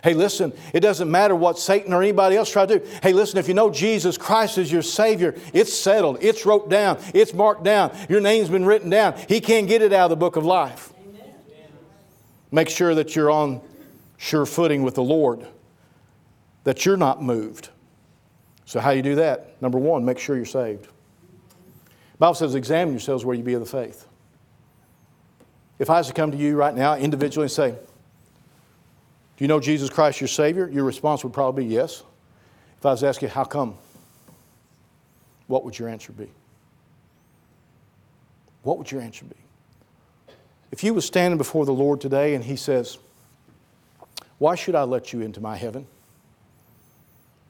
Hey, 0.03 0.15
listen, 0.15 0.53
it 0.73 0.81
doesn't 0.81 1.11
matter 1.11 1.37
what 1.37 1.59
Satan 1.59 1.93
or 1.93 2.03
anybody 2.03 2.37
else 2.37 2.51
try 2.51 2.65
to 2.65 2.79
do. 2.79 2.87
Hey, 3.03 3.13
listen, 3.13 3.39
if 3.39 3.49
you 3.49 3.55
know 3.55 3.71
Jesus 3.71 4.17
Christ 4.17 4.57
is 4.57 4.73
your 4.73 4.83
Savior, 4.83 5.35
it's 5.53 5.75
settled, 5.75 6.19
it's 6.23 6.47
wrote 6.47 6.71
down, 6.71 6.99
it's 7.13 7.35
marked 7.35 7.65
down, 7.65 7.95
your 8.09 8.21
name's 8.21 8.49
been 8.49 8.65
written 8.65 8.89
down. 8.89 9.15
He 9.29 9.41
can't 9.41 9.69
get 9.69 9.83
it 9.83 9.93
out 9.93 10.05
of 10.05 10.11
the 10.11 10.17
book 10.17 10.37
of 10.37 10.47
life. 10.47 10.93
Amen. 11.07 11.35
Make 12.51 12.71
sure 12.71 12.95
that 12.95 13.15
you're 13.15 13.31
on 13.31 13.61
sure 14.17 14.47
footing 14.47 14.83
with 14.83 14.95
the 14.95 15.03
Lord, 15.03 15.47
that 16.65 16.85
you're 16.85 16.97
not 16.97 17.23
moved. 17.23 17.71
So, 18.65 18.81
how 18.81 18.91
do 18.91 18.97
you 18.97 19.03
do 19.03 19.15
that? 19.17 19.61
Number 19.61 19.79
one, 19.79 20.05
make 20.05 20.19
sure 20.19 20.37
you're 20.37 20.45
saved. 20.45 20.85
The 20.85 22.19
Bible 22.19 22.35
says, 22.35 22.55
examine 22.55 22.95
yourselves 22.95 23.25
where 23.25 23.35
you 23.35 23.43
be 23.43 23.55
of 23.55 23.61
the 23.61 23.67
faith. 23.67 24.07
If 25.81 25.89
I 25.89 25.97
was 25.99 26.09
to 26.09 26.13
come 26.13 26.31
to 26.31 26.37
you 26.37 26.55
right 26.57 26.75
now 26.75 26.95
individually 26.95 27.45
and 27.45 27.51
say, 27.51 27.71
Do 27.71 27.79
you 29.39 29.49
know 29.49 29.59
Jesus 29.59 29.89
Christ 29.89 30.21
your 30.21 30.29
Savior? 30.29 30.69
Your 30.69 30.85
response 30.85 31.25
would 31.25 31.33
probably 31.33 31.65
be 31.65 31.75
yes. 31.75 32.03
If 32.79 32.87
I 32.87 32.91
was 32.91 33.01
to 33.01 33.09
ask 33.09 33.23
you, 33.23 33.29
How 33.29 33.45
come? 33.45 33.75
What 35.47 35.65
would 35.65 35.79
your 35.79 35.89
answer 35.89 36.13
be? 36.13 36.29
What 38.63 38.77
would 38.77 38.93
your 38.93 39.01
answer 39.01 39.25
be? 39.25 40.35
If 40.71 40.85
you 40.85 40.93
was 40.93 41.07
standing 41.07 41.39
before 41.39 41.65
the 41.65 41.73
Lord 41.73 42.01
today 42.01 42.35
and 42.35 42.45
He 42.45 42.57
says, 42.57 42.99
Why 44.37 44.55
should 44.55 44.75
I 44.75 44.83
let 44.83 45.15
you 45.15 45.23
into 45.23 45.41
my 45.41 45.57
heaven? 45.57 45.87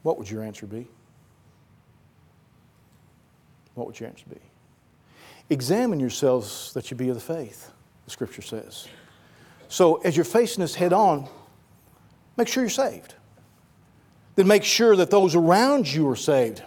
What 0.03 0.19
would 0.19 0.31
your 0.31 0.43
answer 0.43 0.67
be? 0.67 0.89
What 3.75 3.87
would 3.87 3.99
your 4.01 4.09
answer 4.09 4.25
be? 4.29 4.41
Examine 5.49 6.01
yourselves 6.01 6.73
that 6.75 6.91
you 6.91 6.97
be 6.97 7.09
of 7.09 7.15
the 7.15 7.21
faith 7.21 7.71
the 8.05 8.11
scripture 8.11 8.43
says. 8.43 8.89
So 9.69 9.97
as 9.97 10.17
you're 10.17 10.25
facing 10.25 10.63
this 10.63 10.75
head 10.75 10.93
on, 10.93 11.29
make 12.37 12.49
sure 12.49 12.63
you're 12.63 12.71
saved. 12.71 13.15
Then 14.35 14.47
make 14.49 14.65
sure 14.65 14.97
that 14.97 15.11
those 15.11 15.37
around 15.37 15.93
you 15.93 16.09
are 16.09 16.17
saved. 16.17 16.63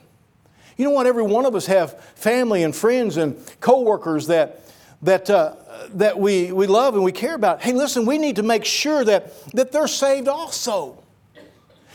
You 0.77 0.85
know 0.85 0.91
what? 0.91 1.05
Every 1.05 1.23
one 1.23 1.45
of 1.45 1.53
us 1.53 1.65
have 1.65 1.99
family 2.15 2.63
and 2.63 2.75
friends 2.75 3.17
and 3.17 3.37
coworkers 3.59 4.27
that 4.27 4.61
that 5.01 5.29
uh, 5.29 5.55
that 5.95 6.17
we, 6.17 6.53
we 6.53 6.65
love 6.65 6.95
and 6.95 7.03
we 7.03 7.11
care 7.11 7.35
about. 7.35 7.61
Hey, 7.61 7.73
listen, 7.73 8.05
we 8.05 8.17
need 8.17 8.37
to 8.37 8.43
make 8.43 8.63
sure 8.63 9.03
that 9.03 9.33
that 9.51 9.71
they're 9.71 9.87
saved 9.87 10.29
also. 10.29 11.02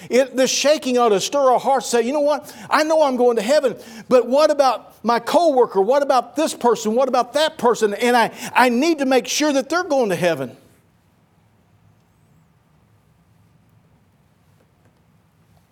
It, 0.08 0.36
the 0.36 0.46
shaking 0.46 0.98
ought 0.98 1.10
to 1.10 1.20
stir 1.20 1.52
our 1.52 1.58
hearts. 1.58 1.88
Say, 1.88 2.02
you 2.02 2.12
know 2.12 2.20
what? 2.20 2.54
I 2.70 2.84
know 2.84 3.02
I'm 3.02 3.16
going 3.16 3.36
to 3.36 3.42
heaven, 3.42 3.76
but 4.08 4.26
what 4.26 4.50
about 4.50 5.04
my 5.04 5.18
coworker? 5.18 5.80
What 5.80 6.02
about 6.02 6.36
this 6.36 6.54
person? 6.54 6.94
What 6.94 7.08
about 7.08 7.32
that 7.34 7.58
person? 7.58 7.94
And 7.94 8.16
I, 8.16 8.32
I 8.54 8.68
need 8.68 8.98
to 8.98 9.06
make 9.06 9.26
sure 9.26 9.52
that 9.52 9.68
they're 9.68 9.84
going 9.84 10.10
to 10.10 10.16
heaven. 10.16 10.56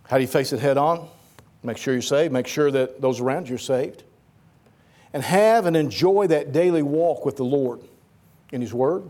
How 0.09 0.17
do 0.17 0.23
you 0.23 0.29
face 0.29 0.53
it 0.53 0.61
head 0.61 0.79
on? 0.79 1.09
Make 1.63 1.79
sure 1.79 1.93
you're 1.93 2.03
saved. 2.03 2.33
Make 2.33 2.47
sure 2.47 2.71
that 2.71 3.01
those 3.01 3.21
around 3.21 3.49
you 3.49 3.57
are 3.57 3.59
saved. 3.59 4.05
And 5.13 5.23
have 5.23 5.67
and 5.67 5.77
enjoy 5.77 6.27
that 6.29 6.53
daily 6.53 6.83
walk 6.83 7.25
with 7.25 7.37
the 7.37 7.45
Lord 7.45 7.81
in 8.53 8.61
His 8.61 8.75
Word, 8.75 9.05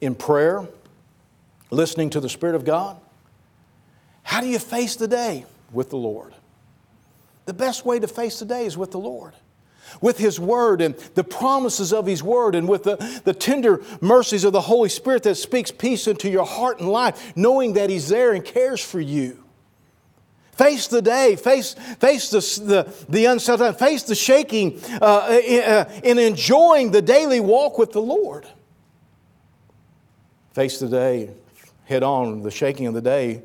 in 0.00 0.14
prayer, 0.14 0.66
listening 1.70 2.10
to 2.10 2.20
the 2.20 2.28
Spirit 2.28 2.56
of 2.56 2.64
God 2.64 2.96
how 4.30 4.40
do 4.40 4.46
you 4.46 4.60
face 4.60 4.94
the 4.94 5.08
day? 5.08 5.44
With 5.72 5.90
the 5.90 5.96
Lord. 5.96 6.32
The 7.46 7.52
best 7.52 7.84
way 7.84 7.98
to 7.98 8.06
face 8.06 8.38
the 8.38 8.44
day 8.44 8.64
is 8.64 8.78
with 8.78 8.92
the 8.92 8.98
Lord. 9.00 9.32
With 10.00 10.18
His 10.18 10.38
Word 10.38 10.80
and 10.80 10.94
the 11.16 11.24
promises 11.24 11.92
of 11.92 12.06
His 12.06 12.22
Word, 12.22 12.54
and 12.54 12.68
with 12.68 12.84
the, 12.84 13.22
the 13.24 13.34
tender 13.34 13.82
mercies 14.00 14.44
of 14.44 14.52
the 14.52 14.60
Holy 14.60 14.88
Spirit 14.88 15.24
that 15.24 15.34
speaks 15.34 15.72
peace 15.72 16.06
into 16.06 16.30
your 16.30 16.46
heart 16.46 16.78
and 16.78 16.88
life, 16.88 17.36
knowing 17.36 17.72
that 17.72 17.90
He's 17.90 18.08
there 18.08 18.32
and 18.32 18.44
cares 18.44 18.80
for 18.80 19.00
you. 19.00 19.42
Face 20.52 20.86
the 20.86 21.02
day, 21.02 21.34
face, 21.34 21.74
face 21.98 22.30
the, 22.30 22.38
the, 22.64 22.94
the 23.08 23.24
unsettled, 23.24 23.80
face 23.80 24.04
the 24.04 24.14
shaking 24.14 24.80
uh, 25.02 25.40
in, 25.44 25.64
uh, 25.64 26.00
in 26.04 26.20
enjoying 26.20 26.92
the 26.92 27.02
daily 27.02 27.40
walk 27.40 27.78
with 27.78 27.90
the 27.90 28.00
Lord. 28.00 28.46
Face 30.52 30.78
the 30.78 30.88
day, 30.88 31.30
head 31.86 32.04
on, 32.04 32.44
the 32.44 32.52
shaking 32.52 32.86
of 32.86 32.94
the 32.94 33.02
day 33.02 33.42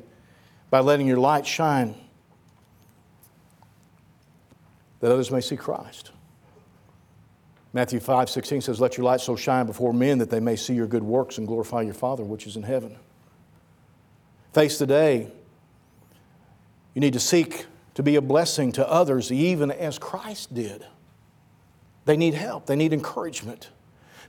by 0.70 0.80
letting 0.80 1.06
your 1.06 1.18
light 1.18 1.46
shine 1.46 1.94
that 5.00 5.12
others 5.12 5.30
may 5.30 5.40
see 5.40 5.56
Christ. 5.56 6.12
Matthew 7.72 8.00
5 8.00 8.30
16 8.30 8.62
says, 8.62 8.80
Let 8.80 8.96
your 8.96 9.04
light 9.04 9.20
so 9.20 9.36
shine 9.36 9.66
before 9.66 9.92
men 9.92 10.18
that 10.18 10.30
they 10.30 10.40
may 10.40 10.56
see 10.56 10.74
your 10.74 10.86
good 10.86 11.02
works 11.02 11.38
and 11.38 11.46
glorify 11.46 11.82
your 11.82 11.94
Father 11.94 12.24
which 12.24 12.46
is 12.46 12.56
in 12.56 12.62
heaven. 12.62 12.96
Face 14.52 14.78
the 14.78 14.86
day. 14.86 15.30
You 16.94 17.00
need 17.00 17.12
to 17.12 17.20
seek 17.20 17.66
to 17.94 18.02
be 18.02 18.16
a 18.16 18.22
blessing 18.22 18.72
to 18.72 18.90
others, 18.90 19.30
even 19.30 19.70
as 19.70 19.98
Christ 19.98 20.54
did. 20.54 20.86
They 22.06 22.16
need 22.16 22.34
help, 22.34 22.66
they 22.66 22.76
need 22.76 22.92
encouragement. 22.92 23.68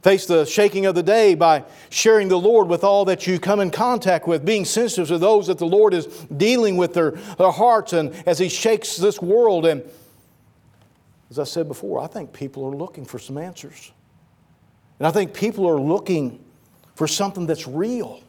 Face 0.07 0.25
the 0.25 0.45
shaking 0.45 0.85
of 0.85 0.95
the 0.95 1.03
day 1.03 1.35
by 1.35 1.65
sharing 1.89 2.29
the 2.29 2.39
Lord 2.39 2.69
with 2.69 2.85
all 2.85 3.03
that 3.03 3.27
you 3.27 3.41
come 3.41 3.59
in 3.59 3.69
contact 3.69 4.25
with, 4.25 4.45
being 4.45 4.63
sensitive 4.63 5.09
to 5.09 5.17
those 5.17 5.47
that 5.47 5.57
the 5.57 5.67
Lord 5.67 5.93
is 5.93 6.05
dealing 6.37 6.77
with 6.77 6.93
their, 6.93 7.11
their 7.11 7.51
hearts 7.51 7.91
and 7.91 8.13
as 8.25 8.39
He 8.39 8.47
shakes 8.47 8.95
this 8.95 9.21
world. 9.21 9.65
And 9.65 9.83
as 11.29 11.39
I 11.39 11.43
said 11.43 11.67
before, 11.67 11.99
I 11.99 12.07
think 12.07 12.31
people 12.31 12.63
are 12.63 12.73
looking 12.73 13.03
for 13.03 13.19
some 13.19 13.37
answers. 13.37 13.91
And 14.97 15.05
I 15.05 15.11
think 15.11 15.33
people 15.33 15.67
are 15.67 15.77
looking 15.77 16.41
for 16.95 17.05
something 17.05 17.45
that's 17.45 17.67
real, 17.67 18.23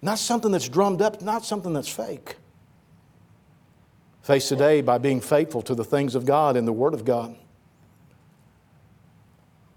not 0.00 0.18
something 0.18 0.52
that's 0.52 0.70
drummed 0.70 1.02
up, 1.02 1.20
not 1.20 1.44
something 1.44 1.74
that's 1.74 1.90
fake. 1.90 2.36
Face 4.22 4.48
the 4.48 4.56
day 4.56 4.80
by 4.80 4.96
being 4.96 5.20
faithful 5.20 5.60
to 5.60 5.74
the 5.74 5.84
things 5.84 6.14
of 6.14 6.24
God 6.24 6.56
and 6.56 6.66
the 6.66 6.72
Word 6.72 6.94
of 6.94 7.04
God. 7.04 7.36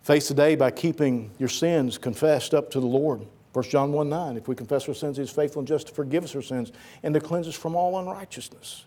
Face 0.09 0.27
the 0.27 0.33
day 0.33 0.55
by 0.55 0.71
keeping 0.71 1.29
your 1.37 1.49
sins 1.49 1.99
confessed 1.99 2.55
up 2.55 2.71
to 2.71 2.79
the 2.79 2.87
Lord. 2.87 3.27
1 3.53 3.65
John 3.65 3.93
1 3.93 4.09
9, 4.09 4.37
if 4.37 4.47
we 4.47 4.55
confess 4.55 4.87
our 4.87 4.95
sins, 4.95 5.17
He 5.17 5.21
is 5.21 5.29
faithful 5.29 5.59
and 5.59 5.67
just 5.67 5.85
to 5.85 5.93
forgive 5.93 6.23
us 6.23 6.35
our 6.35 6.41
sins 6.41 6.71
and 7.03 7.13
to 7.13 7.19
cleanse 7.19 7.47
us 7.47 7.53
from 7.53 7.75
all 7.75 7.99
unrighteousness. 7.99 8.85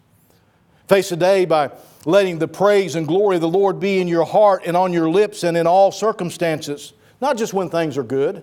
Face 0.88 1.10
the 1.10 1.16
day 1.16 1.44
by 1.44 1.70
letting 2.04 2.40
the 2.40 2.48
praise 2.48 2.96
and 2.96 3.06
glory 3.06 3.36
of 3.36 3.40
the 3.40 3.48
Lord 3.48 3.78
be 3.78 4.00
in 4.00 4.08
your 4.08 4.24
heart 4.24 4.62
and 4.66 4.76
on 4.76 4.92
your 4.92 5.08
lips 5.08 5.44
and 5.44 5.56
in 5.56 5.64
all 5.64 5.92
circumstances, 5.92 6.92
not 7.20 7.36
just 7.36 7.54
when 7.54 7.70
things 7.70 7.96
are 7.96 8.02
good, 8.02 8.42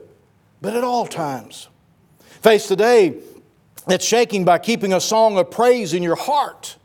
but 0.61 0.73
at 0.73 0.85
all 0.85 1.05
times. 1.05 1.67
Face 2.21 2.69
the 2.69 2.77
day 2.77 3.17
that's 3.87 4.05
shaking 4.05 4.45
by 4.45 4.57
keeping 4.57 4.93
a 4.93 5.01
song 5.01 5.37
of 5.37 5.51
praise 5.51 5.93
in 5.93 6.01
your 6.01 6.15
heart 6.15 6.77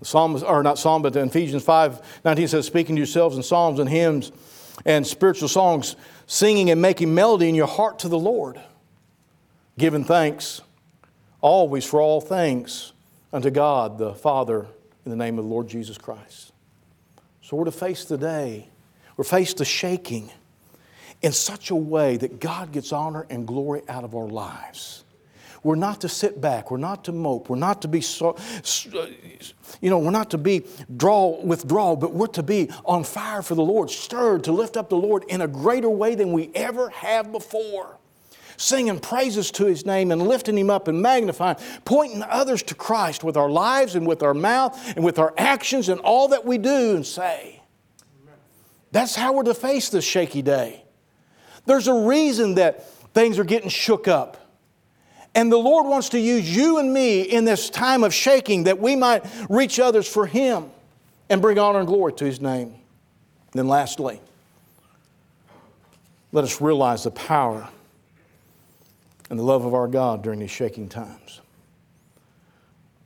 the 0.00 0.06
Psalm, 0.06 0.42
or 0.44 0.62
not 0.62 0.78
Psalm, 0.78 1.02
but 1.02 1.14
Ephesians 1.14 1.62
5 1.62 2.22
19 2.24 2.48
says, 2.48 2.66
Speaking 2.66 2.96
to 2.96 3.00
yourselves 3.00 3.36
in 3.36 3.42
psalms 3.42 3.78
and 3.78 3.88
hymns 3.88 4.32
and 4.84 5.06
spiritual 5.06 5.48
songs, 5.48 5.94
singing 6.26 6.70
and 6.70 6.80
making 6.80 7.14
melody 7.14 7.48
in 7.48 7.54
your 7.54 7.66
heart 7.66 8.00
to 8.00 8.08
the 8.08 8.18
Lord, 8.18 8.60
giving 9.78 10.04
thanks 10.04 10.62
always 11.40 11.84
for 11.84 12.00
all 12.00 12.20
things 12.20 12.92
unto 13.32 13.50
God 13.50 13.98
the 13.98 14.14
Father 14.14 14.66
in 15.04 15.10
the 15.10 15.16
name 15.16 15.38
of 15.38 15.44
the 15.44 15.50
Lord 15.50 15.68
Jesus 15.68 15.98
Christ. 15.98 16.52
So 17.42 17.56
we're 17.56 17.64
to 17.64 17.72
face 17.72 18.04
the 18.04 18.18
day, 18.18 18.68
we're 19.16 19.24
faced 19.24 19.58
the 19.58 19.64
shaking 19.64 20.30
in 21.22 21.32
such 21.32 21.70
a 21.70 21.76
way 21.76 22.16
that 22.16 22.40
God 22.40 22.72
gets 22.72 22.92
honor 22.92 23.26
and 23.28 23.46
glory 23.46 23.82
out 23.88 24.04
of 24.04 24.14
our 24.14 24.28
lives. 24.28 25.04
We're 25.62 25.74
not 25.74 26.00
to 26.00 26.08
sit 26.08 26.40
back. 26.40 26.70
We're 26.70 26.78
not 26.78 27.04
to 27.04 27.12
mope. 27.12 27.50
We're 27.50 27.56
not 27.56 27.82
to 27.82 27.88
be 27.88 28.00
so, 28.00 28.36
you 29.80 29.90
know, 29.90 29.98
we're 29.98 30.10
not 30.10 30.30
to 30.30 30.38
be 30.38 30.64
draw, 30.96 31.40
withdraw, 31.42 31.96
but 31.96 32.14
we're 32.14 32.28
to 32.28 32.42
be 32.42 32.70
on 32.84 33.04
fire 33.04 33.42
for 33.42 33.54
the 33.54 33.62
Lord, 33.62 33.90
stirred 33.90 34.44
to 34.44 34.52
lift 34.52 34.76
up 34.76 34.88
the 34.88 34.96
Lord 34.96 35.24
in 35.28 35.42
a 35.42 35.48
greater 35.48 35.90
way 35.90 36.14
than 36.14 36.32
we 36.32 36.50
ever 36.54 36.88
have 36.90 37.30
before. 37.30 37.98
singing 38.60 39.00
praises 39.00 39.50
to 39.52 39.64
his 39.64 39.86
name 39.86 40.12
and 40.12 40.22
lifting 40.22 40.56
him 40.56 40.70
up 40.70 40.86
and 40.86 41.00
magnifying, 41.00 41.56
pointing 41.84 42.22
others 42.22 42.62
to 42.64 42.74
Christ 42.74 43.24
with 43.24 43.36
our 43.36 43.48
lives 43.48 43.94
and 43.94 44.06
with 44.06 44.22
our 44.22 44.34
mouth 44.34 44.78
and 44.96 45.04
with 45.04 45.18
our 45.18 45.32
actions 45.36 45.88
and 45.88 46.00
all 46.00 46.28
that 46.28 46.44
we 46.44 46.58
do 46.58 46.96
and 46.96 47.06
say. 47.06 47.60
That's 48.92 49.14
how 49.14 49.32
we're 49.32 49.44
to 49.44 49.54
face 49.54 49.88
this 49.88 50.04
shaky 50.04 50.42
day. 50.42 50.84
There's 51.64 51.88
a 51.88 51.94
reason 51.94 52.56
that 52.56 52.90
things 53.14 53.38
are 53.38 53.44
getting 53.44 53.70
shook 53.70 54.08
up. 54.08 54.36
And 55.34 55.50
the 55.50 55.56
Lord 55.56 55.86
wants 55.86 56.08
to 56.10 56.18
use 56.18 56.54
you 56.54 56.78
and 56.78 56.92
me 56.92 57.22
in 57.22 57.44
this 57.44 57.70
time 57.70 58.02
of 58.02 58.12
shaking 58.12 58.64
that 58.64 58.80
we 58.80 58.96
might 58.96 59.24
reach 59.48 59.78
others 59.78 60.08
for 60.08 60.26
Him 60.26 60.70
and 61.28 61.40
bring 61.40 61.58
honor 61.58 61.78
and 61.78 61.86
glory 61.86 62.12
to 62.14 62.24
His 62.24 62.40
name. 62.40 62.68
And 62.68 63.54
then, 63.54 63.68
lastly, 63.68 64.20
let 66.32 66.44
us 66.44 66.60
realize 66.60 67.04
the 67.04 67.10
power 67.10 67.68
and 69.28 69.38
the 69.38 69.44
love 69.44 69.64
of 69.64 69.74
our 69.74 69.86
God 69.86 70.22
during 70.22 70.40
these 70.40 70.50
shaking 70.50 70.88
times. 70.88 71.40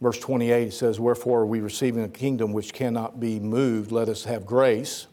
Verse 0.01 0.19
28 0.19 0.73
says, 0.73 0.99
Wherefore 0.99 1.41
are 1.41 1.47
we 1.47 1.61
receiving 1.61 2.05
a 2.05 2.09
kingdom 2.09 2.53
which 2.53 2.73
cannot 2.73 3.21
be 3.21 3.39
moved? 3.39 3.93
Let 3.93 4.09
us 4.09 4.25
have 4.25 4.45
grace. 4.45 5.07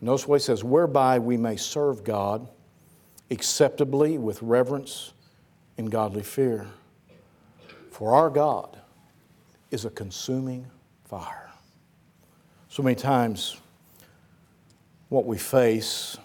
Notice 0.00 0.28
what 0.28 0.40
he 0.40 0.44
says, 0.44 0.62
whereby 0.62 1.18
we 1.18 1.36
may 1.36 1.56
serve 1.56 2.04
God 2.04 2.46
acceptably 3.30 4.18
with 4.18 4.42
reverence 4.42 5.12
and 5.76 5.90
godly 5.90 6.22
fear. 6.22 6.66
For 7.90 8.14
our 8.14 8.30
God 8.30 8.78
is 9.70 9.84
a 9.84 9.90
consuming 9.90 10.66
fire. 11.04 11.50
So 12.68 12.82
many 12.82 12.96
times, 12.96 13.60
what 15.08 15.26
we 15.26 15.38
face 15.38 16.16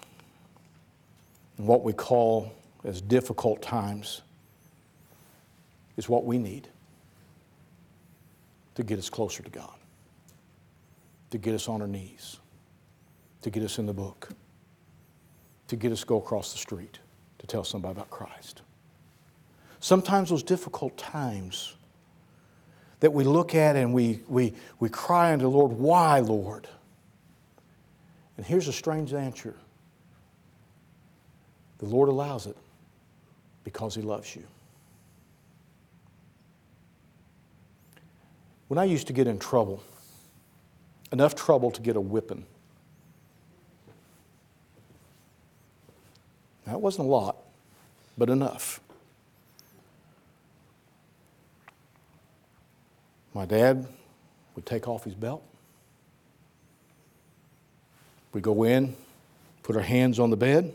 and 1.58 1.68
what 1.68 1.84
we 1.84 1.94
call 1.94 2.52
as 2.84 3.02
difficult 3.02 3.62
times 3.62 4.22
is 5.98 6.08
what 6.10 6.26
we 6.26 6.38
need 6.38 6.68
to 8.76 8.84
get 8.84 8.98
us 8.98 9.10
closer 9.10 9.44
to 9.44 9.50
God, 9.50 9.76
to 11.32 11.38
get 11.38 11.54
us 11.54 11.68
on 11.68 11.82
our 11.82 11.88
knees, 11.88 12.38
to 13.42 13.50
get 13.50 13.62
us 13.62 13.78
in 13.78 13.86
the 13.86 13.94
book, 13.94 14.30
to 15.68 15.76
get 15.76 15.92
us 15.92 16.04
go 16.04 16.18
across 16.18 16.52
the 16.52 16.58
street 16.58 17.00
to 17.40 17.48
tell 17.48 17.64
somebody 17.64 17.92
about 17.92 18.10
Christ. 18.10 18.62
Sometimes 19.80 20.30
those 20.30 20.44
difficult 20.44 20.98
times 20.98 21.76
that 23.00 23.14
we 23.14 23.24
look 23.24 23.56
at 23.56 23.76
and 23.76 23.94
we, 23.94 24.22
we, 24.28 24.54
we 24.80 24.90
cry 24.90 25.32
unto 25.32 25.44
the 25.44 25.50
Lord, 25.50 25.72
Why, 25.72 26.20
Lord? 26.20 26.68
And 28.38 28.46
here's 28.46 28.68
a 28.68 28.74
strange 28.74 29.14
answer 29.14 29.56
the 31.80 31.86
Lord 31.86 32.10
allows 32.10 32.46
it 32.46 32.58
because 33.64 33.96
He 33.96 34.02
loves 34.02 34.36
you. 34.36 34.44
When 38.68 38.78
I 38.78 38.84
used 38.84 39.08
to 39.08 39.14
get 39.14 39.28
in 39.28 39.40
trouble, 39.40 39.82
enough 41.12 41.36
trouble 41.36 41.72
to 41.72 41.82
get 41.82 41.96
a 41.96 42.02
whipping, 42.02 42.46
that 46.66 46.80
wasn't 46.80 47.08
a 47.08 47.10
lot, 47.10 47.38
but 48.18 48.30
enough. 48.30 48.82
My 53.34 53.46
dad 53.46 53.88
would 54.56 54.66
take 54.66 54.88
off 54.88 55.04
his 55.04 55.14
belt. 55.14 55.44
We'd 58.34 58.44
go 58.44 58.64
in, 58.64 58.96
put 59.64 59.76
our 59.76 59.82
hands 59.82 60.20
on 60.20 60.30
the 60.30 60.38
bed, 60.38 60.64
and 60.64 60.74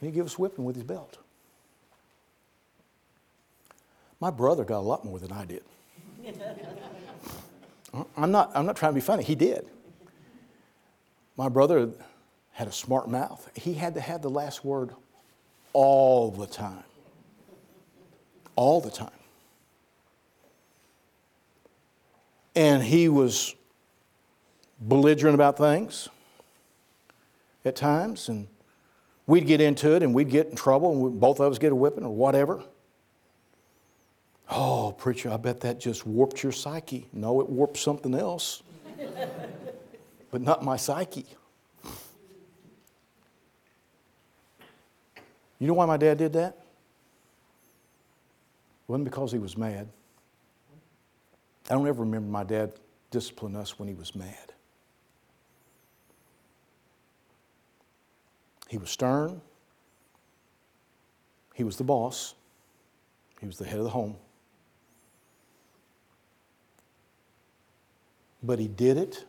he'd 0.00 0.14
give 0.14 0.26
us 0.26 0.38
whipping 0.38 0.64
with 0.64 0.76
his 0.76 0.84
belt. 0.84 1.18
My 4.20 4.30
brother 4.30 4.64
got 4.64 4.78
a 4.78 4.86
lot 4.86 5.04
more 5.04 5.18
than 5.18 5.32
I 5.32 5.44
did. 5.44 5.62
I'm 8.16 8.30
not, 8.30 8.52
I'm 8.54 8.66
not 8.66 8.76
trying 8.76 8.92
to 8.92 8.94
be 8.94 9.00
funny, 9.00 9.24
he 9.24 9.34
did. 9.34 9.66
My 11.36 11.48
brother 11.48 11.90
had 12.52 12.68
a 12.68 12.72
smart 12.72 13.08
mouth. 13.08 13.50
He 13.54 13.74
had 13.74 13.94
to 13.94 14.00
have 14.00 14.22
the 14.22 14.30
last 14.30 14.64
word 14.64 14.90
all 15.72 16.30
the 16.30 16.46
time 16.46 16.84
all 18.56 18.80
the 18.80 18.90
time. 18.90 19.10
And 22.54 22.82
he 22.82 23.08
was 23.08 23.54
belligerent 24.80 25.34
about 25.34 25.56
things 25.56 26.08
at 27.64 27.76
times, 27.76 28.28
and 28.28 28.48
we'd 29.26 29.46
get 29.46 29.60
into 29.60 29.94
it 29.94 30.02
and 30.02 30.14
we'd 30.14 30.30
get 30.30 30.48
in 30.48 30.56
trouble, 30.56 31.06
and 31.06 31.20
both 31.20 31.40
of 31.40 31.52
us 31.52 31.58
get 31.58 31.72
a 31.72 31.74
whipping 31.74 32.04
or 32.04 32.14
whatever. 32.14 32.62
Oh, 34.50 34.92
preacher, 34.98 35.30
I 35.30 35.36
bet 35.36 35.60
that 35.60 35.78
just 35.78 36.04
warped 36.04 36.42
your 36.42 36.52
psyche. 36.52 37.06
No, 37.12 37.40
it 37.40 37.48
warped 37.48 37.76
something 37.76 38.14
else, 38.14 38.62
but 40.30 40.42
not 40.42 40.64
my 40.64 40.76
psyche. 40.76 41.26
You 45.60 45.66
know 45.66 45.74
why 45.74 45.86
my 45.86 45.98
dad 45.98 46.18
did 46.18 46.32
that? 46.32 46.59
Wasn't 48.90 49.04
because 49.04 49.30
he 49.30 49.38
was 49.38 49.56
mad. 49.56 49.88
I 51.70 51.74
don't 51.74 51.86
ever 51.86 52.00
remember 52.00 52.28
my 52.28 52.42
dad 52.42 52.72
disciplining 53.12 53.56
us 53.56 53.78
when 53.78 53.88
he 53.88 53.94
was 53.94 54.16
mad. 54.16 54.52
He 58.66 58.78
was 58.78 58.90
stern. 58.90 59.40
He 61.54 61.62
was 61.62 61.76
the 61.76 61.84
boss. 61.84 62.34
He 63.38 63.46
was 63.46 63.58
the 63.58 63.64
head 63.64 63.78
of 63.78 63.84
the 63.84 63.90
home. 63.90 64.16
But 68.42 68.58
he 68.58 68.66
did 68.66 68.96
it 68.96 69.24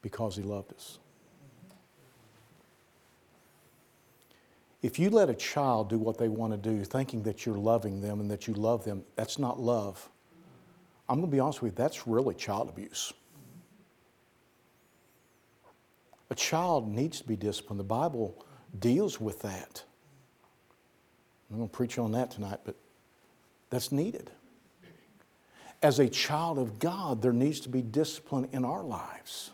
because 0.00 0.34
he 0.34 0.42
loved 0.42 0.72
us. 0.72 0.98
If 4.86 5.00
you 5.00 5.10
let 5.10 5.28
a 5.28 5.34
child 5.34 5.90
do 5.90 5.98
what 5.98 6.16
they 6.16 6.28
want 6.28 6.52
to 6.52 6.56
do, 6.56 6.84
thinking 6.84 7.24
that 7.24 7.44
you're 7.44 7.58
loving 7.58 8.00
them 8.00 8.20
and 8.20 8.30
that 8.30 8.46
you 8.46 8.54
love 8.54 8.84
them, 8.84 9.02
that's 9.16 9.36
not 9.36 9.58
love. 9.58 10.08
I'm 11.08 11.16
going 11.16 11.28
to 11.28 11.34
be 11.36 11.40
honest 11.40 11.60
with 11.60 11.72
you, 11.72 11.76
that's 11.76 12.06
really 12.06 12.36
child 12.36 12.68
abuse. 12.68 13.12
A 16.30 16.36
child 16.36 16.86
needs 16.86 17.20
to 17.20 17.26
be 17.26 17.34
disciplined. 17.34 17.80
The 17.80 17.84
Bible 17.84 18.46
deals 18.78 19.20
with 19.20 19.42
that. 19.42 19.82
I'm 21.50 21.56
going 21.56 21.68
to 21.68 21.76
preach 21.76 21.98
on 21.98 22.12
that 22.12 22.30
tonight, 22.30 22.60
but 22.64 22.76
that's 23.70 23.90
needed. 23.90 24.30
As 25.82 25.98
a 25.98 26.08
child 26.08 26.60
of 26.60 26.78
God, 26.78 27.22
there 27.22 27.32
needs 27.32 27.58
to 27.62 27.68
be 27.68 27.82
discipline 27.82 28.48
in 28.52 28.64
our 28.64 28.84
lives. 28.84 29.50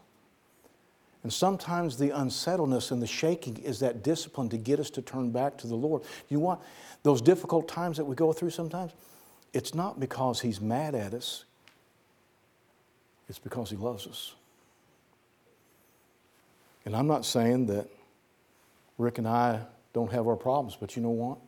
And 1.22 1.32
sometimes 1.32 1.96
the 1.96 2.10
unsettledness 2.10 2.90
and 2.90 3.00
the 3.00 3.06
shaking 3.06 3.56
is 3.58 3.78
that 3.80 4.02
discipline 4.02 4.48
to 4.48 4.56
get 4.56 4.80
us 4.80 4.90
to 4.90 5.02
turn 5.02 5.30
back 5.30 5.56
to 5.58 5.66
the 5.66 5.76
Lord. 5.76 6.02
You 6.28 6.40
want 6.40 6.60
those 7.04 7.22
difficult 7.22 7.68
times 7.68 7.96
that 7.96 8.04
we 8.04 8.16
go 8.16 8.32
through 8.32 8.50
sometimes? 8.50 8.92
It's 9.52 9.74
not 9.74 10.00
because 10.00 10.40
He's 10.40 10.60
mad 10.60 10.94
at 10.94 11.14
us, 11.14 11.44
it's 13.28 13.38
because 13.38 13.70
He 13.70 13.76
loves 13.76 14.06
us. 14.06 14.34
And 16.84 16.96
I'm 16.96 17.06
not 17.06 17.24
saying 17.24 17.66
that 17.66 17.88
Rick 18.98 19.18
and 19.18 19.28
I 19.28 19.60
don't 19.92 20.10
have 20.10 20.26
our 20.26 20.36
problems, 20.36 20.76
but 20.78 20.96
you 20.96 21.02
know 21.02 21.10
what? 21.10 21.38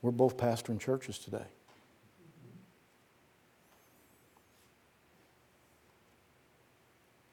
We're 0.00 0.10
both 0.12 0.36
pastoring 0.38 0.80
churches 0.80 1.18
today. 1.18 1.44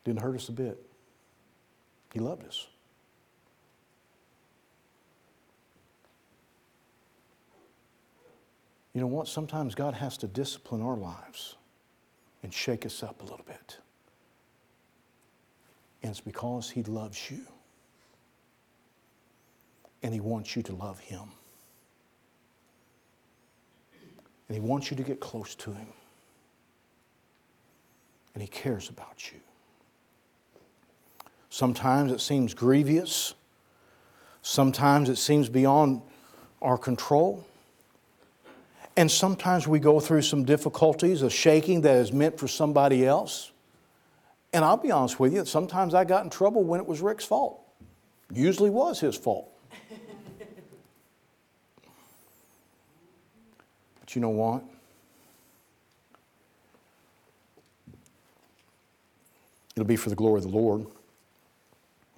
Didn't 0.05 0.21
hurt 0.21 0.35
us 0.35 0.47
a 0.47 0.53
bit. 0.53 0.81
He 2.13 2.19
loved 2.19 2.45
us. 2.45 2.67
You 8.93 9.01
know 9.01 9.07
what? 9.07 9.27
Sometimes 9.27 9.75
God 9.75 9.93
has 9.95 10.17
to 10.19 10.27
discipline 10.27 10.81
our 10.81 10.95
lives 10.95 11.55
and 12.43 12.53
shake 12.53 12.85
us 12.85 13.03
up 13.03 13.21
a 13.21 13.25
little 13.25 13.43
bit. 13.45 13.77
And 16.01 16.11
it's 16.11 16.21
because 16.21 16.69
He 16.69 16.83
loves 16.83 17.29
you. 17.29 17.41
And 20.01 20.13
He 20.13 20.21
wants 20.21 20.55
you 20.55 20.63
to 20.63 20.75
love 20.75 20.99
Him. 20.99 21.23
And 24.47 24.55
He 24.55 24.61
wants 24.61 24.91
you 24.91 24.95
to 24.95 25.03
get 25.03 25.19
close 25.19 25.55
to 25.55 25.73
Him. 25.73 25.87
And 28.33 28.41
He 28.41 28.47
cares 28.47 28.87
about 28.87 29.31
you. 29.33 29.39
Sometimes 31.55 32.11
it 32.11 32.19
seems 32.19 32.53
grievous. 32.53 33.33
Sometimes 34.41 35.07
it 35.07 35.15
seems 35.15 35.47
beyond 35.47 36.01
our 36.61 36.77
control. 36.77 37.47
And 38.97 39.09
sometimes 39.09 39.65
we 39.65 39.79
go 39.79 40.01
through 40.01 40.23
some 40.23 40.43
difficulties, 40.43 41.21
a 41.21 41.29
shaking 41.29 41.79
that 41.83 41.95
is 41.95 42.11
meant 42.11 42.37
for 42.37 42.49
somebody 42.49 43.05
else. 43.05 43.53
And 44.51 44.65
I'll 44.65 44.75
be 44.75 44.91
honest 44.91 45.17
with 45.17 45.33
you, 45.33 45.45
sometimes 45.45 45.93
I 45.93 46.03
got 46.03 46.25
in 46.25 46.29
trouble 46.29 46.61
when 46.61 46.81
it 46.81 46.85
was 46.85 46.99
Rick's 46.99 47.23
fault. 47.23 47.61
Usually 48.33 48.69
was 48.69 48.99
his 48.99 49.15
fault. 49.15 49.49
but 54.01 54.13
you 54.13 54.19
know 54.19 54.27
what? 54.27 54.61
It'll 59.77 59.85
be 59.85 59.95
for 59.95 60.09
the 60.09 60.17
glory 60.17 60.39
of 60.39 60.43
the 60.43 60.49
Lord. 60.49 60.87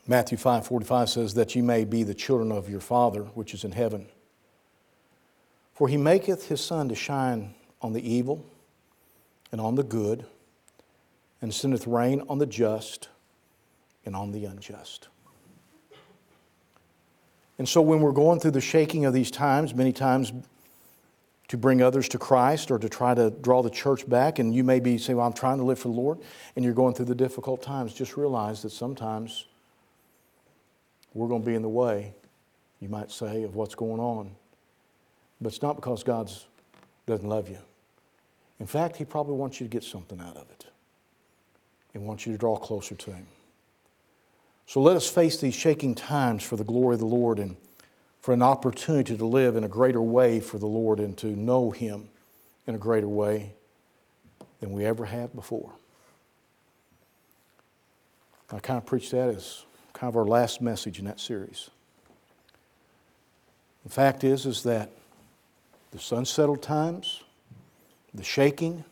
Matthew 0.10 0.38
5:45 0.38 1.10
says 1.10 1.34
that 1.34 1.53
ye 1.53 1.62
may 1.62 1.84
be 1.84 2.03
the 2.03 2.14
children 2.14 2.51
of 2.51 2.70
your 2.70 2.80
Father 2.80 3.24
which 3.36 3.53
is 3.53 3.66
in 3.66 3.74
heaven. 3.74 4.08
For 5.74 5.89
he 5.89 5.97
maketh 5.97 6.47
his 6.47 6.62
sun 6.62 6.88
to 6.89 6.95
shine 6.95 7.53
on 7.82 7.93
the 7.93 8.01
evil 8.01 8.45
and 9.51 9.60
on 9.60 9.76
the 9.76 9.84
good, 9.84 10.26
and 11.41 11.53
sendeth 11.53 11.86
rain 11.86 12.24
on 12.30 12.39
the 12.39 12.45
just 12.45 13.10
and 14.05 14.16
on 14.16 14.32
the 14.32 14.45
unjust. 14.45 15.10
And 17.60 17.68
so 17.68 17.82
when 17.82 17.99
we're 17.99 18.12
going 18.12 18.39
through 18.39 18.51
the 18.51 18.62
shaking 18.62 19.05
of 19.05 19.14
these 19.14 19.32
times, 19.32 19.74
many 19.74 19.91
times 19.91 20.32
to 21.47 21.58
bring 21.58 21.82
others 21.82 22.08
to 22.10 22.18
Christ 22.18 22.72
or 22.72 22.80
to 22.80 22.89
try 22.89 23.14
to 23.14 23.30
draw 23.30 23.62
the 23.62 23.70
church 23.70 24.08
back, 24.08 24.39
and 24.39 24.53
you 24.53 24.64
may 24.64 24.80
be 24.80 24.97
saying, 24.97 25.18
Well, 25.18 25.28
I'm 25.28 25.34
trying 25.34 25.58
to 25.58 25.64
live 25.64 25.80
for 25.80 25.89
the 25.89 25.93
Lord, 25.95 26.20
and 26.55 26.64
you're 26.64 26.74
going 26.74 26.93
through 26.93 27.05
the 27.05 27.16
difficult 27.16 27.62
times, 27.62 27.93
just 27.93 28.18
realize 28.18 28.62
that 28.64 28.72
sometimes 28.72 29.45
we're 31.18 31.28
going 31.28 31.41
to 31.41 31.47
be 31.47 31.55
in 31.55 31.63
the 31.63 31.70
way, 31.70 32.13
you 32.80 32.89
might 32.89 33.11
say, 33.11 33.43
of 33.43 33.55
what's 33.55 33.76
going 33.76 33.99
on. 33.99 34.32
But 35.41 35.47
it's 35.47 35.61
not 35.61 35.76
because 35.76 36.03
God 36.03 36.32
doesn't 37.07 37.28
love 37.28 37.49
you. 37.49 37.57
In 38.59 38.68
fact, 38.68 38.97
He 38.97 39.05
probably 39.05 39.36
wants 39.36 39.59
you 39.59 39.68
to 39.68 39.72
get 39.72 39.84
something 39.84 40.20
out 40.22 40.38
of 40.38 40.49
it 40.51 40.68
and 41.93 42.05
wants 42.05 42.26
you 42.26 42.34
to 42.34 42.38
draw 42.38 42.55
closer 42.55 42.95
to 42.95 43.11
Him. 43.11 43.26
So 44.68 44.82
let 44.82 44.95
us 44.95 45.09
face 45.09 45.38
these 45.39 45.55
shaking 45.55 45.95
times 45.95 46.43
for 46.43 46.55
the 46.55 46.63
glory 46.63 46.95
of 46.95 46.99
the 46.99 47.05
Lord 47.05 47.39
and 47.39 47.55
for 48.22 48.34
an 48.34 48.41
opportunity 48.41 49.18
to 49.18 49.26
live 49.26 49.55
in 49.55 49.63
a 49.63 49.70
greater 49.70 50.01
way 50.01 50.39
for 50.39 50.59
the 50.59 50.68
Lord 50.68 50.99
and 50.99 51.18
to 51.18 51.28
know 51.28 51.72
Him 51.72 52.09
in 52.68 52.76
a 52.76 52.80
greater 52.80 53.07
way 53.07 53.53
than 54.59 54.72
we 54.72 54.86
ever 54.86 55.05
have 55.05 55.34
before. 55.34 55.72
I 58.51 58.59
kind 58.59 58.78
of 58.78 58.86
preach 58.86 59.11
that 59.11 59.30
as 59.30 59.63
kind 59.98 60.10
of 60.10 60.16
our 60.16 60.26
last 60.26 60.62
message 60.62 61.00
in 61.00 61.06
that 61.06 61.20
series. 61.20 61.72
The 63.84 63.89
fact 63.89 64.24
is, 64.24 64.45
is 64.45 64.62
that 64.62 64.91
the 65.89 66.16
unsettled 66.16 66.62
times, 66.62 67.24
the 68.14 68.24
shaking, 68.24 68.84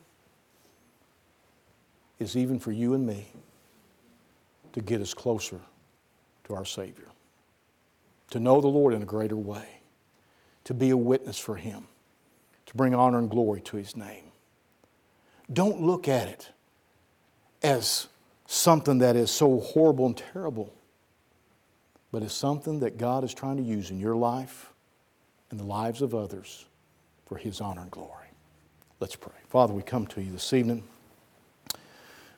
is 2.17 2.35
even 2.35 2.57
for 2.57 2.71
you 2.71 2.95
and 2.95 3.05
me 3.05 3.27
to 4.73 4.81
get 4.81 4.99
us 4.99 5.13
closer 5.13 5.59
to 6.45 6.55
our 6.55 6.65
Savior, 6.65 7.09
to 8.31 8.39
know 8.39 8.59
the 8.59 8.67
Lord 8.67 8.95
in 8.95 9.03
a 9.03 9.05
greater 9.05 9.37
way, 9.37 9.67
to 10.63 10.73
be 10.73 10.89
a 10.89 10.97
witness 10.97 11.37
for 11.37 11.55
Him, 11.55 11.85
to 12.65 12.75
bring 12.75 12.95
honor 12.95 13.19
and 13.19 13.29
glory 13.29 13.61
to 13.61 13.77
His 13.77 13.95
name. 13.95 14.23
Don't 15.53 15.83
look 15.83 16.07
at 16.07 16.27
it 16.27 16.49
as 17.61 18.07
something 18.47 18.97
that 18.97 19.15
is 19.15 19.29
so 19.29 19.59
horrible 19.59 20.07
and 20.07 20.17
terrible, 20.17 20.73
but 22.15 22.23
it's 22.23 22.33
something 22.33 22.79
that 22.79 22.97
God 22.97 23.25
is 23.25 23.33
trying 23.33 23.57
to 23.57 23.61
use 23.61 23.91
in 23.91 23.99
your 23.99 24.15
life 24.15 24.71
and 25.51 25.59
the 25.59 25.65
lives 25.65 26.01
of 26.01 26.15
others 26.15 26.63
for 27.25 27.35
His 27.35 27.59
honor 27.59 27.81
and 27.81 27.91
glory. 27.91 28.27
Let's 29.01 29.17
pray. 29.17 29.33
Father, 29.49 29.73
we 29.73 29.81
come 29.81 30.07
to 30.07 30.21
you 30.21 30.31
this 30.31 30.53
evening. 30.53 30.85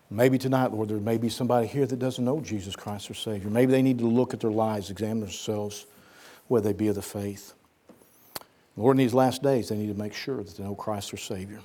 Maybe 0.10 0.40
tonight, 0.40 0.72
Lord, 0.72 0.90
there 0.90 0.98
may 0.98 1.20
be 1.20 1.30
somebody 1.30 1.68
here 1.68 1.86
that 1.86 2.00
doesn't 2.00 2.26
know 2.26 2.42
Jesus 2.42 2.76
Christ, 2.76 3.08
their 3.08 3.14
Savior. 3.14 3.52
Maybe 3.52 3.72
they 3.72 3.84
need 3.84 4.00
to 4.00 4.08
look 4.08 4.34
at 4.34 4.40
their 4.40 4.50
lives, 4.50 4.90
examine 4.90 5.20
themselves, 5.20 5.86
whether 6.48 6.70
they 6.70 6.74
be 6.74 6.88
of 6.88 6.96
the 6.96 7.04
faith. 7.04 7.54
Lord, 8.78 8.98
in 8.98 9.06
these 9.06 9.14
last 9.14 9.44
days, 9.44 9.70
they 9.70 9.78
need 9.78 9.94
to 9.96 10.02
make 10.02 10.16
sure 10.16 10.38
that 10.38 10.58
they 10.58 10.64
know 10.64 10.74
Christ 10.74 11.12
their 11.12 11.20
Savior. 11.20 11.60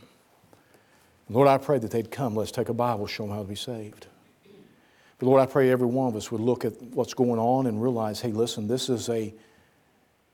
Lord, 1.31 1.49
I 1.49 1.57
pray 1.57 1.79
that 1.79 1.91
they'd 1.91 2.11
come. 2.11 2.37
Let's 2.37 2.53
take 2.53 2.69
a 2.69 2.75
Bible, 2.75 3.07
show 3.07 3.23
them 3.23 3.33
how 3.33 3.41
to 3.41 3.49
be 3.49 3.55
saved. 3.55 4.07
But 5.23 5.29
Lord, 5.29 5.41
I 5.41 5.47
pray 5.47 5.71
every 5.71 5.87
one 5.87 6.09
of 6.09 6.17
us 6.17 6.33
would 6.33 6.41
look 6.41 6.65
at 6.65 6.83
what's 6.83 7.15
going 7.15 7.39
on 7.39 7.69
and 7.69 7.81
realize, 7.81 8.21
hey, 8.21 8.33
listen, 8.33 8.67
this 8.67 8.89
is 8.89 9.09
a, 9.09 9.33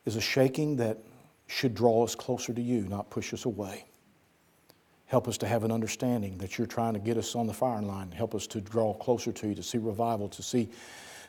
is 0.07 0.17
a 0.17 0.21
shaking 0.23 0.77
that 0.77 0.97
should 1.47 1.75
draw 1.75 2.05
us 2.05 2.15
closer 2.15 2.55
to 2.55 2.63
you, 2.63 2.89
not 2.89 3.11
push 3.11 3.35
us 3.35 3.45
away. 3.45 3.85
Help 5.05 5.29
us 5.29 5.37
to 5.37 5.47
have 5.47 5.63
an 5.63 5.71
understanding 5.71 6.39
that 6.39 6.57
you're 6.57 6.67
trying 6.67 6.95
to 6.95 7.01
get 7.01 7.19
us 7.19 7.35
on 7.35 7.47
the 7.47 7.53
firing 7.53 7.87
line. 7.87 8.11
Help 8.13 8.35
us 8.35 8.47
to 8.47 8.63
draw 8.63 8.95
closer 8.95 9.31
to 9.31 9.49
you, 9.49 9.55
to 9.55 9.63
see 9.63 9.77
revival, 9.77 10.27
to 10.27 10.43
see, 10.43 10.71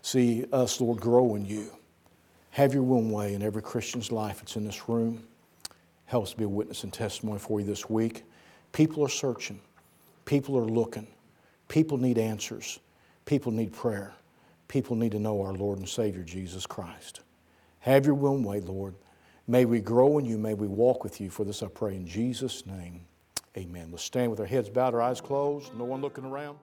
see 0.03 0.45
us, 0.53 0.79
Lord, 0.79 1.01
grow 1.01 1.35
in 1.35 1.45
you. 1.45 1.69
Have 2.51 2.73
your 2.73 2.83
will 2.83 3.01
way 3.01 3.33
in 3.33 3.41
every 3.41 3.61
Christian's 3.61 4.09
life 4.09 4.39
that's 4.39 4.55
in 4.55 4.63
this 4.63 4.87
room. 4.87 5.21
Help 6.05 6.23
us 6.23 6.33
be 6.33 6.45
a 6.45 6.47
witness 6.47 6.85
and 6.85 6.93
testimony 6.93 7.39
for 7.39 7.59
you 7.59 7.65
this 7.65 7.89
week. 7.89 8.23
People 8.71 9.03
are 9.03 9.09
searching. 9.09 9.59
People 10.23 10.57
are 10.57 10.65
looking. 10.65 11.07
People 11.67 11.97
need 11.97 12.17
answers. 12.17 12.79
People 13.29 13.51
need 13.51 13.71
prayer. 13.71 14.11
People 14.67 14.95
need 14.95 15.11
to 15.11 15.19
know 15.19 15.43
our 15.43 15.53
Lord 15.53 15.77
and 15.77 15.87
Savior, 15.87 16.23
Jesus 16.23 16.65
Christ. 16.65 17.19
Have 17.81 18.07
your 18.07 18.15
will 18.15 18.35
way, 18.39 18.59
Lord. 18.59 18.95
May 19.47 19.65
we 19.65 19.81
grow 19.81 20.17
in 20.17 20.25
you. 20.25 20.39
May 20.39 20.55
we 20.55 20.65
walk 20.65 21.03
with 21.03 21.21
you. 21.21 21.29
For 21.29 21.43
this 21.43 21.61
I 21.61 21.67
pray 21.67 21.95
in 21.95 22.07
Jesus' 22.07 22.65
name. 22.65 23.01
Amen. 23.55 23.89
Let's 23.91 24.03
stand 24.03 24.31
with 24.31 24.39
our 24.39 24.47
heads 24.47 24.67
bowed, 24.67 24.95
our 24.95 25.01
eyes 25.03 25.21
closed, 25.21 25.75
no 25.75 25.83
one 25.83 26.01
looking 26.01 26.25
around. 26.25 26.57